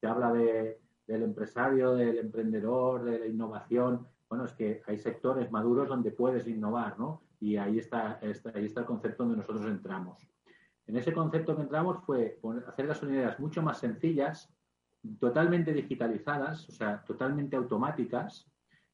se 0.01 0.07
habla 0.09 0.33
de, 0.33 0.81
del 1.07 1.23
empresario, 1.23 1.95
del 1.95 2.19
emprendedor, 2.19 3.05
de 3.05 3.21
la 3.21 3.27
innovación. 3.27 4.09
Bueno, 4.29 4.47
es 4.47 4.53
que 4.53 4.83
hay 4.87 4.99
sectores 4.99 5.51
maduros 5.53 5.89
donde 5.89 6.11
puedes 6.11 6.49
innovar, 6.49 6.99
¿no? 6.99 7.23
Y 7.41 7.57
ahí 7.57 7.79
está, 7.79 8.19
ahí 8.55 8.65
está 8.65 8.81
el 8.81 8.87
concepto 8.87 9.25
donde 9.25 9.39
nosotros 9.39 9.67
entramos. 9.67 10.29
En 10.87 10.97
ese 10.97 11.13
concepto 11.13 11.57
que 11.57 11.63
entramos 11.63 12.05
fue 12.05 12.39
hacer 12.67 12.87
gasolineras 12.87 13.41
mucho 13.41 13.63
más 13.63 13.79
sencillas, 13.79 14.53
totalmente 15.19 15.73
digitalizadas, 15.73 16.69
o 16.69 16.73
sea, 16.73 17.03
totalmente 17.05 17.57
automáticas, 17.57 18.47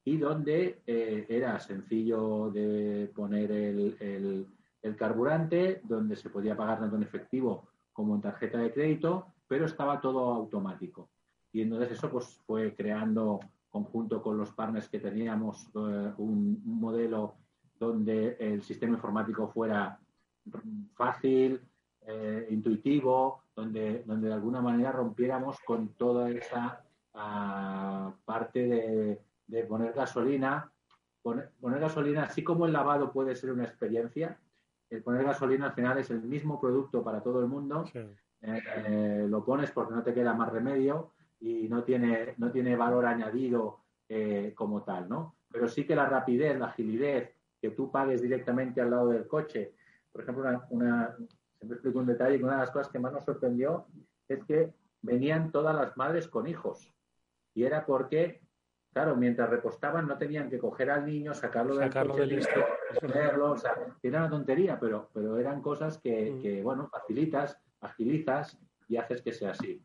y 0.04 0.16
donde 0.16 0.82
eh, 0.86 1.26
era 1.28 1.58
sencillo 1.60 2.50
de 2.50 3.10
poner 3.14 3.52
el, 3.52 4.46
el, 4.82 4.96
carburante, 4.96 5.80
donde 5.84 6.16
se 6.16 6.28
podía 6.28 6.56
pagar 6.56 6.80
tanto 6.80 6.96
en 6.96 7.04
efectivo 7.04 7.68
como 7.92 8.14
en 8.16 8.20
tarjeta 8.20 8.58
de 8.58 8.72
crédito, 8.72 9.26
pero 9.46 9.66
estaba 9.66 10.00
todo 10.00 10.32
automático. 10.34 11.10
Y 11.52 11.62
entonces 11.62 11.92
eso 11.92 12.10
pues 12.10 12.40
fue 12.46 12.74
creando, 12.74 13.38
conjunto 13.68 14.22
con 14.22 14.36
los 14.38 14.50
partners 14.52 14.88
que 14.88 14.98
teníamos, 14.98 15.66
eh, 15.74 16.12
un, 16.16 16.60
modelo 16.64 17.36
donde 17.82 18.36
el 18.38 18.62
sistema 18.62 18.94
informático 18.94 19.48
fuera 19.48 19.98
fácil, 20.94 21.60
eh, 22.06 22.46
intuitivo, 22.50 23.42
donde, 23.56 24.04
donde 24.06 24.28
de 24.28 24.34
alguna 24.34 24.60
manera 24.60 24.92
rompiéramos 24.92 25.58
con 25.66 25.88
toda 25.94 26.30
esa 26.30 26.84
ah, 27.14 28.12
parte 28.24 29.18
de, 29.48 29.64
poner 29.64 29.92
gasolina. 29.94 30.70
Poner, 31.22 31.50
gasolina, 31.60 32.24
así 32.24 32.44
como 32.44 32.66
el 32.66 32.72
lavado 32.72 33.12
puede 33.12 33.34
ser 33.34 33.52
una 33.52 33.64
experiencia, 33.64 34.38
el 34.90 35.02
poner 35.02 35.24
gasolina 35.24 35.66
al 35.66 35.72
final 35.72 35.98
es 35.98 36.10
el 36.10 36.22
mismo 36.22 36.60
producto 36.60 37.02
para 37.02 37.20
todo 37.20 37.40
el 37.40 37.46
mundo. 37.46 37.84
Eh, 38.42 39.26
lo 39.28 39.44
pones 39.44 39.70
porque 39.70 39.94
no 39.94 40.02
te 40.02 40.14
queda 40.14 40.34
más 40.34 40.52
remedio 40.52 41.10
y 41.40 41.68
no 41.68 41.82
tiene, 41.82 42.34
no 42.38 42.50
tiene 42.50 42.76
valor 42.76 43.06
añadido 43.06 43.80
eh, 44.08 44.52
como 44.54 44.82
tal, 44.82 45.08
¿no? 45.08 45.36
Pero 45.50 45.68
sí 45.68 45.84
que 45.84 45.94
la 45.94 46.06
rapidez, 46.06 46.58
la 46.58 46.66
agilidez, 46.66 47.41
que 47.62 47.70
tú 47.70 47.92
pagues 47.92 48.20
directamente 48.20 48.80
al 48.80 48.90
lado 48.90 49.08
del 49.08 49.28
coche. 49.28 49.72
Por 50.10 50.22
ejemplo, 50.22 50.42
una, 50.70 51.16
siempre 51.56 51.76
explico 51.76 52.00
un 52.00 52.06
detalle, 52.06 52.36
que 52.36 52.44
una 52.44 52.54
de 52.54 52.60
las 52.60 52.72
cosas 52.72 52.90
que 52.90 52.98
más 52.98 53.12
nos 53.12 53.24
sorprendió 53.24 53.86
es 54.28 54.44
que 54.44 54.74
venían 55.00 55.52
todas 55.52 55.74
las 55.74 55.96
madres 55.96 56.26
con 56.26 56.48
hijos. 56.48 56.92
Y 57.54 57.62
era 57.62 57.86
porque, 57.86 58.42
claro, 58.92 59.14
mientras 59.14 59.48
repostaban 59.48 60.08
no 60.08 60.18
tenían 60.18 60.50
que 60.50 60.58
coger 60.58 60.90
al 60.90 61.06
niño, 61.06 61.34
sacarlo, 61.34 61.76
del 61.76 61.92
coche, 61.92 62.40
ponerlo, 63.00 63.50
o 63.52 63.56
sea, 63.56 63.76
era 64.02 64.18
una 64.18 64.30
tontería, 64.30 64.80
pero, 64.80 65.08
pero 65.14 65.38
eran 65.38 65.62
cosas 65.62 65.98
que, 65.98 66.32
mm. 66.32 66.42
que, 66.42 66.62
bueno, 66.62 66.88
facilitas, 66.88 67.56
agilizas 67.80 68.58
y 68.88 68.96
haces 68.96 69.22
que 69.22 69.32
sea 69.32 69.52
así. 69.52 69.80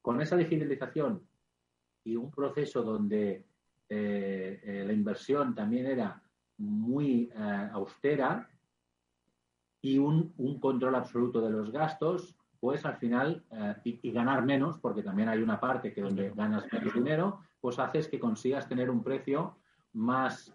Con 0.00 0.22
esa 0.22 0.36
digitalización 0.36 1.26
y 2.04 2.14
un 2.14 2.30
proceso 2.30 2.82
donde 2.82 3.46
eh, 3.88 4.60
eh, 4.62 4.84
la 4.86 4.92
inversión 4.92 5.56
también 5.56 5.86
era 5.86 6.22
muy 6.60 7.30
eh, 7.34 7.70
austera 7.72 8.48
y 9.82 9.98
un, 9.98 10.34
control 10.60 10.94
absoluto 10.94 11.40
de 11.40 11.50
los 11.50 11.70
gastos, 11.70 12.36
pues 12.60 12.84
al 12.84 12.98
final, 12.98 13.42
y, 13.82 14.12
ganar 14.12 14.44
menos, 14.44 14.78
porque 14.78 15.02
también 15.02 15.30
hay 15.30 15.40
una 15.40 15.58
parte 15.58 15.94
que 15.94 16.02
donde 16.02 16.30
ganas 16.34 16.70
menos 16.70 16.92
dinero, 16.92 17.40
pues 17.62 17.78
haces 17.78 18.06
que 18.06 18.20
consigas 18.20 18.68
tener 18.68 18.90
un 18.90 19.02
precio 19.02 19.56
más, 19.94 20.52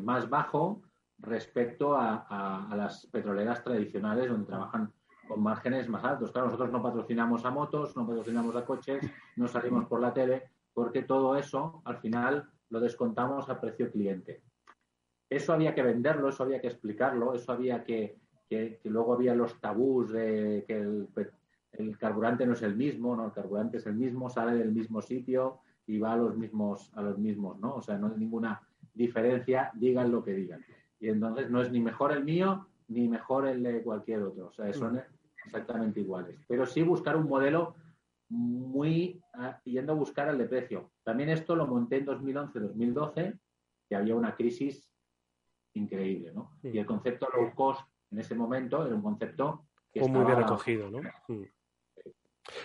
más 0.00 0.28
bajo 0.28 0.82
respecto 1.22 1.96
a, 1.96 2.68
las 2.74 3.06
petroleras 3.06 3.62
tradicionales 3.62 4.30
donde 4.30 4.46
trabajan 4.46 4.92
con 5.28 5.42
márgenes 5.42 5.88
más 5.88 6.04
altos. 6.04 6.32
Claro, 6.32 6.46
nosotros 6.48 6.72
no 6.72 6.82
patrocinamos 6.82 7.44
a 7.44 7.50
motos, 7.50 7.96
no 7.96 8.06
patrocinamos 8.06 8.56
a 8.56 8.64
coches, 8.64 9.00
no 9.36 9.46
salimos 9.46 9.86
por 9.86 10.00
la 10.00 10.12
tele, 10.12 10.50
porque 10.72 11.02
todo 11.02 11.36
eso 11.36 11.82
al 11.84 11.98
final 11.98 12.48
lo 12.70 12.80
descontamos 12.80 13.48
a 13.48 13.60
precio 13.60 13.90
cliente. 13.90 14.42
Eso 15.30 15.52
había 15.52 15.74
que 15.74 15.82
venderlo, 15.82 16.28
eso 16.28 16.42
había 16.42 16.60
que 16.60 16.66
explicarlo, 16.66 17.34
eso 17.34 17.52
había 17.52 17.84
que, 17.84 18.18
que, 18.48 18.80
luego 18.84 19.14
había 19.14 19.32
los 19.32 19.60
tabús 19.60 20.10
de 20.10 20.64
que 20.66 20.74
el, 20.74 21.96
carburante 21.98 22.44
no 22.44 22.54
es 22.54 22.62
el 22.62 22.76
mismo, 22.76 23.14
no, 23.14 23.26
el 23.26 23.32
carburante 23.32 23.76
es 23.76 23.86
el 23.86 23.94
mismo, 23.94 24.28
sale 24.28 24.56
del 24.56 24.72
mismo 24.72 25.00
sitio 25.00 25.60
y 25.86 25.98
va 25.98 26.14
a 26.14 26.16
los 26.16 26.36
mismos, 26.36 26.90
a 26.94 27.02
los 27.02 27.16
mismos, 27.16 27.60
¿no? 27.60 27.76
O 27.76 27.82
sea, 27.82 27.96
no 27.96 28.08
hay 28.08 28.18
ninguna 28.18 28.60
diferencia, 28.92 29.70
digan 29.74 30.10
lo 30.10 30.24
que 30.24 30.34
digan. 30.34 30.64
Y 30.98 31.08
entonces 31.08 31.48
no 31.48 31.62
es 31.62 31.70
ni 31.70 31.80
mejor 31.80 32.12
el 32.12 32.24
mío 32.24 32.66
ni 32.88 33.08
mejor 33.08 33.46
el 33.46 33.62
de 33.62 33.82
cualquier 33.82 34.22
otro. 34.22 34.48
O 34.48 34.52
sea, 34.52 34.72
son 34.72 35.00
exactamente 35.46 36.00
iguales. 36.00 36.36
Pero 36.48 36.66
sí 36.66 36.82
buscar 36.82 37.16
un 37.16 37.28
modelo 37.28 37.76
muy 38.28 39.20
ah, 39.34 39.60
yendo 39.64 39.92
a 39.92 39.96
buscar 39.96 40.28
el 40.28 40.38
de 40.38 40.46
precio. 40.46 40.90
También 41.04 41.28
esto 41.28 41.54
lo 41.54 41.66
monté 41.66 41.98
en 41.98 42.06
2011-2012, 42.06 43.38
que 43.88 43.96
había 43.96 44.16
una 44.16 44.34
crisis 44.34 44.89
increíble, 45.74 46.32
¿no? 46.32 46.58
Y 46.62 46.78
el 46.78 46.86
concepto 46.86 47.28
low 47.34 47.54
cost 47.54 47.82
en 48.10 48.18
ese 48.18 48.34
momento 48.34 48.84
era 48.84 48.94
un 48.94 49.02
concepto 49.02 49.66
que 49.92 50.00
muy 50.02 50.24
bien 50.24 50.38
recogido, 50.38 50.90
¿no? 50.90 51.00
Mm. 51.28 51.44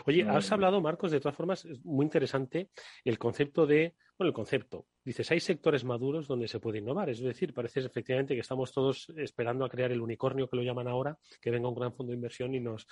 Oye, 0.06 0.24
has 0.28 0.51
hablado, 0.51 0.82
Marcos, 0.82 1.12
de 1.12 1.20
todas 1.20 1.36
formas, 1.36 1.66
es 1.66 1.84
muy 1.84 2.06
interesante 2.06 2.70
el 3.03 3.20
concepto 3.20 3.68
de, 3.68 3.95
bueno, 4.18 4.30
el 4.30 4.34
concepto. 4.34 4.88
Dices, 5.03 5.30
hay 5.32 5.39
sectores 5.39 5.84
maduros 5.84 6.28
donde 6.28 6.47
se 6.47 6.60
puede 6.60 6.80
innovar. 6.80 7.10
Es 7.10 7.20
decir, 7.20 7.53
parece 7.53 7.82
efectivamente 7.82 8.34
que 8.34 8.41
estamos 8.41 8.72
todos 8.72 9.10
esperando 9.18 9.66
a 9.66 9.70
crear 9.70 9.91
el 9.91 10.01
unicornio 10.01 10.49
que 10.49 10.56
lo 10.56 10.64
llaman 10.64 10.88
ahora, 10.88 11.18
que 11.41 11.51
venga 11.51 11.70
un 11.70 11.76
gran 11.76 11.93
fondo 11.93 12.12
de 12.12 12.16
inversión 12.16 12.56
y 12.56 12.60
nos, 12.60 12.88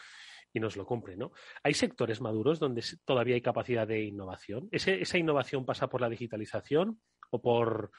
y 0.51 0.59
nos 0.59 0.75
lo 0.75 0.85
compre, 0.85 1.15
¿no? 1.15 1.31
¿Hay 1.63 1.73
sectores 1.73 2.21
maduros 2.21 2.59
donde 2.59 2.83
todavía 3.05 3.35
hay 3.35 3.41
capacidad 3.41 3.87
de 3.87 4.03
innovación? 4.03 4.67
¿Esa 4.71 5.17
innovación 5.17 5.65
pasa 5.65 5.89
por 5.89 6.01
la 6.01 6.09
digitalización 6.09 7.01
o 7.31 7.41
por, 7.41 7.91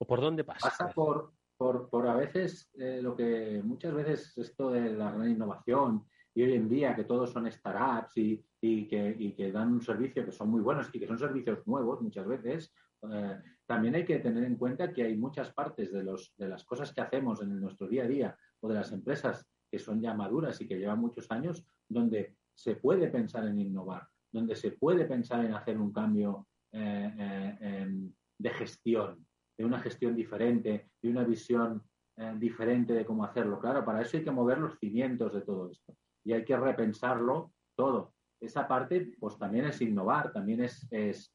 o 0.00 0.06
por 0.06 0.20
dónde 0.20 0.44
pasa? 0.44 0.70
Pasa 0.70 0.88
por, 0.92 1.34
por, 1.56 2.08
a 2.08 2.14
veces 2.14 2.70
eh, 2.74 3.00
lo 3.02 3.14
que 3.14 3.60
muchas 3.62 3.92
veces 3.92 4.36
esto 4.38 4.70
de 4.70 4.92
la 4.94 5.12
gran 5.12 5.30
innovación 5.30 6.06
y 6.34 6.42
hoy 6.42 6.54
en 6.54 6.68
día 6.68 6.96
que 6.96 7.04
todos 7.04 7.30
son 7.30 7.50
startups 7.50 8.16
y, 8.16 8.42
y, 8.62 8.88
que, 8.88 9.14
y 9.18 9.32
que 9.34 9.52
dan 9.52 9.72
un 9.72 9.82
servicio 9.82 10.24
que 10.24 10.32
son 10.32 10.48
muy 10.48 10.62
buenos 10.62 10.88
y 10.92 10.98
que 10.98 11.06
son 11.06 11.18
servicios 11.18 11.66
nuevos 11.66 12.00
muchas 12.00 12.26
veces, 12.26 12.72
eh, 13.12 13.38
también 13.66 13.94
hay 13.94 14.06
que 14.06 14.20
tener 14.20 14.44
en 14.44 14.56
cuenta 14.56 14.92
que 14.92 15.02
hay 15.02 15.16
muchas 15.16 15.52
partes 15.52 15.92
de, 15.92 16.02
los, 16.02 16.32
de 16.38 16.48
las 16.48 16.64
cosas 16.64 16.94
que 16.94 17.02
hacemos 17.02 17.42
en 17.42 17.60
nuestro 17.60 17.86
día 17.86 18.04
a 18.04 18.08
día 18.08 18.38
o 18.60 18.68
de 18.68 18.74
las 18.76 18.92
empresas 18.92 19.46
que 19.70 19.78
son 19.78 20.00
ya 20.00 20.14
maduras 20.14 20.60
y 20.62 20.66
que 20.66 20.78
llevan 20.78 20.98
muchos 20.98 21.30
años, 21.30 21.64
donde 21.88 22.36
se 22.54 22.76
puede 22.76 23.08
pensar 23.08 23.46
en 23.46 23.58
innovar, 23.58 24.08
donde 24.32 24.56
se 24.56 24.72
puede 24.72 25.04
pensar 25.04 25.44
en 25.44 25.54
hacer 25.54 25.78
un 25.78 25.92
cambio 25.92 26.46
eh, 26.72 27.56
eh, 27.60 28.10
de 28.38 28.50
gestión, 28.50 29.26
de 29.60 29.66
una 29.66 29.78
gestión 29.78 30.16
diferente, 30.16 30.88
de 31.02 31.10
una 31.10 31.22
visión 31.22 31.82
eh, 32.16 32.32
diferente 32.38 32.94
de 32.94 33.04
cómo 33.04 33.26
hacerlo. 33.26 33.60
Claro, 33.60 33.84
para 33.84 34.00
eso 34.00 34.16
hay 34.16 34.24
que 34.24 34.30
mover 34.30 34.56
los 34.56 34.78
cimientos 34.78 35.34
de 35.34 35.42
todo 35.42 35.70
esto 35.70 35.94
y 36.24 36.32
hay 36.32 36.46
que 36.46 36.56
repensarlo 36.56 37.52
todo. 37.76 38.14
Esa 38.40 38.66
parte, 38.66 39.12
pues 39.20 39.36
también 39.36 39.66
es 39.66 39.82
innovar, 39.82 40.32
también 40.32 40.64
es, 40.64 40.88
es, 40.90 41.30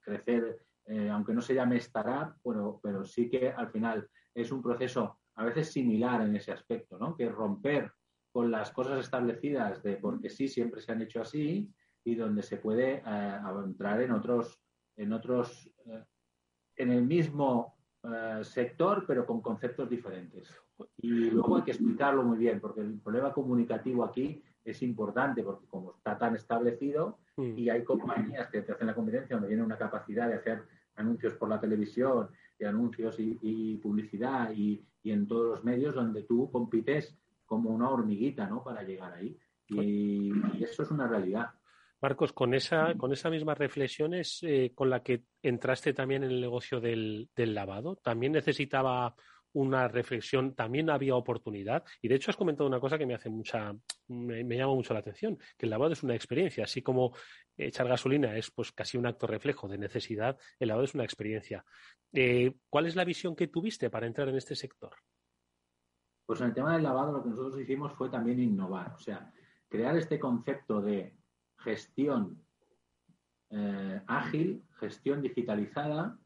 crecer, 0.00 0.64
aunque 1.10 1.34
no 1.34 1.40
se 1.40 1.54
llame 1.54 1.78
startup, 1.78 2.36
bueno, 2.44 2.78
pero 2.80 3.04
sí 3.04 3.28
que 3.28 3.50
al 3.50 3.70
final 3.72 4.08
es 4.32 4.52
un 4.52 4.62
proceso 4.62 5.18
a 5.34 5.44
veces 5.44 5.72
similar 5.72 6.22
en 6.22 6.36
ese 6.36 6.52
aspecto, 6.52 6.96
¿no? 6.96 7.16
Que 7.16 7.28
romper 7.28 7.90
con 8.30 8.52
las 8.52 8.70
cosas 8.70 9.00
establecidas 9.00 9.82
de 9.82 9.96
porque 9.96 10.30
sí 10.30 10.46
siempre 10.46 10.80
se 10.80 10.92
han 10.92 11.02
hecho 11.02 11.22
así 11.22 11.74
y 12.04 12.14
donde 12.14 12.44
se 12.44 12.58
puede 12.58 13.02
eh, 13.04 13.38
entrar 13.64 14.00
en 14.00 14.12
otros, 14.12 14.63
en 14.96 15.12
otros, 15.12 15.70
eh, 15.86 16.04
en 16.76 16.90
el 16.90 17.02
mismo 17.02 17.76
eh, 18.02 18.40
sector, 18.42 19.04
pero 19.06 19.26
con 19.26 19.40
conceptos 19.40 19.88
diferentes. 19.88 20.52
Y 20.98 21.30
luego 21.30 21.56
hay 21.56 21.62
que 21.62 21.70
explicarlo 21.72 22.22
muy 22.22 22.38
bien, 22.38 22.60
porque 22.60 22.80
el 22.80 22.98
problema 23.00 23.32
comunicativo 23.32 24.04
aquí 24.04 24.42
es 24.64 24.82
importante, 24.82 25.42
porque 25.42 25.66
como 25.66 25.92
está 25.92 26.18
tan 26.18 26.34
establecido 26.34 27.18
mm. 27.36 27.58
y 27.58 27.70
hay 27.70 27.84
compañías 27.84 28.48
que 28.48 28.62
te 28.62 28.72
hacen 28.72 28.86
la 28.86 28.94
competencia 28.94 29.36
donde 29.36 29.48
tiene 29.48 29.62
una 29.62 29.78
capacidad 29.78 30.28
de 30.28 30.34
hacer 30.34 30.62
anuncios 30.96 31.34
por 31.34 31.48
la 31.48 31.60
televisión 31.60 32.28
y 32.58 32.64
anuncios 32.64 33.16
y 33.18 33.76
publicidad 33.78 34.52
y, 34.54 34.84
y 35.04 35.10
en 35.12 35.28
todos 35.28 35.46
los 35.46 35.64
medios 35.64 35.94
donde 35.94 36.22
tú 36.22 36.50
compites 36.50 37.16
como 37.46 37.70
una 37.70 37.90
hormiguita, 37.90 38.48
¿no? 38.48 38.64
Para 38.64 38.82
llegar 38.82 39.12
ahí. 39.12 39.38
Y, 39.68 40.32
eso 40.62 40.82
es 40.82 40.90
una 40.90 41.06
realidad. 41.06 41.50
Marcos, 42.04 42.34
con 42.34 42.52
esa, 42.52 42.94
con 42.98 43.14
esa 43.14 43.30
misma 43.30 43.54
reflexión 43.54 44.12
es 44.12 44.42
eh, 44.42 44.72
con 44.74 44.90
la 44.90 45.02
que 45.02 45.24
entraste 45.40 45.94
también 45.94 46.22
en 46.22 46.32
el 46.32 46.40
negocio 46.42 46.78
del, 46.78 47.30
lavado. 47.34 47.96
También 47.96 48.32
necesitaba 48.32 49.14
una 49.54 49.88
reflexión, 49.88 50.54
también 50.54 50.90
había 50.90 51.16
oportunidad. 51.16 51.82
Y 52.02 52.08
de 52.08 52.16
hecho 52.16 52.30
has 52.30 52.36
comentado 52.36 52.68
una 52.68 52.78
cosa 52.78 52.98
que 52.98 53.06
me 53.06 53.14
hace 53.14 53.30
mucha, 53.30 53.74
me, 54.08 54.44
llama 54.44 54.74
mucho 54.74 54.92
la 54.92 55.00
atención, 55.00 55.38
que 55.56 55.64
el 55.64 55.70
lavado 55.70 55.94
es 55.94 56.02
una 56.02 56.14
experiencia, 56.14 56.64
así 56.64 56.82
como 56.82 57.16
echar 57.56 57.88
gasolina 57.88 58.36
es 58.36 58.50
pues 58.50 58.70
casi 58.72 58.98
un 58.98 59.06
acto 59.06 59.26
reflejo 59.26 59.66
de 59.66 59.78
necesidad, 59.78 60.36
el 60.58 60.68
lavado 60.68 60.84
es 60.84 60.94
una 60.94 61.04
experiencia. 61.04 61.64
Eh, 62.12 62.54
¿Cuál 62.68 62.84
es 62.84 62.96
la 62.96 63.06
visión 63.06 63.34
que 63.34 63.48
tuviste 63.48 63.88
para 63.88 64.06
entrar 64.06 64.28
en 64.28 64.36
este 64.36 64.54
sector? 64.54 64.92
Pues 66.26 66.38
en 66.42 66.48
el 66.48 66.54
tema 66.54 66.74
del 66.74 66.82
lavado 66.82 67.12
lo 67.12 67.22
que 67.22 67.30
nosotros 67.30 67.58
hicimos 67.58 67.94
fue 67.94 68.10
también 68.10 68.40
innovar, 68.40 68.92
o 68.92 68.98
sea, 68.98 69.32
crear 69.70 69.96
este 69.96 70.18
concepto 70.20 70.82
de 70.82 71.23
gestión 71.64 72.40
eh, 73.50 74.00
ágil, 74.06 74.62
gestión 74.78 75.22
digitalizada, 75.22 76.18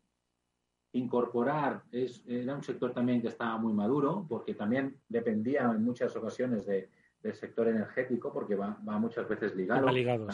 incorporar, 0.93 1.85
es, 1.93 2.25
era 2.27 2.55
un 2.55 2.63
sector 2.63 2.93
también 2.93 3.21
que 3.23 3.29
estaba 3.29 3.57
muy 3.59 3.73
maduro, 3.73 4.27
porque 4.29 4.55
también 4.55 5.01
dependía 5.09 5.63
en 5.63 5.85
muchas 5.85 6.15
ocasiones 6.17 6.67
de, 6.67 6.91
del 7.23 7.35
sector 7.35 7.69
energético, 7.69 8.33
porque 8.33 8.57
va, 8.57 8.79
muchas 8.83 9.29
veces 9.29 9.55
ligado. 9.55 9.89
ligado 9.89 10.27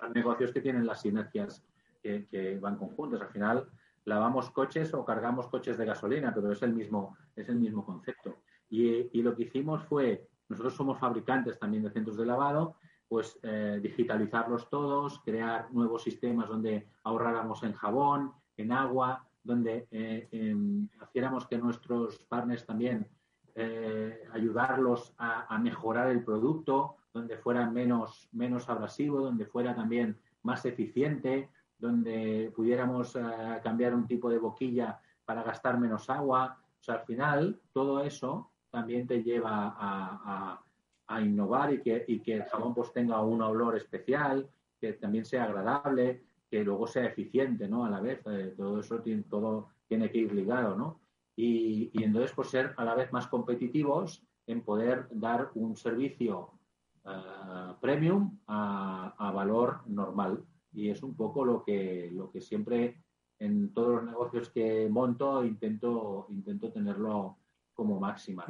Son 0.00 0.12
negocios 0.12 0.52
que 0.52 0.60
tienen 0.60 0.86
las 0.86 1.02
sinergias 1.02 1.64
que, 2.02 2.26
que 2.26 2.58
van 2.58 2.76
conjuntos. 2.76 3.20
Al 3.20 3.28
final, 3.28 3.68
lavamos 4.04 4.50
coches 4.50 4.92
o 4.94 5.04
cargamos 5.04 5.46
coches 5.48 5.76
de 5.76 5.84
gasolina, 5.84 6.32
pero 6.34 6.50
es 6.50 6.62
el 6.62 6.72
mismo, 6.72 7.16
es 7.36 7.48
el 7.48 7.56
mismo 7.56 7.84
concepto. 7.84 8.38
Y, 8.70 9.22
lo 9.22 9.34
que 9.34 9.44
hicimos 9.44 9.84
fue, 9.84 10.28
nosotros 10.48 10.74
somos 10.74 10.98
fabricantes 10.98 11.58
también 11.58 11.82
de 11.82 11.90
centros 11.90 12.16
de 12.16 12.26
lavado, 12.26 12.76
pues 13.08 13.38
eh, 13.42 13.80
digitalizarlos 13.82 14.68
todos, 14.68 15.20
crear 15.24 15.72
nuevos 15.72 16.02
sistemas 16.02 16.48
donde 16.48 16.88
ahorráramos 17.04 17.62
en 17.62 17.72
jabón, 17.72 18.32
en 18.56 18.72
agua, 18.72 19.26
donde 19.42 19.88
eh, 19.90 20.54
hiciéramos 21.02 21.46
que 21.46 21.58
nuestros 21.58 22.18
partners 22.28 22.66
también 22.66 23.08
eh, 23.60 24.22
ayudarlos 24.32 25.12
a, 25.18 25.58
mejorar 25.58 26.10
el 26.10 26.22
producto, 26.22 26.94
donde 27.12 27.36
fuera 27.38 27.68
menos, 27.68 28.28
menos 28.30 28.68
abrasivo, 28.68 29.20
donde 29.20 29.46
fuera 29.46 29.74
también 29.74 30.16
más 30.44 30.64
eficiente, 30.64 31.50
donde 31.76 32.52
pudiéramos 32.54 33.16
eh, 33.16 33.20
cambiar 33.60 33.96
un 33.96 34.06
tipo 34.06 34.30
de 34.30 34.38
boquilla 34.38 35.00
para 35.24 35.42
gastar 35.42 35.76
menos 35.76 36.08
agua. 36.08 36.56
O 36.78 36.82
sea, 36.84 36.94
al 36.94 37.00
final, 37.00 37.60
todo 37.72 38.00
eso 38.04 38.52
también 38.70 39.08
te 39.08 39.24
lleva 39.24 39.74
a, 39.76 40.62
innovar 41.20 41.72
y 41.72 41.80
que, 41.82 42.04
y 42.06 42.20
que 42.20 42.34
el 42.34 42.44
jabón 42.44 42.74
pues 42.74 42.92
tenga 42.92 43.22
un 43.22 43.40
olor 43.42 43.76
especial, 43.76 44.48
que 44.80 44.92
también 44.94 45.24
sea 45.24 45.44
agradable, 45.44 46.22
que 46.50 46.64
luego 46.64 46.86
sea 46.86 47.06
eficiente, 47.06 47.68
¿no? 47.68 47.84
A 47.84 47.90
la 47.90 48.00
vez, 48.00 48.20
eh, 48.26 48.54
todo 48.56 48.80
eso 48.80 49.00
tiene, 49.00 49.22
todo 49.24 49.68
tiene 49.86 50.10
que 50.10 50.18
ir 50.18 50.32
ligado, 50.32 50.76
¿no? 50.76 51.00
Y, 51.36 51.90
y, 51.92 52.02
entonces, 52.02 52.32
pues 52.34 52.48
ser 52.48 52.74
a 52.76 52.84
la 52.84 52.94
vez 52.94 53.12
más 53.12 53.28
competitivos 53.28 54.24
en 54.46 54.62
poder 54.62 55.06
dar 55.10 55.50
un 55.54 55.76
servicio 55.76 56.52
uh, 57.04 57.78
premium 57.80 58.38
a, 58.46 59.14
a, 59.16 59.30
valor 59.30 59.82
normal. 59.86 60.44
Y 60.72 60.88
es 60.90 61.02
un 61.02 61.14
poco 61.14 61.44
lo 61.44 61.62
que, 61.62 62.10
lo 62.12 62.30
que 62.30 62.40
siempre 62.40 63.02
en 63.38 63.72
todos 63.72 63.96
los 63.96 64.04
negocios 64.04 64.50
que 64.50 64.88
monto 64.88 65.44
intento, 65.44 66.26
intento 66.30 66.72
tenerlo 66.72 67.36
como 67.72 68.00
máxima. 68.00 68.44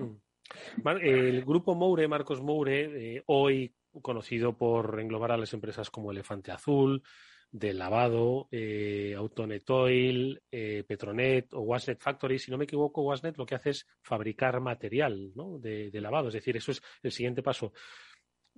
El 1.03 1.45
grupo 1.45 1.75
Moure, 1.75 2.09
Marcos 2.09 2.41
Moure, 2.41 3.17
eh, 3.17 3.23
hoy 3.27 3.75
conocido 4.03 4.57
por 4.57 4.99
englobar 5.01 5.33
a 5.33 5.37
las 5.37 5.53
empresas 5.53 5.91
como 5.91 6.13
Elefante 6.13 6.53
Azul, 6.53 7.03
de 7.51 7.73
lavado, 7.73 8.49
eh, 8.51 9.15
Autonet 9.17 9.69
Oil, 9.71 10.41
eh, 10.51 10.85
Petronet 10.87 11.53
o 11.55 11.61
Wasnet 11.61 12.01
Factory. 12.01 12.39
Si 12.39 12.51
no 12.51 12.59
me 12.59 12.65
equivoco, 12.65 13.03
Wasnet 13.03 13.37
lo 13.39 13.47
que 13.47 13.55
hace 13.55 13.71
es 13.71 13.87
fabricar 14.03 14.61
material 14.61 15.33
de, 15.61 16.01
lavado. 16.01 16.29
Es 16.29 16.35
decir, 16.35 16.57
eso 16.57 16.73
es 16.73 16.83
el 17.03 17.13
siguiente 17.13 17.43
paso. 17.43 17.73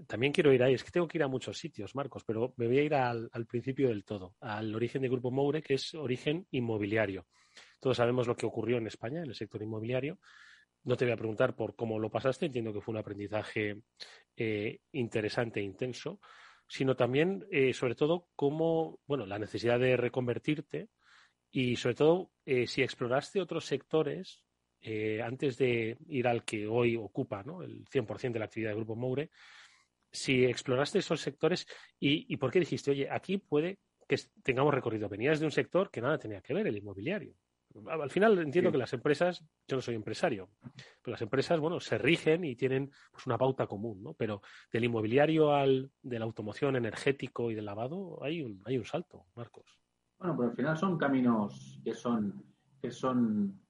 También 0.06 0.32
quiero 0.32 0.52
ir 0.52 0.62
ahí. 0.62 0.74
Es 0.74 0.82
que 0.82 0.90
tengo 0.90 1.06
que 1.06 1.18
ir 1.18 1.22
a 1.22 1.28
muchos 1.28 1.58
sitios, 1.58 1.94
Marcos, 1.94 2.24
pero 2.24 2.52
me 2.56 2.66
voy 2.66 2.78
a 2.78 2.82
ir 2.82 2.94
al, 2.94 3.30
principio 3.46 3.88
del 3.88 4.04
todo, 4.04 4.34
al 4.40 4.74
origen 4.74 5.02
del 5.02 5.10
Grupo 5.10 5.30
Moure, 5.30 5.62
que 5.62 5.74
es 5.74 5.94
origen 5.94 6.46
inmobiliario. 6.50 7.26
Todos 7.78 7.96
sabemos 7.96 8.26
lo 8.26 8.36
que 8.36 8.46
ocurrió 8.46 8.78
en 8.78 8.86
España, 8.86 9.22
en 9.22 9.28
el 9.28 9.34
sector 9.34 9.62
inmobiliario. 9.62 10.18
No 10.84 10.96
te 10.96 11.04
voy 11.04 11.12
a 11.12 11.16
preguntar 11.16 11.54
por 11.54 11.76
cómo 11.76 11.98
lo 11.98 12.10
pasaste, 12.10 12.46
entiendo 12.46 12.72
que 12.72 12.80
fue 12.80 12.92
un 12.92 12.98
aprendizaje 12.98 13.82
eh, 14.36 14.80
interesante 14.92 15.60
e 15.60 15.64
intenso 15.64 16.20
sino 16.72 16.94
también, 16.94 17.44
eh, 17.50 17.72
sobre 17.74 17.96
todo, 17.96 18.28
cómo, 18.36 19.00
bueno, 19.04 19.26
la 19.26 19.40
necesidad 19.40 19.80
de 19.80 19.96
reconvertirte 19.96 20.88
y, 21.50 21.74
sobre 21.74 21.96
todo, 21.96 22.30
eh, 22.46 22.68
si 22.68 22.80
exploraste 22.80 23.40
otros 23.40 23.64
sectores 23.64 24.44
antes 25.24 25.58
de 25.58 25.98
ir 26.06 26.28
al 26.28 26.44
que 26.44 26.68
hoy 26.68 26.96
ocupa 26.96 27.42
¿no? 27.42 27.62
el 27.62 27.84
100% 27.86 28.34
de 28.34 28.38
la 28.38 28.44
actividad 28.44 28.70
del 28.70 28.78
Grupo 28.78 28.94
Moure, 28.94 29.30
si 30.12 30.44
exploraste 30.44 31.00
esos 31.00 31.20
sectores 31.20 31.66
y 31.98 32.36
por 32.36 32.52
qué 32.52 32.60
dijiste, 32.60 32.92
oye, 32.92 33.08
aquí 33.10 33.38
puede 33.38 33.80
que 34.10 34.16
tengamos 34.42 34.74
recorrido. 34.74 35.08
Venías 35.08 35.38
de 35.38 35.46
un 35.46 35.52
sector 35.52 35.88
que 35.90 36.00
nada 36.00 36.18
tenía 36.18 36.40
que 36.40 36.52
ver, 36.52 36.66
el 36.66 36.76
inmobiliario. 36.76 37.34
Al 37.88 38.10
final 38.10 38.38
entiendo 38.38 38.72
que 38.72 38.78
las 38.78 38.92
empresas, 38.92 39.44
yo 39.68 39.76
no 39.76 39.82
soy 39.82 39.94
empresario, 39.94 40.50
pero 41.02 41.12
las 41.12 41.22
empresas, 41.22 41.60
bueno, 41.60 41.78
se 41.78 41.98
rigen 41.98 42.44
y 42.44 42.56
tienen 42.56 42.90
pues, 43.12 43.26
una 43.26 43.38
pauta 43.38 43.66
común, 43.66 44.02
¿no? 44.02 44.14
Pero 44.14 44.42
del 44.72 44.84
inmobiliario 44.84 45.54
al 45.54 45.90
de 46.02 46.18
la 46.18 46.24
automoción 46.24 46.74
energético 46.76 47.50
y 47.50 47.54
del 47.54 47.66
lavado 47.66 48.18
hay 48.22 48.42
un, 48.42 48.60
hay 48.64 48.76
un 48.76 48.84
salto, 48.84 49.26
Marcos. 49.36 49.78
Bueno, 50.18 50.36
pues 50.36 50.50
al 50.50 50.56
final 50.56 50.76
son 50.76 50.98
caminos 50.98 51.80
que 51.84 51.94
son, 51.94 52.44
que 52.82 52.90
son 52.90 53.60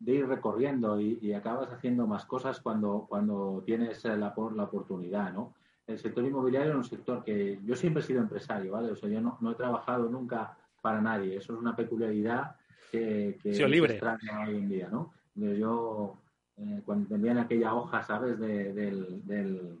de 0.00 0.14
ir 0.14 0.26
recorriendo 0.26 1.00
y, 1.00 1.32
acabas 1.32 1.70
haciendo 1.70 2.08
más 2.08 2.24
cosas 2.24 2.60
cuando, 2.60 3.06
cuando 3.08 3.62
tienes 3.64 4.04
la, 4.04 4.16
la 4.16 4.64
oportunidad, 4.64 5.32
¿no? 5.32 5.54
El 5.86 5.98
sector 5.98 6.24
inmobiliario 6.24 6.72
es 6.72 6.76
un 6.76 6.84
sector 6.84 7.22
que 7.24 7.60
yo 7.64 7.76
siempre 7.76 8.02
he 8.02 8.06
sido 8.06 8.20
empresario, 8.20 8.72
¿vale? 8.72 8.90
O 8.90 8.96
sea, 8.96 9.08
yo 9.08 9.20
no, 9.20 9.38
no 9.40 9.52
he 9.52 9.54
trabajado 9.54 10.08
nunca 10.08 10.56
para 10.80 11.00
nadie. 11.00 11.36
Eso 11.36 11.54
es 11.54 11.58
una 11.58 11.76
peculiaridad 11.76 12.56
que, 12.92 13.38
que 13.42 13.68
libre. 13.68 13.98
hoy 14.46 14.56
en 14.56 14.68
día, 14.68 14.88
¿no? 14.90 15.12
Yo, 15.34 16.18
eh, 16.58 16.82
cuando 16.84 17.08
te 17.08 17.14
envían 17.14 17.38
aquella 17.38 17.74
hoja, 17.74 18.02
¿sabes? 18.02 18.38
De, 18.38 18.74
del, 18.74 19.26
del, 19.26 19.78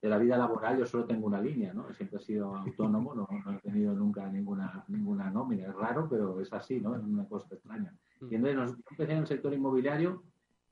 de 0.00 0.08
la 0.08 0.16
vida 0.16 0.38
laboral, 0.38 0.78
yo 0.78 0.86
solo 0.86 1.04
tengo 1.04 1.26
una 1.26 1.42
línea, 1.42 1.74
¿no? 1.74 1.92
Siempre 1.92 2.18
he 2.18 2.22
sido 2.22 2.56
autónomo, 2.56 3.14
no, 3.14 3.28
he 3.52 3.58
tenido 3.58 3.92
nunca 3.92 4.26
ninguna, 4.28 4.82
ninguna 4.88 5.30
nómina. 5.30 5.68
Es 5.68 5.74
raro, 5.74 6.08
pero 6.08 6.40
es 6.40 6.50
así, 6.54 6.80
¿no? 6.80 6.96
Es 6.96 7.02
una 7.02 7.28
cosa 7.28 7.54
extraña. 7.54 7.94
Mm. 8.20 8.26
Y 8.32 8.34
entonces, 8.34 8.78
empecé 8.90 9.12
en 9.12 9.18
el 9.18 9.26
sector 9.26 9.52
inmobiliario, 9.52 10.22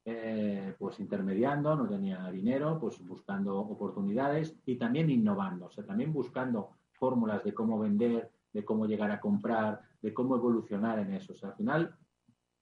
eh, 0.06 0.74
pues 0.78 0.98
intermediando, 0.98 1.76
no 1.76 1.86
tenía 1.86 2.30
dinero, 2.30 2.78
pues 2.80 3.06
buscando 3.06 3.58
oportunidades 3.58 4.56
y 4.64 4.76
también 4.76 5.11
innovando, 5.11 5.66
o 5.66 5.70
sea, 5.70 5.84
también 5.84 6.11
buscando 6.11 6.70
fórmulas 6.92 7.44
de 7.44 7.52
cómo 7.52 7.78
vender, 7.78 8.30
de 8.53 8.64
cómo 8.64 8.86
llegar 8.86 9.11
a 9.11 9.20
comprar, 9.20 9.82
de 10.03 10.12
cómo 10.12 10.36
evolucionar 10.36 10.98
en 10.98 11.14
eso. 11.14 11.32
O 11.32 11.36
sea, 11.36 11.51
al 11.51 11.57
final, 11.57 11.94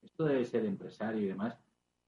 esto 0.03 0.24
de 0.24 0.45
ser 0.45 0.64
empresario 0.66 1.22
y 1.22 1.26
demás, 1.26 1.59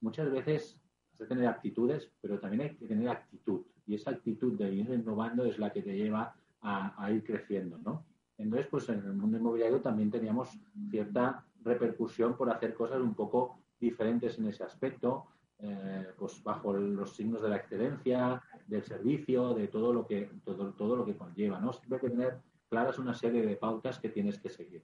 muchas 0.01 0.31
veces 0.31 0.81
has 1.12 1.18
de 1.18 1.26
tener 1.26 1.47
actitudes, 1.47 2.11
pero 2.20 2.39
también 2.39 2.62
hay 2.62 2.76
que 2.76 2.87
tener 2.87 3.09
actitud. 3.09 3.62
Y 3.87 3.95
esa 3.95 4.11
actitud 4.11 4.57
de 4.59 4.72
ir 4.72 4.91
innovando 4.91 5.45
es 5.45 5.59
la 5.59 5.72
que 5.72 5.83
te 5.83 5.97
lleva 5.97 6.35
a, 6.62 7.11
ir 7.11 7.24
creciendo, 7.24 7.78
¿no? 7.78 8.05
Entonces, 8.37 8.68
pues 8.70 8.89
en 8.89 8.99
el 8.99 9.14
mundo 9.14 9.39
inmobiliario 9.39 9.81
también 9.81 10.11
teníamos 10.11 10.59
cierta 10.91 11.45
repercusión 11.62 12.37
por 12.37 12.51
hacer 12.51 12.74
cosas 12.74 13.01
un 13.01 13.14
poco 13.14 13.59
diferentes 13.78 14.39
en 14.39 14.47
ese 14.47 14.64
aspecto, 14.64 15.26
eh, 15.59 16.07
pues 16.18 16.43
bajo 16.43 16.72
los 16.72 17.14
signos 17.14 17.43
de 17.43 17.51
la 17.51 17.57
excelencia, 17.57 18.43
del 18.66 18.83
servicio, 18.83 19.55
de 19.55 19.68
todo 19.68 19.93
lo 19.93 20.07
que 20.07 20.31
todo, 20.45 20.72
todo 20.72 20.97
lo 20.97 21.05
que 21.05 21.16
conlleva, 21.16 21.61
¿no? 21.61 21.72
Siempre 21.72 21.97
hay 21.97 22.01
que 22.01 22.11
tener 22.11 22.39
claras 22.71 22.99
una 22.99 23.12
serie 23.12 23.45
de 23.45 23.57
pautas 23.57 23.99
que 23.99 24.09
tienes 24.09 24.39
que 24.39 24.49
seguir. 24.49 24.83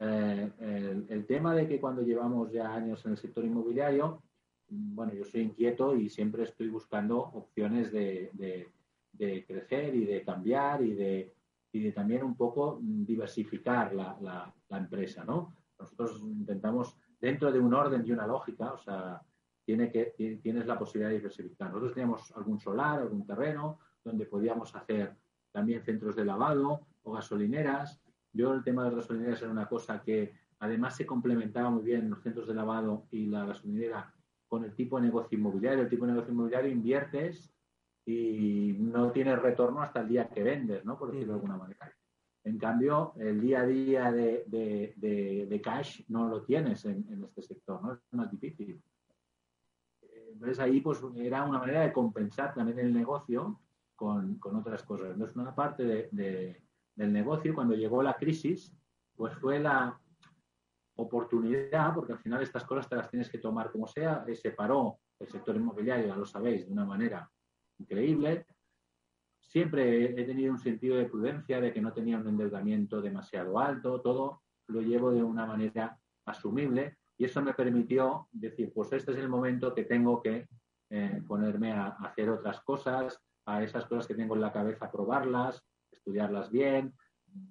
Eh, 0.00 0.50
el, 1.08 1.26
tema 1.26 1.54
de 1.54 1.68
que 1.68 1.80
cuando 1.80 2.02
llevamos 2.02 2.50
ya 2.50 2.74
años 2.74 3.06
en 3.06 3.12
el 3.12 3.18
sector 3.18 3.44
inmobiliario, 3.44 4.20
bueno, 4.68 5.14
yo 5.14 5.24
soy 5.24 5.42
inquieto 5.42 5.94
y 5.94 6.10
siempre 6.10 6.42
estoy 6.42 6.68
buscando 6.68 7.18
opciones 7.20 7.92
de, 7.92 8.30
crecer 9.46 9.94
y 9.94 10.04
de 10.04 10.24
cambiar 10.24 10.82
y 10.82 10.94
de, 10.94 11.32
de 11.72 11.92
también 11.92 12.24
un 12.24 12.36
poco 12.36 12.80
diversificar 12.82 13.94
la, 13.94 14.52
empresa, 14.70 15.24
¿no? 15.24 15.54
Nosotros 15.78 16.20
intentamos, 16.24 16.96
dentro 17.20 17.52
de 17.52 17.60
un 17.60 17.72
orden 17.72 18.04
y 18.04 18.10
una 18.10 18.26
lógica, 18.26 18.72
o 18.72 18.78
sea, 18.78 19.22
tiene 19.64 19.92
que, 19.92 20.14
tienes 20.42 20.66
la 20.66 20.78
posibilidad 20.78 21.10
de 21.10 21.18
diversificar. 21.18 21.68
Nosotros 21.68 21.94
teníamos 21.94 22.32
algún 22.32 22.58
solar, 22.58 23.00
algún 23.00 23.24
terreno, 23.24 23.78
donde 24.02 24.26
podíamos 24.26 24.74
hacer 24.74 25.14
también 25.52 25.84
centros 25.84 26.16
de 26.16 26.24
lavado 26.24 26.86
o 27.02 27.12
gasolineras, 27.12 28.02
yo 28.32 28.52
el 28.54 28.64
tema 28.64 28.84
de 28.84 28.90
las 28.90 28.96
gasolineras 28.96 29.42
era 29.42 29.50
una 29.50 29.68
cosa 29.68 30.02
que 30.02 30.32
además 30.58 30.96
se 30.96 31.06
complementaba 31.06 31.70
muy 31.70 31.82
bien 31.82 32.08
los 32.08 32.22
centros 32.22 32.46
de 32.46 32.54
lavado 32.54 33.06
y 33.10 33.26
la 33.26 33.44
gasolinera 33.44 34.14
con 34.48 34.64
el 34.64 34.74
tipo 34.74 34.98
de 34.98 35.06
negocio 35.06 35.38
inmobiliario. 35.38 35.82
El 35.82 35.88
tipo 35.88 36.06
de 36.06 36.12
negocio 36.12 36.32
inmobiliario 36.32 36.70
inviertes 36.70 37.52
y 38.04 38.76
no 38.78 39.10
tienes 39.12 39.40
retorno 39.40 39.82
hasta 39.82 40.00
el 40.00 40.08
día 40.08 40.28
que 40.28 40.42
vendes, 40.42 40.84
¿no? 40.84 40.98
Por 40.98 41.10
decirlo 41.10 41.34
de 41.34 41.38
alguna 41.38 41.56
manera. 41.56 41.92
En 42.44 42.58
cambio, 42.58 43.12
el 43.18 43.40
día 43.40 43.60
a 43.60 43.66
día 43.66 44.12
de, 44.12 45.60
cash 45.62 46.02
no 46.08 46.28
lo 46.28 46.42
tienes 46.42 46.84
en, 46.84 47.24
este 47.24 47.42
sector, 47.42 47.82
¿no? 47.82 47.94
Es 47.94 48.00
más 48.12 48.30
difícil. 48.30 48.82
Entonces 50.32 50.58
ahí 50.58 50.80
pues 50.80 51.00
era 51.16 51.44
una 51.44 51.58
manera 51.58 51.82
de 51.82 51.92
compensar 51.92 52.52
también 52.54 52.78
el 52.80 52.92
negocio 52.92 53.60
con, 53.94 54.38
con 54.38 54.56
otras 54.56 54.82
cosas. 54.82 55.12
Entonces 55.12 55.36
una 55.36 55.54
parte 55.54 56.08
de, 56.10 56.62
del 56.94 57.12
negocio, 57.12 57.54
cuando 57.54 57.74
llegó 57.74 58.02
la 58.02 58.14
crisis, 58.14 58.74
pues 59.14 59.34
fue 59.34 59.58
la 59.58 59.98
oportunidad, 60.96 61.94
porque 61.94 62.12
al 62.12 62.18
final 62.18 62.42
estas 62.42 62.64
cosas 62.64 62.88
te 62.88 62.96
las 62.96 63.10
tienes 63.10 63.30
que 63.30 63.38
tomar 63.38 63.70
como 63.70 63.86
sea, 63.86 64.24
se 64.34 64.50
paró 64.50 64.98
el 65.18 65.28
sector 65.28 65.56
inmobiliario, 65.56 66.06
ya 66.06 66.16
lo 66.16 66.26
sabéis, 66.26 66.66
de 66.66 66.72
una 66.72 66.84
manera 66.84 67.30
increíble. 67.78 68.46
Siempre 69.40 70.20
he 70.20 70.24
tenido 70.24 70.52
un 70.52 70.58
sentido 70.58 70.96
de 70.96 71.06
prudencia, 71.06 71.60
de 71.60 71.72
que 71.72 71.80
no 71.80 71.92
tenía 71.92 72.18
un 72.18 72.28
endeudamiento 72.28 73.00
demasiado 73.00 73.58
alto, 73.58 74.00
todo 74.00 74.42
lo 74.68 74.80
llevo 74.80 75.10
de 75.10 75.22
una 75.22 75.46
manera 75.46 75.98
asumible 76.24 76.98
y 77.18 77.24
eso 77.24 77.42
me 77.42 77.54
permitió 77.54 78.28
decir, 78.32 78.72
pues 78.74 78.92
este 78.92 79.12
es 79.12 79.18
el 79.18 79.28
momento 79.28 79.74
que 79.74 79.84
tengo 79.84 80.22
que 80.22 80.48
eh, 80.90 81.22
ponerme 81.26 81.72
a, 81.72 81.86
a 81.86 82.06
hacer 82.06 82.30
otras 82.30 82.60
cosas, 82.62 83.20
a 83.46 83.62
esas 83.62 83.86
cosas 83.86 84.06
que 84.06 84.14
tengo 84.14 84.34
en 84.34 84.40
la 84.40 84.52
cabeza, 84.52 84.90
probarlas, 84.90 85.62
estudiarlas 85.92 86.50
bien. 86.50 86.94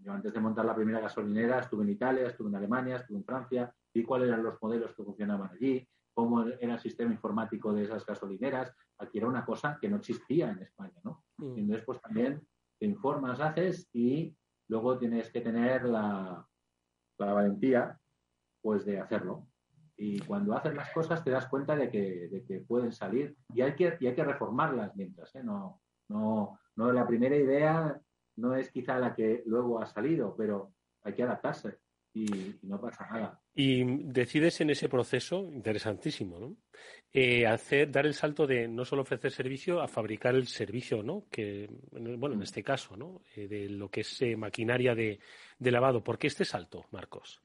Yo 0.03 0.13
antes 0.13 0.33
de 0.33 0.39
montar 0.39 0.65
la 0.65 0.75
primera 0.75 0.99
gasolinera 0.99 1.59
estuve 1.59 1.83
en 1.83 1.89
Italia, 1.89 2.27
estuve 2.27 2.49
en 2.49 2.55
Alemania, 2.55 2.97
estuve 2.97 3.17
en 3.17 3.25
Francia, 3.25 3.73
vi 3.93 4.03
cuáles 4.03 4.27
eran 4.27 4.43
los 4.43 4.61
modelos 4.61 4.93
que 4.93 5.03
funcionaban 5.03 5.49
allí, 5.51 5.87
cómo 6.13 6.43
era 6.43 6.73
el 6.73 6.79
sistema 6.79 7.11
informático 7.11 7.73
de 7.73 7.83
esas 7.83 8.05
gasolineras. 8.05 8.73
Aquí 8.99 9.17
era 9.17 9.27
una 9.27 9.45
cosa 9.45 9.77
que 9.81 9.89
no 9.89 9.97
existía 9.97 10.51
en 10.51 10.59
España, 10.59 10.99
¿no? 11.03 11.23
Mm. 11.37 11.57
Entonces, 11.57 11.85
pues 11.85 12.01
también 12.01 12.45
te 12.79 12.85
informas, 12.85 13.39
haces 13.39 13.89
y 13.93 14.35
luego 14.67 14.97
tienes 14.97 15.31
que 15.31 15.41
tener 15.41 15.85
la, 15.85 16.47
la 17.17 17.33
valentía, 17.33 17.99
pues, 18.61 18.85
de 18.85 18.99
hacerlo. 18.99 19.47
Y 19.97 20.19
cuando 20.21 20.55
haces 20.55 20.73
las 20.73 20.91
cosas 20.91 21.23
te 21.23 21.31
das 21.31 21.47
cuenta 21.47 21.75
de 21.75 21.89
que, 21.89 22.27
de 22.27 22.43
que 22.43 22.59
pueden 22.61 22.91
salir 22.91 23.35
y 23.53 23.61
hay 23.61 23.75
que, 23.75 23.97
y 23.99 24.07
hay 24.07 24.15
que 24.15 24.23
reformarlas 24.23 24.95
mientras, 24.95 25.33
¿eh? 25.35 25.43
No, 25.43 25.81
no, 26.09 26.59
no 26.75 26.91
la 26.91 27.05
primera 27.05 27.35
idea 27.35 28.01
no 28.37 28.55
es 28.55 28.71
quizá 28.71 28.97
la 28.99 29.13
que 29.13 29.43
luego 29.45 29.81
ha 29.81 29.85
salido, 29.85 30.35
pero 30.37 30.71
hay 31.03 31.13
que 31.13 31.23
adaptarse 31.23 31.79
y, 32.13 32.25
y 32.33 32.59
no 32.63 32.79
pasa 32.79 33.07
nada. 33.11 33.39
Y 33.53 33.83
decides 34.05 34.61
en 34.61 34.69
ese 34.69 34.87
proceso, 34.87 35.49
interesantísimo, 35.51 36.39
¿no? 36.39 36.55
Eh, 37.13 37.45
hacer, 37.45 37.91
dar 37.91 38.05
el 38.05 38.13
salto 38.13 38.47
de 38.47 38.67
no 38.67 38.85
solo 38.85 39.01
ofrecer 39.01 39.31
servicio 39.31 39.81
a 39.81 39.87
fabricar 39.87 40.35
el 40.35 40.47
servicio, 40.47 41.03
¿no? 41.03 41.25
Que, 41.29 41.69
bueno, 41.91 42.35
en 42.35 42.41
este 42.43 42.63
caso, 42.63 42.95
¿no? 42.95 43.21
Eh, 43.35 43.47
de 43.47 43.69
lo 43.69 43.89
que 43.89 44.01
es 44.01 44.21
eh, 44.21 44.37
maquinaria 44.37 44.95
de, 44.95 45.19
de 45.59 45.71
lavado. 45.71 46.03
¿Por 46.03 46.17
qué 46.17 46.27
este 46.27 46.45
salto, 46.45 46.85
Marcos? 46.91 47.41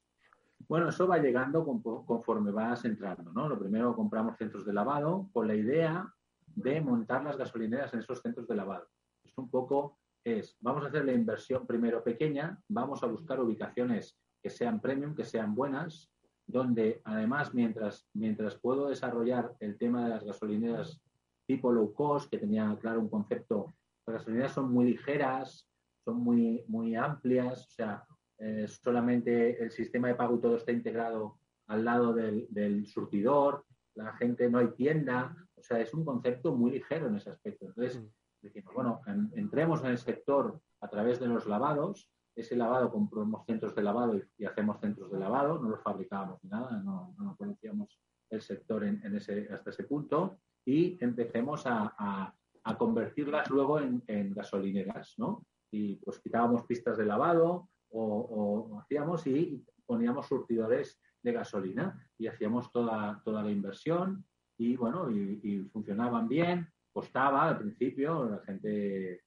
Bueno, 0.68 0.88
eso 0.88 1.06
va 1.06 1.18
llegando 1.18 1.64
con- 1.64 1.82
conforme 2.04 2.50
vas 2.52 2.84
entrando, 2.84 3.32
¿no? 3.32 3.48
Lo 3.48 3.58
primero 3.58 3.94
compramos 3.94 4.36
centros 4.38 4.64
de 4.64 4.72
lavado 4.72 5.28
con 5.32 5.46
la 5.48 5.54
idea 5.54 6.12
de 6.54 6.80
montar 6.80 7.22
las 7.24 7.36
gasolineras 7.36 7.92
en 7.92 8.00
esos 8.00 8.22
centros 8.22 8.46
de 8.48 8.54
lavado. 8.54 8.88
Es 9.24 9.36
un 9.36 9.50
poco, 9.50 9.98
es, 10.26 10.56
vamos 10.60 10.84
a 10.84 10.88
hacer 10.88 11.04
la 11.04 11.12
inversión 11.12 11.66
primero 11.68 12.02
pequeña, 12.02 12.60
vamos 12.68 13.02
a 13.04 13.06
buscar 13.06 13.40
ubicaciones 13.40 14.18
que 14.42 14.50
sean 14.50 14.80
premium, 14.80 15.14
que 15.14 15.24
sean 15.24 15.54
buenas, 15.54 16.10
donde 16.48 17.00
además 17.04 17.54
mientras, 17.54 18.08
mientras 18.12 18.56
puedo 18.56 18.88
desarrollar 18.88 19.54
el 19.60 19.78
tema 19.78 20.02
de 20.02 20.10
las 20.10 20.24
gasolineras 20.24 21.00
tipo 21.46 21.70
low 21.70 21.94
cost, 21.94 22.28
que 22.28 22.38
tenía 22.38 22.76
claro 22.80 23.00
un 23.00 23.08
concepto, 23.08 23.72
las 24.04 24.16
gasolineras 24.16 24.52
son 24.52 24.72
muy 24.72 24.86
ligeras, 24.86 25.68
son 26.04 26.16
muy, 26.16 26.64
muy 26.66 26.96
amplias, 26.96 27.64
o 27.68 27.70
sea, 27.70 28.04
eh, 28.38 28.66
solamente 28.66 29.62
el 29.62 29.70
sistema 29.70 30.08
de 30.08 30.16
pago 30.16 30.40
todo 30.40 30.56
está 30.56 30.72
integrado 30.72 31.38
al 31.68 31.84
lado 31.84 32.12
del, 32.12 32.86
surtidor, 32.86 33.64
la 33.94 34.12
gente 34.14 34.50
no 34.50 34.58
hay 34.58 34.72
tienda, 34.72 35.36
o 35.54 35.62
sea, 35.62 35.78
es 35.80 35.94
un 35.94 36.04
concepto 36.04 36.52
muy 36.54 36.72
ligero 36.72 37.06
en 37.06 37.16
ese 37.16 37.30
aspecto. 37.30 37.66
Entonces, 37.66 38.02
decimos, 38.42 38.74
bueno, 38.74 39.00
en- 39.06 39.30
entremos 39.34 39.80
en 39.82 39.90
el 39.90 39.98
sector 39.98 40.60
a 40.80 40.88
través 40.88 41.18
de 41.20 41.26
los 41.28 41.46
lavados, 41.46 42.10
ese 42.34 42.54
lavado 42.56 42.90
compramos 42.92 43.44
centros 43.46 43.74
de 43.74 43.82
lavado 43.82 44.16
y, 44.16 44.22
y 44.38 44.44
hacemos 44.44 44.78
centros 44.80 45.10
de 45.10 45.18
lavado, 45.18 45.58
no 45.58 45.70
los 45.70 45.82
fabricábamos 45.82 46.42
ni 46.44 46.50
nada, 46.50 46.82
no, 46.82 47.14
no 47.18 47.36
conocíamos 47.36 47.98
el 48.30 48.42
sector 48.42 48.84
en, 48.84 49.00
en 49.04 49.16
ese, 49.16 49.48
hasta 49.52 49.70
ese 49.70 49.84
punto 49.84 50.38
y 50.64 51.02
empecemos 51.02 51.66
a, 51.66 51.94
a- 51.98 52.34
convertirlas 52.78 53.48
luego 53.48 53.78
en, 53.78 54.02
en 54.08 54.34
gasolineras, 54.34 55.14
¿no? 55.18 55.46
Y 55.70 55.96
pues 55.96 56.18
quitábamos 56.18 56.64
pistas 56.66 56.96
de 56.98 57.06
lavado 57.06 57.68
o, 57.90 58.02
o 58.72 58.80
hacíamos 58.80 59.24
y 59.28 59.64
poníamos 59.86 60.26
surtidores 60.26 61.00
de 61.22 61.32
gasolina 61.32 62.04
y 62.18 62.26
hacíamos 62.26 62.72
toda, 62.72 63.22
toda 63.24 63.44
la 63.44 63.52
inversión 63.52 64.24
y 64.58 64.76
bueno, 64.76 65.08
y 65.10 65.60
funcionaban 65.72 66.26
bien, 66.28 66.68
costaba 66.96 67.46
al 67.50 67.58
principio, 67.58 68.24
la 68.30 68.38
gente, 68.38 69.20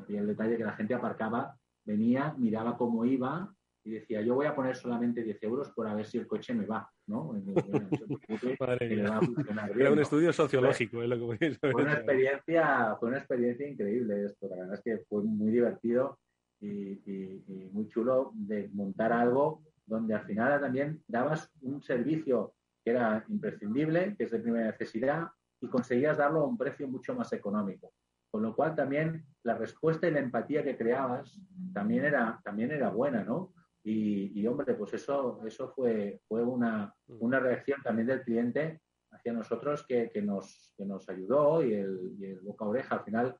había 0.00 0.20
el 0.20 0.28
detalle 0.28 0.56
que 0.56 0.62
la 0.64 0.76
gente 0.76 0.94
aparcaba, 0.94 1.56
venía, 1.84 2.32
miraba 2.38 2.76
cómo 2.78 3.04
iba 3.04 3.52
y 3.84 3.90
decía, 3.90 4.20
yo 4.20 4.36
voy 4.36 4.46
a 4.46 4.54
poner 4.54 4.76
solamente 4.76 5.24
10 5.24 5.42
euros 5.42 5.68
por 5.72 5.88
a 5.88 5.94
ver 5.94 6.06
si 6.06 6.18
el 6.18 6.28
coche 6.28 6.54
me 6.54 6.64
va, 6.64 6.88
¿no? 7.08 7.34
Era 9.80 9.90
un 9.92 9.98
estudio 9.98 10.32
sociológico, 10.32 11.02
es 11.02 11.08
lo 11.08 11.18
que 11.18 11.24
Fue 11.72 11.82
una 11.82 11.94
experiencia, 11.94 12.96
fue 13.00 13.08
una 13.08 13.18
experiencia 13.18 13.66
increíble 13.66 14.24
esto. 14.26 14.48
La 14.48 14.56
verdad 14.56 14.74
es 14.74 14.82
que 14.84 14.98
fue 15.08 15.24
muy 15.24 15.50
divertido 15.50 16.20
y, 16.60 16.68
y- 16.68 17.44
y 17.48 17.68
muy 17.72 17.88
chulo 17.88 18.30
de 18.34 18.68
montar 18.74 19.12
algo 19.12 19.64
donde 19.86 20.14
al 20.14 20.24
final 20.24 20.60
también 20.60 21.02
dabas 21.08 21.50
un 21.62 21.82
servicio 21.82 22.54
que 22.84 22.90
era 22.92 23.24
imprescindible, 23.28 24.14
que 24.16 24.24
es 24.24 24.30
de 24.30 24.38
primera 24.38 24.66
necesidad, 24.66 25.28
y 25.60 25.68
conseguías 25.68 26.16
darlo 26.18 26.40
a 26.40 26.46
un 26.46 26.56
precio 26.58 26.86
mucho 26.88 27.14
más 27.14 27.32
económico. 27.32 27.92
Con 28.30 28.42
lo 28.42 28.54
cual 28.54 28.74
también 28.74 29.24
la 29.42 29.54
respuesta 29.56 30.06
y 30.06 30.10
la 30.10 30.20
empatía 30.20 30.62
que 30.62 30.76
creabas 30.76 31.40
también 31.72 32.04
era, 32.04 32.40
también 32.44 32.70
era 32.70 32.90
buena, 32.90 33.24
¿no? 33.24 33.54
Y, 33.82 34.38
y, 34.38 34.46
hombre, 34.46 34.74
pues 34.74 34.92
eso, 34.94 35.40
eso 35.46 35.70
fue, 35.70 36.20
fue 36.28 36.42
una, 36.42 36.94
una 37.06 37.40
reacción 37.40 37.80
también 37.82 38.08
del 38.08 38.22
cliente 38.22 38.82
hacia 39.12 39.32
nosotros 39.32 39.86
que, 39.86 40.10
que 40.10 40.20
nos, 40.20 40.74
que 40.76 40.84
nos 40.84 41.08
ayudó 41.08 41.62
y 41.62 41.72
el, 41.72 42.14
y 42.18 42.24
el 42.26 42.40
boca 42.40 42.66
a 42.66 42.68
oreja. 42.68 42.96
Al 42.96 43.04
final, 43.04 43.36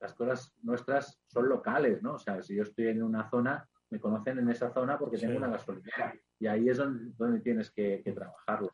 las 0.00 0.14
cosas 0.14 0.54
nuestras 0.62 1.20
son 1.26 1.48
locales, 1.48 2.00
¿no? 2.02 2.14
O 2.14 2.18
sea, 2.18 2.40
si 2.40 2.54
yo 2.54 2.62
estoy 2.62 2.86
en 2.88 3.02
una 3.02 3.28
zona, 3.28 3.68
me 3.90 3.98
conocen 3.98 4.38
en 4.38 4.48
esa 4.50 4.70
zona 4.70 4.96
porque 4.96 5.16
Sí. 5.16 5.26
tengo 5.26 5.38
una 5.38 5.48
gasolinera 5.48 6.14
y 6.38 6.46
ahí 6.46 6.68
es 6.68 6.76
donde, 6.78 7.12
donde 7.16 7.40
tienes 7.40 7.72
que, 7.72 8.00
que 8.04 8.12
trabajarlo. 8.12 8.70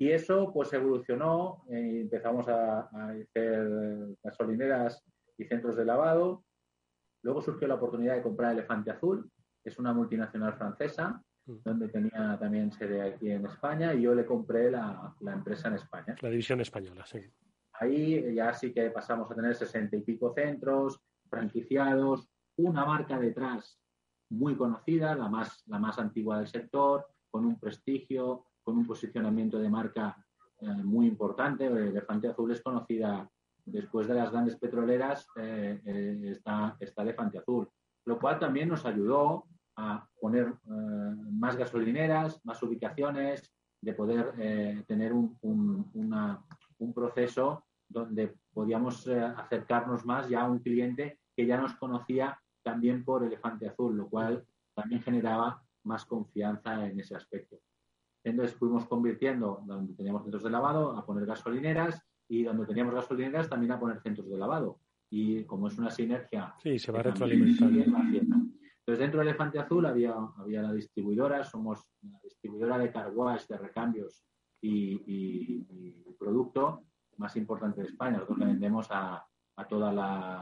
Y 0.00 0.10
eso 0.12 0.50
pues 0.50 0.72
evolucionó, 0.72 1.62
eh, 1.68 2.00
empezamos 2.00 2.48
a, 2.48 2.88
a 2.90 3.10
hacer 3.10 4.16
gasolineras 4.22 5.04
y 5.36 5.44
centros 5.44 5.76
de 5.76 5.84
lavado. 5.84 6.42
Luego 7.22 7.42
surgió 7.42 7.68
la 7.68 7.74
oportunidad 7.74 8.14
de 8.14 8.22
comprar 8.22 8.52
Elefante 8.52 8.90
Azul, 8.90 9.30
que 9.62 9.68
es 9.68 9.78
una 9.78 9.92
multinacional 9.92 10.54
francesa, 10.54 11.22
donde 11.44 11.88
tenía 11.88 12.38
también 12.40 12.72
sede 12.72 13.02
aquí 13.02 13.30
en 13.30 13.44
España, 13.44 13.92
y 13.92 14.02
yo 14.02 14.14
le 14.14 14.24
compré 14.24 14.70
la, 14.70 15.14
la 15.20 15.32
empresa 15.34 15.68
en 15.68 15.74
España. 15.74 16.16
La 16.22 16.30
división 16.30 16.62
española, 16.62 17.04
sí. 17.04 17.20
Ahí 17.74 18.34
ya 18.34 18.54
sí 18.54 18.72
que 18.72 18.88
pasamos 18.90 19.30
a 19.30 19.34
tener 19.34 19.54
sesenta 19.54 19.96
y 19.96 20.00
pico 20.00 20.32
centros, 20.32 20.98
franquiciados, 21.28 22.26
una 22.56 22.86
marca 22.86 23.18
detrás 23.18 23.78
muy 24.30 24.56
conocida, 24.56 25.14
la 25.14 25.28
más, 25.28 25.62
la 25.66 25.78
más 25.78 25.98
antigua 25.98 26.38
del 26.38 26.46
sector, 26.46 27.06
con 27.30 27.44
un 27.44 27.60
prestigio, 27.60 28.46
con 28.62 28.78
un 28.78 28.86
posicionamiento 28.86 29.58
de 29.58 29.68
marca 29.68 30.16
eh, 30.60 30.66
muy 30.66 31.06
importante. 31.06 31.66
Elefante 31.66 32.28
Azul 32.28 32.52
es 32.52 32.62
conocida 32.62 33.28
después 33.64 34.08
de 34.08 34.14
las 34.14 34.30
grandes 34.30 34.56
petroleras, 34.56 35.26
eh, 35.36 35.80
eh, 35.84 36.20
está, 36.30 36.76
está 36.80 37.02
Elefante 37.02 37.38
Azul, 37.38 37.68
lo 38.04 38.18
cual 38.18 38.38
también 38.38 38.68
nos 38.68 38.84
ayudó 38.84 39.46
a 39.76 40.06
poner 40.20 40.54
más 41.30 41.56
gasolineras, 41.56 42.44
más 42.44 42.62
ubicaciones, 42.62 43.50
de 43.80 43.94
poder 43.94 44.84
tener 44.86 45.14
un, 45.14 45.38
un, 45.42 46.92
proceso 46.92 47.64
donde 47.88 48.34
podíamos 48.52 49.08
acercarnos 49.08 50.04
más 50.04 50.28
ya 50.28 50.42
a 50.42 50.50
un 50.50 50.58
cliente 50.58 51.20
que 51.34 51.46
ya 51.46 51.56
nos 51.56 51.74
conocía 51.76 52.38
también 52.62 53.04
por 53.04 53.24
Elefante 53.24 53.68
Azul, 53.68 53.96
lo 53.96 54.10
cual 54.10 54.44
también 54.74 55.00
generaba 55.00 55.62
más 55.84 56.04
confianza 56.04 56.86
en 56.86 57.00
ese 57.00 57.16
aspecto. 57.16 57.56
Entonces 58.24 58.54
fuimos 58.56 58.86
convirtiendo 58.86 59.62
donde 59.66 59.94
teníamos 59.94 60.22
centros 60.22 60.42
de 60.42 60.50
lavado 60.50 60.96
a 60.96 61.04
poner 61.06 61.26
gasolineras 61.26 62.02
y 62.28 62.42
donde 62.44 62.66
teníamos 62.66 62.94
gasolineras 62.94 63.48
también 63.48 63.72
a 63.72 63.80
poner 63.80 64.00
centros 64.00 64.28
de 64.28 64.36
lavado. 64.38 64.78
Y 65.10 65.44
como 65.44 65.68
es 65.68 65.78
una 65.78 65.90
sinergia... 65.90 66.54
Sí, 66.62 66.78
se 66.78 66.92
va 66.92 67.02
retroalimentando. 67.02 67.80
Entonces 68.78 68.98
dentro 68.98 69.20
de 69.20 69.26
Elefante 69.28 69.58
Azul 69.58 69.86
había, 69.86 70.14
había 70.36 70.62
la 70.62 70.72
distribuidora, 70.72 71.44
somos 71.44 71.84
la 72.02 72.18
distribuidora 72.22 72.78
de 72.78 72.90
car 72.92 73.10
wash, 73.14 73.46
de 73.46 73.58
recambios 73.58 74.24
y, 74.60 74.94
y- 75.06 75.66
y 75.70 76.12
producto 76.18 76.84
más 77.16 77.34
importante 77.36 77.80
de 77.82 77.88
España. 77.88 78.12
Nosotros 78.18 78.38
le 78.38 78.46
vendemos 78.46 78.86
a, 78.90 79.24
a 79.56 79.68
toda 79.68 79.92
la, 79.92 80.40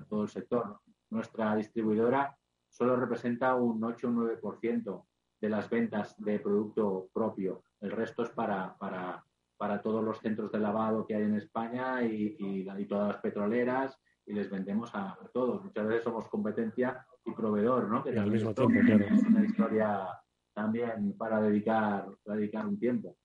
a 0.00 0.04
todo 0.08 0.22
el 0.24 0.28
sector. 0.28 0.80
Nuestra 1.10 1.54
distribuidora 1.56 2.36
solo 2.68 2.96
representa 2.96 3.54
un 3.54 3.82
8 3.82 4.08
o 4.08 4.10
9% 4.10 5.04
de 5.40 5.48
las 5.48 5.68
ventas 5.70 6.14
de 6.22 6.38
producto 6.38 7.08
propio. 7.12 7.62
El 7.80 7.90
resto 7.92 8.22
es 8.22 8.30
para, 8.30 8.76
para, 8.78 9.24
para 9.56 9.80
todos 9.80 10.04
los 10.04 10.20
centros 10.20 10.52
de 10.52 10.58
lavado 10.58 11.06
que 11.06 11.14
hay 11.14 11.22
en 11.22 11.36
España 11.36 12.02
y, 12.02 12.36
y 12.38 12.86
todas 12.86 13.08
las 13.14 13.22
petroleras 13.22 13.98
y 14.26 14.34
les 14.34 14.50
vendemos 14.50 14.94
a, 14.94 15.12
a 15.12 15.28
todos. 15.32 15.64
Muchas 15.64 15.86
veces 15.86 16.04
somos 16.04 16.28
competencia 16.28 17.06
y 17.24 17.32
proveedor, 17.32 17.88
¿no? 17.88 18.02
Que 18.04 18.14
Y 18.14 18.18
al 18.18 18.30
mismo 18.30 18.54
tiempo, 18.54 18.78
claro. 18.84 19.04
Es 19.04 19.22
una 19.22 19.44
historia 19.44 20.08
también 20.52 21.16
para 21.16 21.40
dedicar, 21.40 22.06
para 22.22 22.36
dedicar 22.38 22.66
un 22.66 22.78
tiempo. 22.78 23.16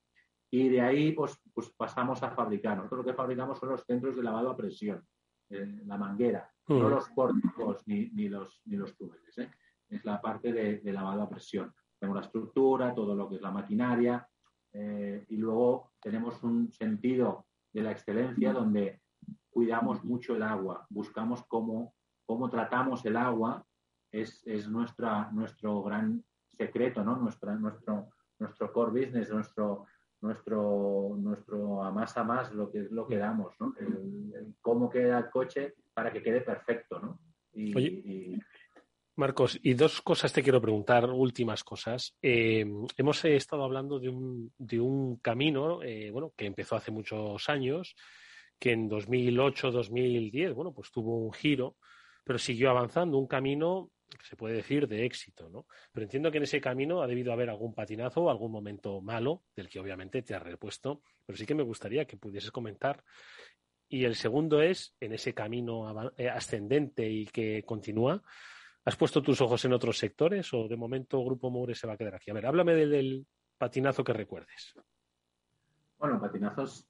Y 0.50 0.68
de 0.68 0.80
ahí 0.80 1.12
pues, 1.12 1.38
pues 1.52 1.70
pasamos 1.76 2.22
a 2.22 2.30
fabricar. 2.30 2.76
Nosotros 2.76 3.04
lo 3.04 3.12
que 3.12 3.16
fabricamos 3.16 3.58
son 3.58 3.70
los 3.70 3.84
centros 3.84 4.16
de 4.16 4.22
lavado 4.22 4.50
a 4.50 4.56
presión, 4.56 5.04
eh, 5.50 5.82
la 5.84 5.98
manguera, 5.98 6.50
no 6.68 6.76
Ujú. 6.78 6.88
los 6.88 7.08
pórticos 7.10 7.86
ni, 7.86 8.08
ni 8.10 8.28
los, 8.28 8.62
ni 8.64 8.76
los 8.76 8.96
túneles. 8.96 9.36
¿eh? 9.38 9.50
Es 9.88 10.04
la 10.04 10.20
parte 10.20 10.52
de, 10.52 10.78
de 10.78 10.92
lavado 10.92 11.22
a 11.22 11.28
presión. 11.28 11.74
Tenemos 11.98 12.20
la 12.20 12.26
estructura, 12.26 12.94
todo 12.94 13.14
lo 13.14 13.28
que 13.28 13.36
es 13.36 13.42
la 13.42 13.50
maquinaria 13.50 14.28
eh, 14.72 15.24
y 15.28 15.36
luego 15.36 15.92
tenemos 16.00 16.42
un 16.42 16.70
sentido 16.70 17.46
de 17.72 17.82
la 17.82 17.92
excelencia 17.92 18.52
donde 18.52 19.00
cuidamos 19.50 20.04
mucho 20.04 20.36
el 20.36 20.42
agua, 20.42 20.86
buscamos 20.90 21.44
cómo, 21.48 21.94
cómo 22.26 22.50
tratamos 22.50 23.04
el 23.06 23.16
agua, 23.16 23.64
es, 24.12 24.46
es 24.46 24.68
nuestra, 24.68 25.30
nuestro 25.32 25.82
gran 25.82 26.22
secreto, 26.50 27.02
¿no? 27.02 27.16
Nuestra, 27.16 27.54
nuestro, 27.54 28.10
nuestro 28.38 28.72
core 28.72 29.00
business, 29.00 29.30
nuestro, 29.30 29.86
nuestro, 30.20 31.16
nuestro 31.18 31.82
a 31.82 31.90
más 31.90 32.16
a 32.16 32.24
más 32.24 32.52
lo 32.52 32.70
que 32.70 32.80
es 32.80 32.90
lo 32.90 33.06
que 33.06 33.16
damos, 33.16 33.54
¿no? 33.60 33.74
cómo 34.60 34.90
queda 34.90 35.18
el 35.18 35.30
coche 35.30 35.74
para 35.94 36.12
que 36.12 36.22
quede 36.22 36.42
perfecto, 36.42 37.00
¿no? 37.00 37.18
Y, 37.52 38.38
Marcos, 39.16 39.58
y 39.62 39.72
dos 39.72 40.02
cosas 40.02 40.30
te 40.30 40.42
quiero 40.42 40.60
preguntar, 40.60 41.08
últimas 41.08 41.64
cosas. 41.64 42.14
Eh, 42.20 42.66
hemos 42.98 43.24
estado 43.24 43.64
hablando 43.64 43.98
de 43.98 44.10
un, 44.78 45.16
camino, 45.22 45.82
eh, 45.82 46.10
bueno, 46.10 46.34
que 46.36 46.44
empezó 46.44 46.76
hace 46.76 46.90
muchos 46.90 47.48
años, 47.48 47.96
que 48.58 48.72
en 48.72 48.88
2008, 48.88 49.70
2010, 49.70 50.52
bueno, 50.52 50.74
pues 50.74 50.90
tuvo 50.90 51.16
un 51.16 51.32
giro, 51.32 51.76
pero 52.24 52.38
siguió 52.38 52.68
avanzando, 52.68 53.16
un 53.16 53.26
camino 53.26 53.90
se 54.22 54.36
puede 54.36 54.56
decir 54.56 54.86
de 54.86 55.04
éxito, 55.06 55.48
¿no? 55.48 55.66
Pero 55.92 56.04
entiendo 56.04 56.30
que 56.30 56.36
en 56.36 56.44
ese 56.44 56.60
camino 56.60 57.02
ha 57.02 57.06
debido 57.06 57.32
haber 57.32 57.48
algún 57.48 57.74
patinazo 57.74 58.22
o 58.22 58.30
algún 58.30 58.52
momento 58.52 59.00
malo, 59.00 59.44
del 59.54 59.68
que 59.68 59.80
obviamente 59.80 60.22
te 60.22 60.34
has 60.34 60.42
repuesto, 60.42 61.02
pero 61.24 61.38
sí 61.38 61.46
que 61.46 61.54
me 61.54 61.62
gustaría 61.62 62.04
que 62.04 62.18
pudieses 62.18 62.50
comentar. 62.50 63.02
Y 63.88 64.04
el 64.04 64.14
segundo 64.14 64.60
es, 64.60 64.94
en 65.00 65.14
ese 65.14 65.32
camino 65.32 66.12
eh, 66.18 66.28
ascendente 66.28 67.08
y 67.08 67.26
que 67.26 67.62
continúa, 67.64 68.22
¿has 68.86 68.96
puesto 68.96 69.20
tus 69.22 69.40
ojos 69.42 69.64
en 69.66 69.74
otros 69.74 69.98
sectores 69.98 70.52
o 70.54 70.66
de 70.66 70.76
momento 70.76 71.22
Grupo 71.22 71.50
Moure 71.50 71.74
se 71.74 71.86
va 71.86 71.92
a 71.92 71.96
quedar 71.98 72.14
aquí? 72.14 72.30
A 72.30 72.34
ver, 72.34 72.46
háblame 72.46 72.74
del, 72.74 73.26
patinazo 73.58 74.04
que 74.04 74.12
recuerdes. 74.12 74.74
Bueno, 75.98 76.20
patinazos, 76.20 76.88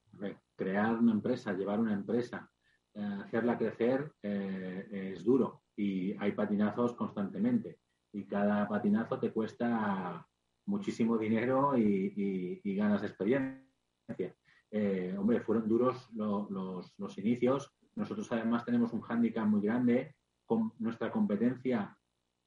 crear 0.57 0.95
una 0.95 1.13
empresa, 1.13 1.53
llevar 1.53 1.79
una 1.79 1.93
empresa, 1.93 2.51
eh, 2.95 3.19
hacerla 3.25 3.57
crecer 3.57 4.13
eh, 4.23 5.13
es 5.15 5.25
duro 5.25 5.63
y 5.77 6.17
hay 6.19 6.33
patinazos 6.33 6.95
constantemente 6.95 7.79
y 8.13 8.25
cada 8.27 8.67
patinazo 8.67 9.21
te 9.21 9.31
cuesta 9.31 10.27
muchísimo 10.65 11.19
dinero 11.19 11.77
y, 11.77 12.61
ganas 12.77 13.03
de 13.03 13.07
experiencia. 13.09 14.35
Eh, 14.71 15.15
hombre, 15.19 15.41
fueron 15.41 15.69
duros 15.69 16.11
los, 16.13 17.19
inicios. 17.19 17.73
Nosotros 17.95 18.31
además 18.33 18.65
tenemos 18.65 18.93
un 18.93 19.03
hándicap 19.03 19.47
muy 19.47 19.61
grande. 19.61 20.16
Con 20.47 20.73
nuestra 20.79 21.11
competencia 21.11 21.97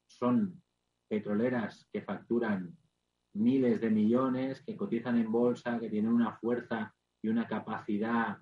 son 0.06 0.62
petroleras 1.08 1.88
que 1.92 2.02
facturan 2.02 2.76
miles 3.34 3.80
de 3.80 3.90
millones, 3.90 4.62
que 4.62 4.76
cotizan 4.76 5.18
en 5.18 5.30
bolsa, 5.30 5.78
que 5.78 5.90
tienen 5.90 6.12
una 6.12 6.32
fuerza 6.32 6.94
y 7.22 7.28
una 7.28 7.46
capacidad 7.46 8.38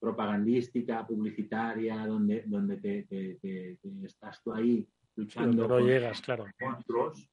propagandística, 0.00 1.06
publicitaria, 1.06 2.06
donde, 2.06 2.44
donde 2.46 2.76
te, 2.78 3.78
estás 4.04 4.42
tú 4.42 4.52
ahí 4.52 4.88
luchando 5.16 5.68
no 5.68 5.80
llegas, 5.80 6.20
claro. 6.22 6.46
monstruos. 6.60 7.28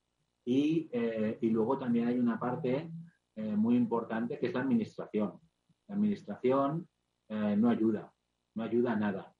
Y, 0.45 0.89
eh, 0.91 1.37
y, 1.41 1.49
luego 1.49 1.77
también 1.77 2.07
hay 2.07 2.19
una 2.19 2.39
parte 2.39 2.89
eh, 3.35 3.55
muy 3.55 3.75
importante 3.75 4.39
que 4.39 4.47
es 4.47 4.53
la 4.53 4.61
administración. 4.61 5.39
La 5.87 5.95
administración 5.95 6.87
eh, 7.29 7.55
no 7.57 7.69
ayuda, 7.69 8.13
no 8.55 8.63
ayuda 8.63 8.93
a 8.93 8.95
nada. 8.95 9.35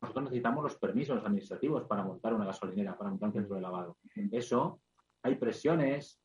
Nosotros 0.00 0.24
necesitamos 0.24 0.64
los 0.64 0.76
permisos 0.76 1.24
administrativos 1.24 1.84
para 1.84 2.02
montar 2.02 2.34
una 2.34 2.46
gasolinera, 2.46 2.96
para 2.96 3.10
montar 3.10 3.28
un 3.28 3.34
centro 3.34 3.54
de 3.56 3.60
lavado. 3.60 3.98
Eso, 4.32 4.80
hay 5.22 5.34
presiones. 5.36 6.20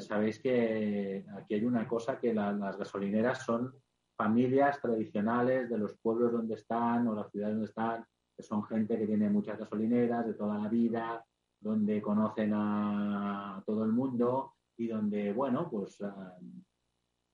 Sabéis 0.00 0.40
que 0.40 1.24
aquí 1.36 1.54
hay 1.54 1.64
una 1.64 1.86
cosa 1.88 2.18
que 2.18 2.34
las 2.34 2.76
gasolineras 2.76 3.44
son 3.44 3.72
familias 4.16 4.80
tradicionales 4.80 5.70
de 5.70 5.78
los 5.78 5.96
pueblos 5.98 6.32
donde 6.32 6.54
están 6.54 7.08
o 7.08 7.14
las 7.14 7.30
ciudades 7.30 7.54
donde 7.54 7.68
están, 7.68 8.04
que 8.36 8.42
son 8.42 8.64
gente 8.64 8.98
que 8.98 9.06
tiene 9.06 9.30
muchas 9.30 9.58
gasolineras 9.58 10.26
de 10.26 10.34
toda 10.34 10.58
la 10.58 10.68
vida, 10.68 11.24
donde 11.60 12.02
conocen 12.02 12.52
a 12.54 13.62
todo 13.64 13.84
el 13.84 13.92
mundo 13.92 14.54
y 14.76 14.88
donde, 14.88 15.32
bueno, 15.32 15.70
pues 15.70 16.00
ah, 16.02 16.36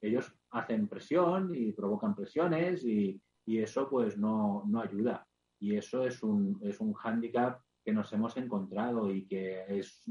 ellos 0.00 0.32
hacen 0.50 0.86
presión 0.86 1.54
y 1.54 1.72
provocan 1.72 2.14
presiones 2.14 2.84
y, 2.84 3.20
eso 3.57 3.88
pues 3.88 4.18
no, 4.18 4.62
ayuda. 4.82 5.26
Y 5.59 5.76
eso 5.76 6.05
es 6.05 6.22
un, 6.22 6.61
es 6.62 6.78
un 6.80 6.92
hándicap 6.92 7.62
que 7.82 7.94
nos 7.94 8.12
hemos 8.12 8.36
encontrado 8.36 9.11
y 9.11 9.26
que 9.26 9.64
es 9.66 10.05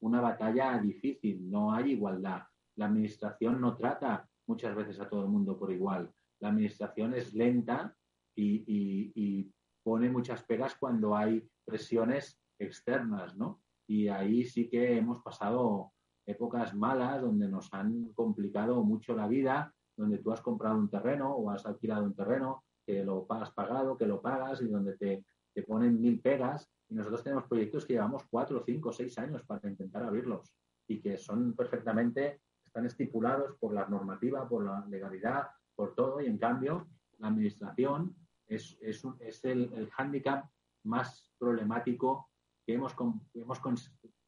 una 0.00 0.20
batalla 0.20 0.78
difícil, 0.78 1.50
no 1.50 1.72
hay 1.72 1.90
igualdad. 1.92 2.42
La 2.76 2.86
administración 2.86 3.60
no 3.60 3.76
trata 3.76 4.28
muchas 4.46 4.76
veces 4.76 5.00
a 5.00 5.08
todo 5.08 5.24
el 5.24 5.28
mundo 5.28 5.58
por 5.58 5.72
igual. 5.72 6.12
La 6.40 6.50
administración 6.50 7.14
es 7.14 7.34
lenta 7.34 7.96
y, 8.36 9.52
pone 9.82 10.10
muchas 10.10 10.42
pegas 10.42 10.74
cuando 10.74 11.16
hay 11.16 11.48
presiones 11.64 12.40
externas, 12.58 13.36
¿no? 13.36 13.62
Y 13.88 14.08
ahí 14.08 14.44
sí 14.44 14.68
que 14.68 14.96
hemos 14.96 15.22
pasado 15.22 15.92
épocas 16.26 16.74
malas 16.74 17.22
donde 17.22 17.48
nos 17.48 17.72
han 17.72 18.12
complicado 18.12 18.82
mucho 18.82 19.14
la 19.14 19.28
vida, 19.28 19.72
donde 19.96 20.18
tú 20.18 20.32
has 20.32 20.40
comprado 20.40 20.76
un 20.78 20.88
terreno 20.88 21.34
o 21.34 21.50
has 21.50 21.64
alquilado 21.66 22.04
un 22.04 22.14
terreno, 22.14 22.64
que 22.84 23.04
lo 23.04 23.26
has 23.30 23.50
pagado, 23.52 23.96
que 23.96 24.06
lo 24.06 24.20
pagas 24.20 24.62
y 24.62 24.68
donde 24.68 24.96
te, 24.96 25.24
te 25.54 25.62
ponen 25.62 26.00
mil 26.00 26.20
pegas. 26.20 26.70
Y 26.88 26.94
nosotros 26.94 27.24
tenemos 27.24 27.44
proyectos 27.44 27.84
que 27.84 27.94
llevamos 27.94 28.24
cuatro, 28.30 28.62
cinco, 28.64 28.92
seis 28.92 29.18
años 29.18 29.42
para 29.44 29.68
intentar 29.68 30.04
abrirlos 30.04 30.54
y 30.86 31.00
que 31.00 31.18
son 31.18 31.54
perfectamente 31.54 32.40
están 32.64 32.86
estipulados 32.86 33.56
por 33.58 33.72
la 33.72 33.86
normativa, 33.86 34.46
por 34.46 34.64
la 34.64 34.84
legalidad, 34.86 35.48
por 35.74 35.94
todo, 35.94 36.20
y 36.20 36.26
en 36.26 36.38
cambio 36.38 36.86
la 37.18 37.28
administración 37.28 38.14
es, 38.46 38.76
es, 38.82 39.02
es 39.20 39.44
el, 39.44 39.72
el 39.72 39.90
hándicap 39.90 40.44
más 40.84 41.32
problemático 41.38 42.28
que 42.66 42.74
hemos, 42.74 42.94
hemos, 43.34 43.60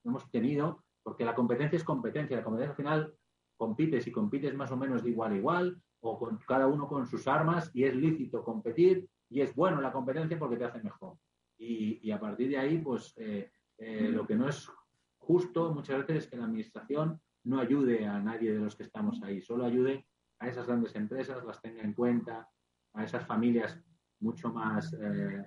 hemos 0.02 0.30
tenido, 0.30 0.82
porque 1.02 1.24
la 1.24 1.34
competencia 1.34 1.76
es 1.76 1.84
competencia, 1.84 2.38
la 2.38 2.44
competencia 2.44 2.70
al 2.70 2.76
final 2.76 3.14
compites 3.58 4.06
y 4.06 4.12
compites 4.12 4.54
más 4.54 4.70
o 4.70 4.76
menos 4.78 5.04
de 5.04 5.10
igual 5.10 5.32
a 5.32 5.36
igual, 5.36 5.82
o 6.00 6.18
con 6.18 6.38
cada 6.46 6.66
uno 6.66 6.88
con 6.88 7.06
sus 7.06 7.28
armas, 7.28 7.70
y 7.74 7.84
es 7.84 7.94
lícito 7.94 8.42
competir, 8.42 9.06
y 9.28 9.42
es 9.42 9.54
bueno 9.54 9.82
la 9.82 9.92
competencia 9.92 10.38
porque 10.38 10.56
te 10.56 10.64
hace 10.64 10.82
mejor. 10.82 11.18
Y, 11.58 12.10
a 12.12 12.20
partir 12.20 12.48
de 12.48 12.58
ahí, 12.58 12.78
pues 12.78 13.12
eh, 13.16 13.50
eh, 13.76 14.08
lo 14.10 14.26
que 14.26 14.36
no 14.36 14.48
es 14.48 14.70
justo 15.18 15.74
muchas 15.74 15.98
veces 15.98 16.24
es 16.24 16.30
que 16.30 16.36
la 16.36 16.44
administración 16.44 17.20
no 17.44 17.58
ayude 17.58 18.06
a 18.06 18.18
nadie 18.20 18.52
de 18.52 18.60
los 18.60 18.76
que 18.76 18.84
estamos 18.84 19.20
ahí, 19.22 19.42
solo 19.42 19.64
ayude 19.64 20.06
a 20.38 20.48
esas 20.48 20.66
grandes 20.66 20.94
empresas, 20.94 21.44
las 21.44 21.60
tenga 21.60 21.82
en 21.82 21.94
cuenta, 21.94 22.48
a 22.94 23.04
esas 23.04 23.26
familias 23.26 23.78
mucho 24.20 24.52
más 24.52 24.94
eh, 25.00 25.44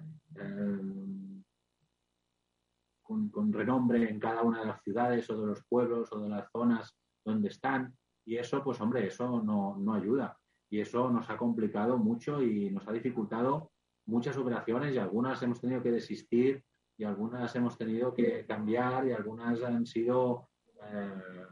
con, 3.01 3.51
renombre 3.51 4.09
en 4.09 4.19
cada 4.19 4.41
una 4.41 4.61
de 4.61 4.67
las 4.67 4.81
ciudades 4.83 5.29
o 5.29 5.41
de 5.41 5.47
los 5.47 5.63
pueblos 5.65 6.11
o 6.11 6.19
de 6.19 6.29
las 6.29 6.49
zonas 6.51 6.95
donde 7.25 7.49
están. 7.49 7.93
Y 8.25 8.37
eso, 8.37 8.63
pues 8.63 8.79
hombre, 8.81 9.07
eso 9.07 9.41
no, 9.41 9.77
no 9.77 9.93
ayuda. 9.93 10.37
Y 10.69 10.79
eso 10.79 11.09
nos 11.09 11.29
ha 11.29 11.37
complicado 11.37 11.97
mucho 11.97 12.41
y 12.41 12.69
nos 12.69 12.87
ha 12.87 12.91
dificultado 12.91 13.71
muchas 14.05 14.37
operaciones 14.37 14.93
y 14.93 14.97
algunas 14.97 15.41
hemos 15.43 15.59
tenido 15.59 15.83
que 15.83 15.91
desistir 15.91 16.63
y 16.97 17.03
algunas 17.03 17.55
hemos 17.55 17.77
tenido 17.77 18.13
que 18.13 18.45
cambiar 18.45 19.07
y 19.07 19.11
algunas 19.11 19.61
han 19.63 19.85
sido 19.85 20.49
eh, 20.83 21.45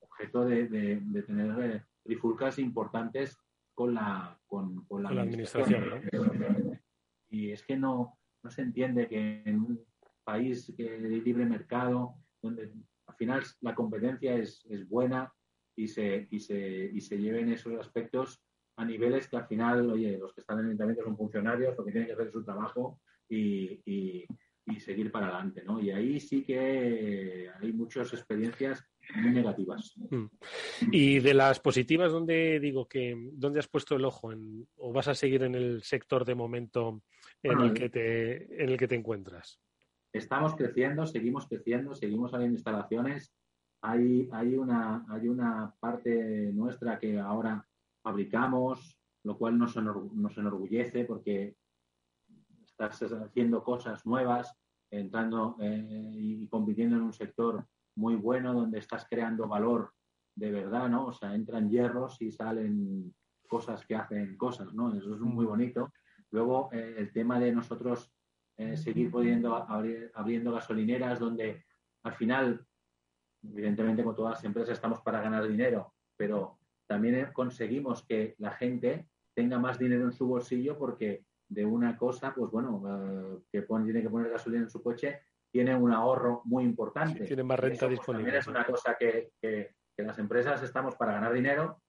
objeto 0.00 0.44
de, 0.44 0.66
tener 1.26 1.60
eh, 1.60 1.84
trifulcas 2.02 2.58
importantes 2.58 3.38
con 3.74 3.94
la, 3.94 4.38
con, 4.46 4.86
la, 4.90 5.08
administración. 5.08 5.84
Y 7.28 7.50
es 7.50 7.64
que 7.64 7.76
no, 7.76 8.16
no 8.44 8.50
se 8.50 8.62
entiende 8.62 9.08
que 9.08 9.42
en 9.44 9.58
un 9.58 9.84
país 10.22 10.74
de 10.76 10.98
libre 10.98 11.44
mercado, 11.44 12.14
donde 12.40 12.72
final 13.16 13.42
la 13.60 13.74
competencia 13.74 14.36
es, 14.36 14.64
es 14.70 14.88
buena 14.88 15.32
y 15.74 15.88
se, 15.88 16.28
y, 16.30 16.40
se, 16.40 16.90
y 16.92 17.00
se 17.00 17.18
lleven 17.18 17.50
esos 17.50 17.74
aspectos 17.78 18.42
a 18.76 18.84
niveles 18.84 19.28
que 19.28 19.36
al 19.36 19.46
final, 19.46 19.90
oye, 19.90 20.18
los 20.18 20.32
que 20.34 20.40
están 20.40 20.58
en 20.58 20.64
el 20.64 20.70
ayuntamiento 20.70 21.04
son 21.04 21.16
funcionarios, 21.16 21.76
lo 21.76 21.84
que 21.84 21.92
tienen 21.92 22.08
que 22.08 22.14
hacer 22.14 22.30
su 22.30 22.44
trabajo 22.44 23.00
y, 23.28 23.80
y, 23.84 24.26
y 24.66 24.80
seguir 24.80 25.10
para 25.12 25.28
adelante, 25.28 25.62
¿no? 25.64 25.80
Y 25.80 25.90
ahí 25.90 26.18
sí 26.20 26.42
que 26.42 27.50
hay 27.60 27.72
muchas 27.72 28.12
experiencias 28.12 28.84
muy 29.14 29.30
negativas. 29.30 29.94
Mm. 30.10 30.26
Y 30.90 31.20
de 31.20 31.34
las 31.34 31.60
positivas, 31.60 32.10
¿dónde 32.10 32.58
digo 32.58 32.88
que 32.88 33.14
dónde 33.32 33.60
has 33.60 33.68
puesto 33.68 33.94
el 33.94 34.04
ojo 34.04 34.32
en, 34.32 34.66
o 34.76 34.92
vas 34.92 35.08
a 35.08 35.14
seguir 35.14 35.44
en 35.44 35.54
el 35.54 35.82
sector 35.82 36.24
de 36.24 36.34
momento 36.34 37.02
en 37.42 37.60
el 37.60 37.72
que 37.72 37.88
te 37.88 38.62
en 38.62 38.70
el 38.70 38.76
que 38.76 38.88
te 38.88 38.96
encuentras? 38.96 39.60
Estamos 40.16 40.54
creciendo, 40.54 41.06
seguimos 41.06 41.46
creciendo, 41.46 41.94
seguimos 41.94 42.32
habiendo 42.32 42.56
instalaciones. 42.56 43.34
Hay, 43.82 44.28
hay, 44.32 44.56
una, 44.56 45.04
hay 45.08 45.28
una 45.28 45.74
parte 45.78 46.50
nuestra 46.52 46.98
que 46.98 47.18
ahora 47.18 47.66
fabricamos, 48.02 48.98
lo 49.24 49.36
cual 49.36 49.58
nos, 49.58 49.76
nos 49.76 50.38
enorgullece 50.38 51.04
porque 51.04 51.56
estás 52.64 53.02
haciendo 53.12 53.62
cosas 53.62 54.06
nuevas, 54.06 54.54
entrando 54.90 55.56
eh, 55.60 56.12
y 56.14 56.48
compitiendo 56.48 56.96
en 56.96 57.02
un 57.02 57.12
sector 57.12 57.66
muy 57.96 58.14
bueno 58.16 58.54
donde 58.54 58.78
estás 58.78 59.06
creando 59.08 59.48
valor 59.48 59.92
de 60.34 60.50
verdad, 60.50 60.88
¿no? 60.88 61.06
O 61.06 61.12
sea, 61.12 61.34
entran 61.34 61.70
hierros 61.70 62.20
y 62.20 62.30
salen 62.30 63.14
cosas 63.48 63.84
que 63.86 63.96
hacen 63.96 64.36
cosas, 64.36 64.72
¿no? 64.74 64.94
Eso 64.94 65.14
es 65.14 65.20
muy 65.20 65.46
bonito. 65.46 65.92
Luego, 66.30 66.68
eh, 66.72 66.96
el 66.98 67.12
tema 67.12 67.38
de 67.38 67.52
nosotros 67.52 68.12
eh, 68.56 68.76
seguir 68.76 69.10
pudiendo 69.10 69.54
abrir, 69.54 70.10
abriendo 70.14 70.52
gasolineras 70.52 71.18
donde 71.18 71.64
al 72.02 72.14
final 72.14 72.66
evidentemente, 73.52 74.02
como 74.02 74.14
todas 74.14 74.34
las 74.34 74.44
empresas, 74.44 74.74
estamos 74.74 75.00
para 75.00 75.20
ganar 75.20 75.46
dinero, 75.46 75.94
pero 76.16 76.58
también 76.86 77.30
conseguimos 77.32 78.04
que 78.06 78.34
la 78.38 78.52
gente 78.52 79.08
tenga 79.34 79.58
más 79.58 79.78
dinero 79.78 80.04
en 80.04 80.12
su 80.12 80.26
bolsillo 80.26 80.78
porque 80.78 81.24
de 81.48 81.64
una 81.64 81.96
cosa, 81.96 82.34
pues 82.34 82.50
bueno, 82.50 82.82
eh, 82.86 83.42
que 83.52 83.62
tiene 83.62 84.02
que 84.02 84.10
poner 84.10 84.30
gasolina 84.30 84.64
en 84.64 84.70
su 84.70 84.82
coche, 84.82 85.20
tiene 85.50 85.74
un 85.74 85.92
ahorro 85.92 86.42
muy 86.44 86.64
importante. 86.64 87.24
tiene 87.24 87.44
más 87.44 87.60
renta 87.60 87.86
pues, 87.86 87.98
disponible. 87.98 88.24
También 88.24 88.40
es 88.40 88.46
una 88.46 88.64
cosa 88.66 88.96
que, 88.98 89.32
que, 89.40 89.74
las 89.98 90.18
empresas 90.18 90.62
estamos 90.62 90.94
para 90.96 91.12
ganar 91.12 91.32
dinero 91.32 91.80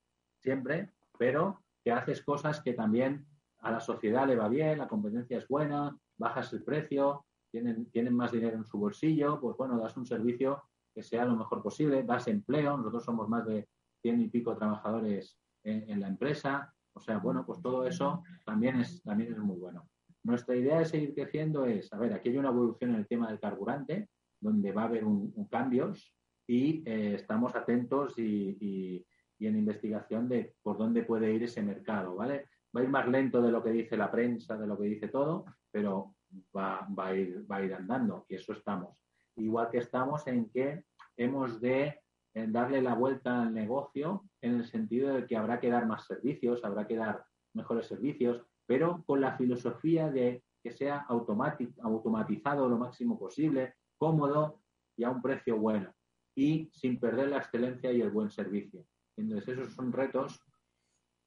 siempre, 0.42 0.94
pero 1.18 1.62
que 1.84 1.92
haces 1.92 2.24
cosas 2.24 2.62
que 2.62 2.74
también 2.74 3.26
a 3.60 3.72
la 3.72 3.82
sociedad 3.82 4.26
le 4.26 4.38
va 4.38 4.48
bien, 4.48 4.78
la 4.78 4.88
competencia 4.88 5.38
es 5.38 5.48
buena, 5.48 5.98
bajas 6.18 6.52
el 6.54 6.64
precio, 6.64 7.26
tienen, 7.52 7.90
tienen 7.92 8.14
más 8.14 8.32
dinero 8.32 8.58
en 8.58 8.66
su 8.66 8.78
bolsillo, 8.78 9.40
pues 9.40 9.56
bueno, 9.58 9.80
das 9.80 9.96
un 9.98 10.06
servicio 10.06 10.64
que 10.94 11.04
sea 11.04 11.26
lo 11.26 11.36
mejor 11.36 11.62
posible, 11.62 12.04
das 12.04 12.28
empleo, 12.28 12.78
nosotros 12.78 13.04
somos 13.04 13.30
más 13.30 13.46
de 13.46 13.68
cien 14.02 14.22
y 14.22 14.30
pico 14.30 14.58
trabajadores 14.58 15.38
en, 15.64 16.00
la 16.00 16.08
empresa, 16.08 16.74
o 16.94 17.00
sea, 17.00 17.18
bueno, 17.18 17.46
pues 17.46 17.62
todo 17.62 17.86
eso 17.86 18.24
también 18.46 18.80
es, 18.80 19.04
también 19.04 19.34
es 19.34 19.38
muy 19.38 19.58
bueno. 19.58 19.88
Nuestra 20.24 20.56
idea 20.56 20.80
de 20.80 20.86
seguir 20.86 21.14
creciendo 21.14 21.66
es, 21.66 21.92
a 21.94 21.98
ver, 21.98 22.14
aquí 22.14 22.30
hay 22.30 22.38
una 22.38 22.50
evolución 22.50 22.92
en 22.92 22.98
el 22.98 23.08
tema 23.08 23.28
del 23.28 23.40
carburante, 23.40 24.10
donde 24.40 24.72
va 24.72 24.84
a 24.84 24.86
haber 24.86 25.04
un, 25.04 25.34
cambios 25.50 26.14
y 26.48 26.84
eh, 26.90 27.16
estamos 27.16 27.56
atentos 27.56 28.18
y, 28.18 28.58
y, 28.60 29.06
en 29.46 29.58
investigación 29.58 30.28
de 30.28 30.56
por 30.64 30.78
dónde 30.80 31.04
puede 31.04 31.32
ir 31.32 31.44
ese 31.44 31.62
mercado, 31.62 32.16
¿vale? 32.16 32.48
Va 32.76 32.82
a 32.82 32.84
ir 32.84 32.90
más 32.90 33.08
lento 33.08 33.40
de 33.42 33.52
lo 33.52 33.64
que 33.64 33.70
dice 33.70 33.96
la 33.96 34.10
prensa, 34.10 34.58
de 34.58 34.66
lo 34.66 34.78
que 34.80 34.86
dice 34.86 35.10
todo, 35.10 35.46
pero 35.78 36.16
va, 36.56 36.88
va, 36.98 37.10
a, 37.10 37.16
ir, 37.16 37.46
va 37.50 37.58
a 37.58 37.64
ir 37.64 37.72
andando 37.72 38.26
y 38.28 38.34
eso 38.34 38.52
estamos. 38.54 38.98
Igual 39.36 39.70
que 39.70 39.78
estamos 39.78 40.26
en 40.26 40.50
que 40.50 40.86
hemos 41.16 41.62
de 41.62 42.02
eh, 42.34 42.48
darle 42.48 42.82
la 42.82 42.96
vuelta 42.96 43.44
al 43.44 43.54
negocio 43.54 44.24
en 44.42 44.56
el 44.56 44.66
sentido 44.66 45.14
de 45.14 45.28
que 45.28 45.38
habrá 45.38 45.60
que 45.60 45.70
dar 45.70 45.86
más 45.86 46.08
servicios, 46.08 46.64
habrá 46.64 46.88
que 46.88 46.96
dar 46.96 47.24
mejores 47.54 47.86
servicios, 47.86 48.44
pero 48.66 49.04
con 49.06 49.22
la 49.22 49.38
filosofía 49.38 50.10
de 50.10 50.44
que 50.64 50.72
sea 50.72 51.06
automatizado 51.08 52.68
lo 52.68 52.78
máximo 52.80 53.20
posible, 53.20 53.76
cómodo 54.00 54.64
y 54.96 55.04
a 55.04 55.12
un 55.12 55.22
precio 55.22 55.58
bueno 55.58 55.94
y 56.36 56.72
sin 56.74 57.00
perder 57.00 57.30
la 57.30 57.38
excelencia 57.38 57.92
y 57.92 58.02
el 58.02 58.10
buen 58.10 58.32
servicio. 58.32 58.84
Entonces, 59.16 59.48
esos 59.50 59.76
son 59.76 59.94
retos 59.94 60.42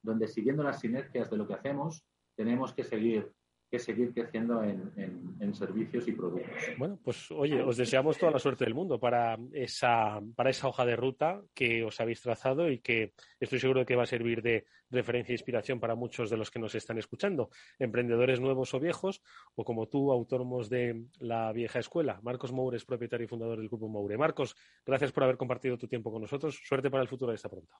donde 0.03 0.27
siguiendo 0.27 0.61
las 0.61 0.81
sinergias 0.81 1.29
de 1.29 1.37
lo 1.37 1.47
que 1.47 1.53
hacemos, 1.53 2.05
tenemos 2.35 2.73
que 2.73 2.83
seguir 2.83 3.31
que 3.71 3.79
seguir 3.79 4.13
creciendo 4.13 4.61
en, 4.61 5.53
servicios 5.53 6.07
y 6.07 6.11
productos. 6.11 6.51
Bueno, 6.77 6.99
pues 7.01 7.31
oye, 7.31 7.61
os 7.61 7.77
deseamos 7.77 8.17
toda 8.17 8.33
la 8.33 8.39
suerte 8.39 8.65
del 8.65 8.73
mundo 8.73 8.99
para 8.99 9.37
esa, 9.53 10.21
para 10.35 10.49
esa 10.49 10.67
hoja 10.67 10.85
de 10.85 10.97
ruta 10.97 11.41
que 11.53 11.83
os 11.83 11.99
habéis 12.01 12.21
trazado 12.21 12.69
y 12.69 12.79
que 12.79 13.13
estoy 13.39 13.59
seguro 13.59 13.79
de 13.79 13.85
que 13.85 13.95
va 13.95 14.03
a 14.03 14.07
servir 14.07 14.41
de 14.41 14.65
referencia 14.89 15.31
e 15.31 15.35
inspiración 15.35 15.79
para 15.79 15.95
muchos 15.95 16.29
de 16.29 16.35
los 16.35 16.51
que 16.51 16.59
nos 16.59 16.75
están 16.75 16.97
escuchando, 16.97 17.49
emprendedores 17.79 18.41
nuevos 18.41 18.73
o 18.73 18.79
viejos, 18.79 19.23
o 19.55 19.63
como 19.63 19.87
tú, 19.87 20.11
autónomos 20.11 20.69
de 20.69 21.05
la 21.19 21.53
vieja 21.53 21.79
escuela. 21.79 22.19
Marcos 22.23 22.51
Moure 22.51 22.75
es 22.75 22.85
propietario 22.85 23.25
y 23.25 23.29
fundador 23.29 23.57
del 23.57 23.69
Grupo 23.69 23.87
Moure. 23.87 24.17
Marcos, 24.17 24.55
gracias 24.85 25.13
por 25.13 25.23
haber 25.23 25.37
compartido 25.37 25.77
tu 25.77 25.87
tiempo 25.87 26.11
con 26.11 26.21
nosotros. 26.21 26.59
Suerte 26.61 26.91
para 26.91 27.03
el 27.03 27.09
futuro 27.09 27.31
de 27.31 27.35
esta 27.35 27.49
pronto. 27.49 27.73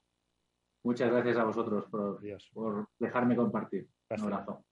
Muchas 0.83 1.11
gracias 1.11 1.37
a 1.37 1.43
vosotros 1.43 1.85
por, 1.91 2.19
por 2.53 2.87
dejarme 2.97 3.35
compartir. 3.35 3.87
Un 4.09 4.21
abrazo. 4.21 4.63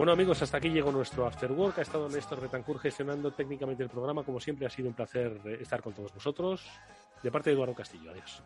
Bueno 0.00 0.12
amigos, 0.12 0.40
hasta 0.40 0.56
aquí 0.56 0.70
llegó 0.70 0.90
nuestro 0.90 1.26
After 1.26 1.52
Work. 1.52 1.78
Ha 1.78 1.82
estado 1.82 2.08
Néstor 2.08 2.40
Betancourt 2.40 2.80
gestionando 2.80 3.32
técnicamente 3.32 3.82
el 3.82 3.90
programa. 3.90 4.22
Como 4.22 4.40
siempre 4.40 4.66
ha 4.66 4.70
sido 4.70 4.88
un 4.88 4.94
placer 4.94 5.38
eh, 5.44 5.58
estar 5.60 5.82
con 5.82 5.92
todos 5.92 6.14
vosotros. 6.14 6.62
De 7.22 7.30
parte 7.30 7.50
de 7.50 7.56
Eduardo 7.56 7.74
Castillo. 7.74 8.10
Adiós. 8.10 8.42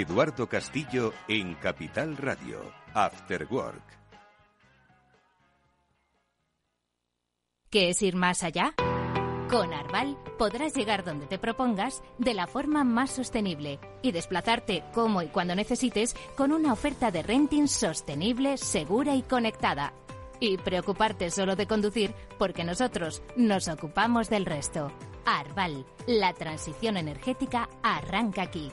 Eduardo 0.00 0.48
Castillo 0.48 1.12
en 1.28 1.54
Capital 1.54 2.16
Radio, 2.16 2.58
After 2.94 3.46
Work. 3.48 3.84
¿Qué 7.70 7.90
es 7.90 8.02
ir 8.02 8.16
más 8.16 8.42
allá? 8.42 8.74
Con 9.48 9.72
Arval 9.72 10.18
podrás 10.36 10.74
llegar 10.74 11.04
donde 11.04 11.26
te 11.28 11.38
propongas 11.38 12.02
de 12.18 12.34
la 12.34 12.48
forma 12.48 12.82
más 12.82 13.12
sostenible 13.12 13.78
y 14.02 14.10
desplazarte 14.10 14.82
como 14.92 15.22
y 15.22 15.28
cuando 15.28 15.54
necesites 15.54 16.16
con 16.36 16.50
una 16.50 16.72
oferta 16.72 17.12
de 17.12 17.22
renting 17.22 17.68
sostenible, 17.68 18.56
segura 18.56 19.14
y 19.14 19.22
conectada. 19.22 19.92
Y 20.40 20.58
preocuparte 20.58 21.30
solo 21.30 21.54
de 21.54 21.68
conducir 21.68 22.12
porque 22.36 22.64
nosotros 22.64 23.22
nos 23.36 23.68
ocupamos 23.68 24.28
del 24.28 24.44
resto. 24.44 24.90
Arval, 25.24 25.86
la 26.08 26.32
transición 26.32 26.96
energética 26.96 27.68
arranca 27.84 28.42
aquí. 28.42 28.72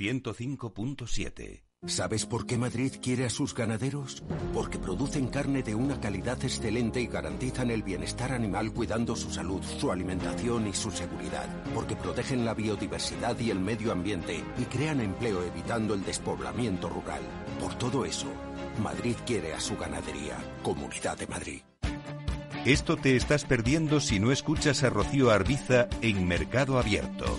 105.7. 0.00 1.62
¿Sabes 1.86 2.24
por 2.24 2.46
qué 2.46 2.56
Madrid 2.56 2.92
quiere 3.02 3.26
a 3.26 3.30
sus 3.30 3.54
ganaderos? 3.54 4.22
Porque 4.54 4.78
producen 4.78 5.28
carne 5.28 5.62
de 5.62 5.74
una 5.74 6.00
calidad 6.00 6.42
excelente 6.42 7.02
y 7.02 7.06
garantizan 7.06 7.70
el 7.70 7.82
bienestar 7.82 8.32
animal 8.32 8.72
cuidando 8.72 9.14
su 9.14 9.30
salud, 9.30 9.62
su 9.62 9.92
alimentación 9.92 10.66
y 10.66 10.72
su 10.72 10.90
seguridad. 10.90 11.48
Porque 11.74 11.96
protegen 11.96 12.46
la 12.46 12.54
biodiversidad 12.54 13.38
y 13.40 13.50
el 13.50 13.60
medio 13.60 13.92
ambiente 13.92 14.42
y 14.58 14.64
crean 14.64 15.00
empleo 15.00 15.42
evitando 15.42 15.92
el 15.92 16.02
despoblamiento 16.02 16.88
rural. 16.88 17.22
Por 17.60 17.74
todo 17.74 18.06
eso, 18.06 18.28
Madrid 18.82 19.16
quiere 19.26 19.52
a 19.52 19.60
su 19.60 19.76
ganadería. 19.76 20.38
Comunidad 20.62 21.18
de 21.18 21.26
Madrid. 21.26 21.60
Esto 22.64 22.96
te 22.96 23.16
estás 23.16 23.44
perdiendo 23.44 24.00
si 24.00 24.18
no 24.18 24.32
escuchas 24.32 24.82
a 24.82 24.90
Rocío 24.90 25.30
Arbiza 25.30 25.88
en 26.00 26.26
Mercado 26.26 26.78
Abierto. 26.78 27.38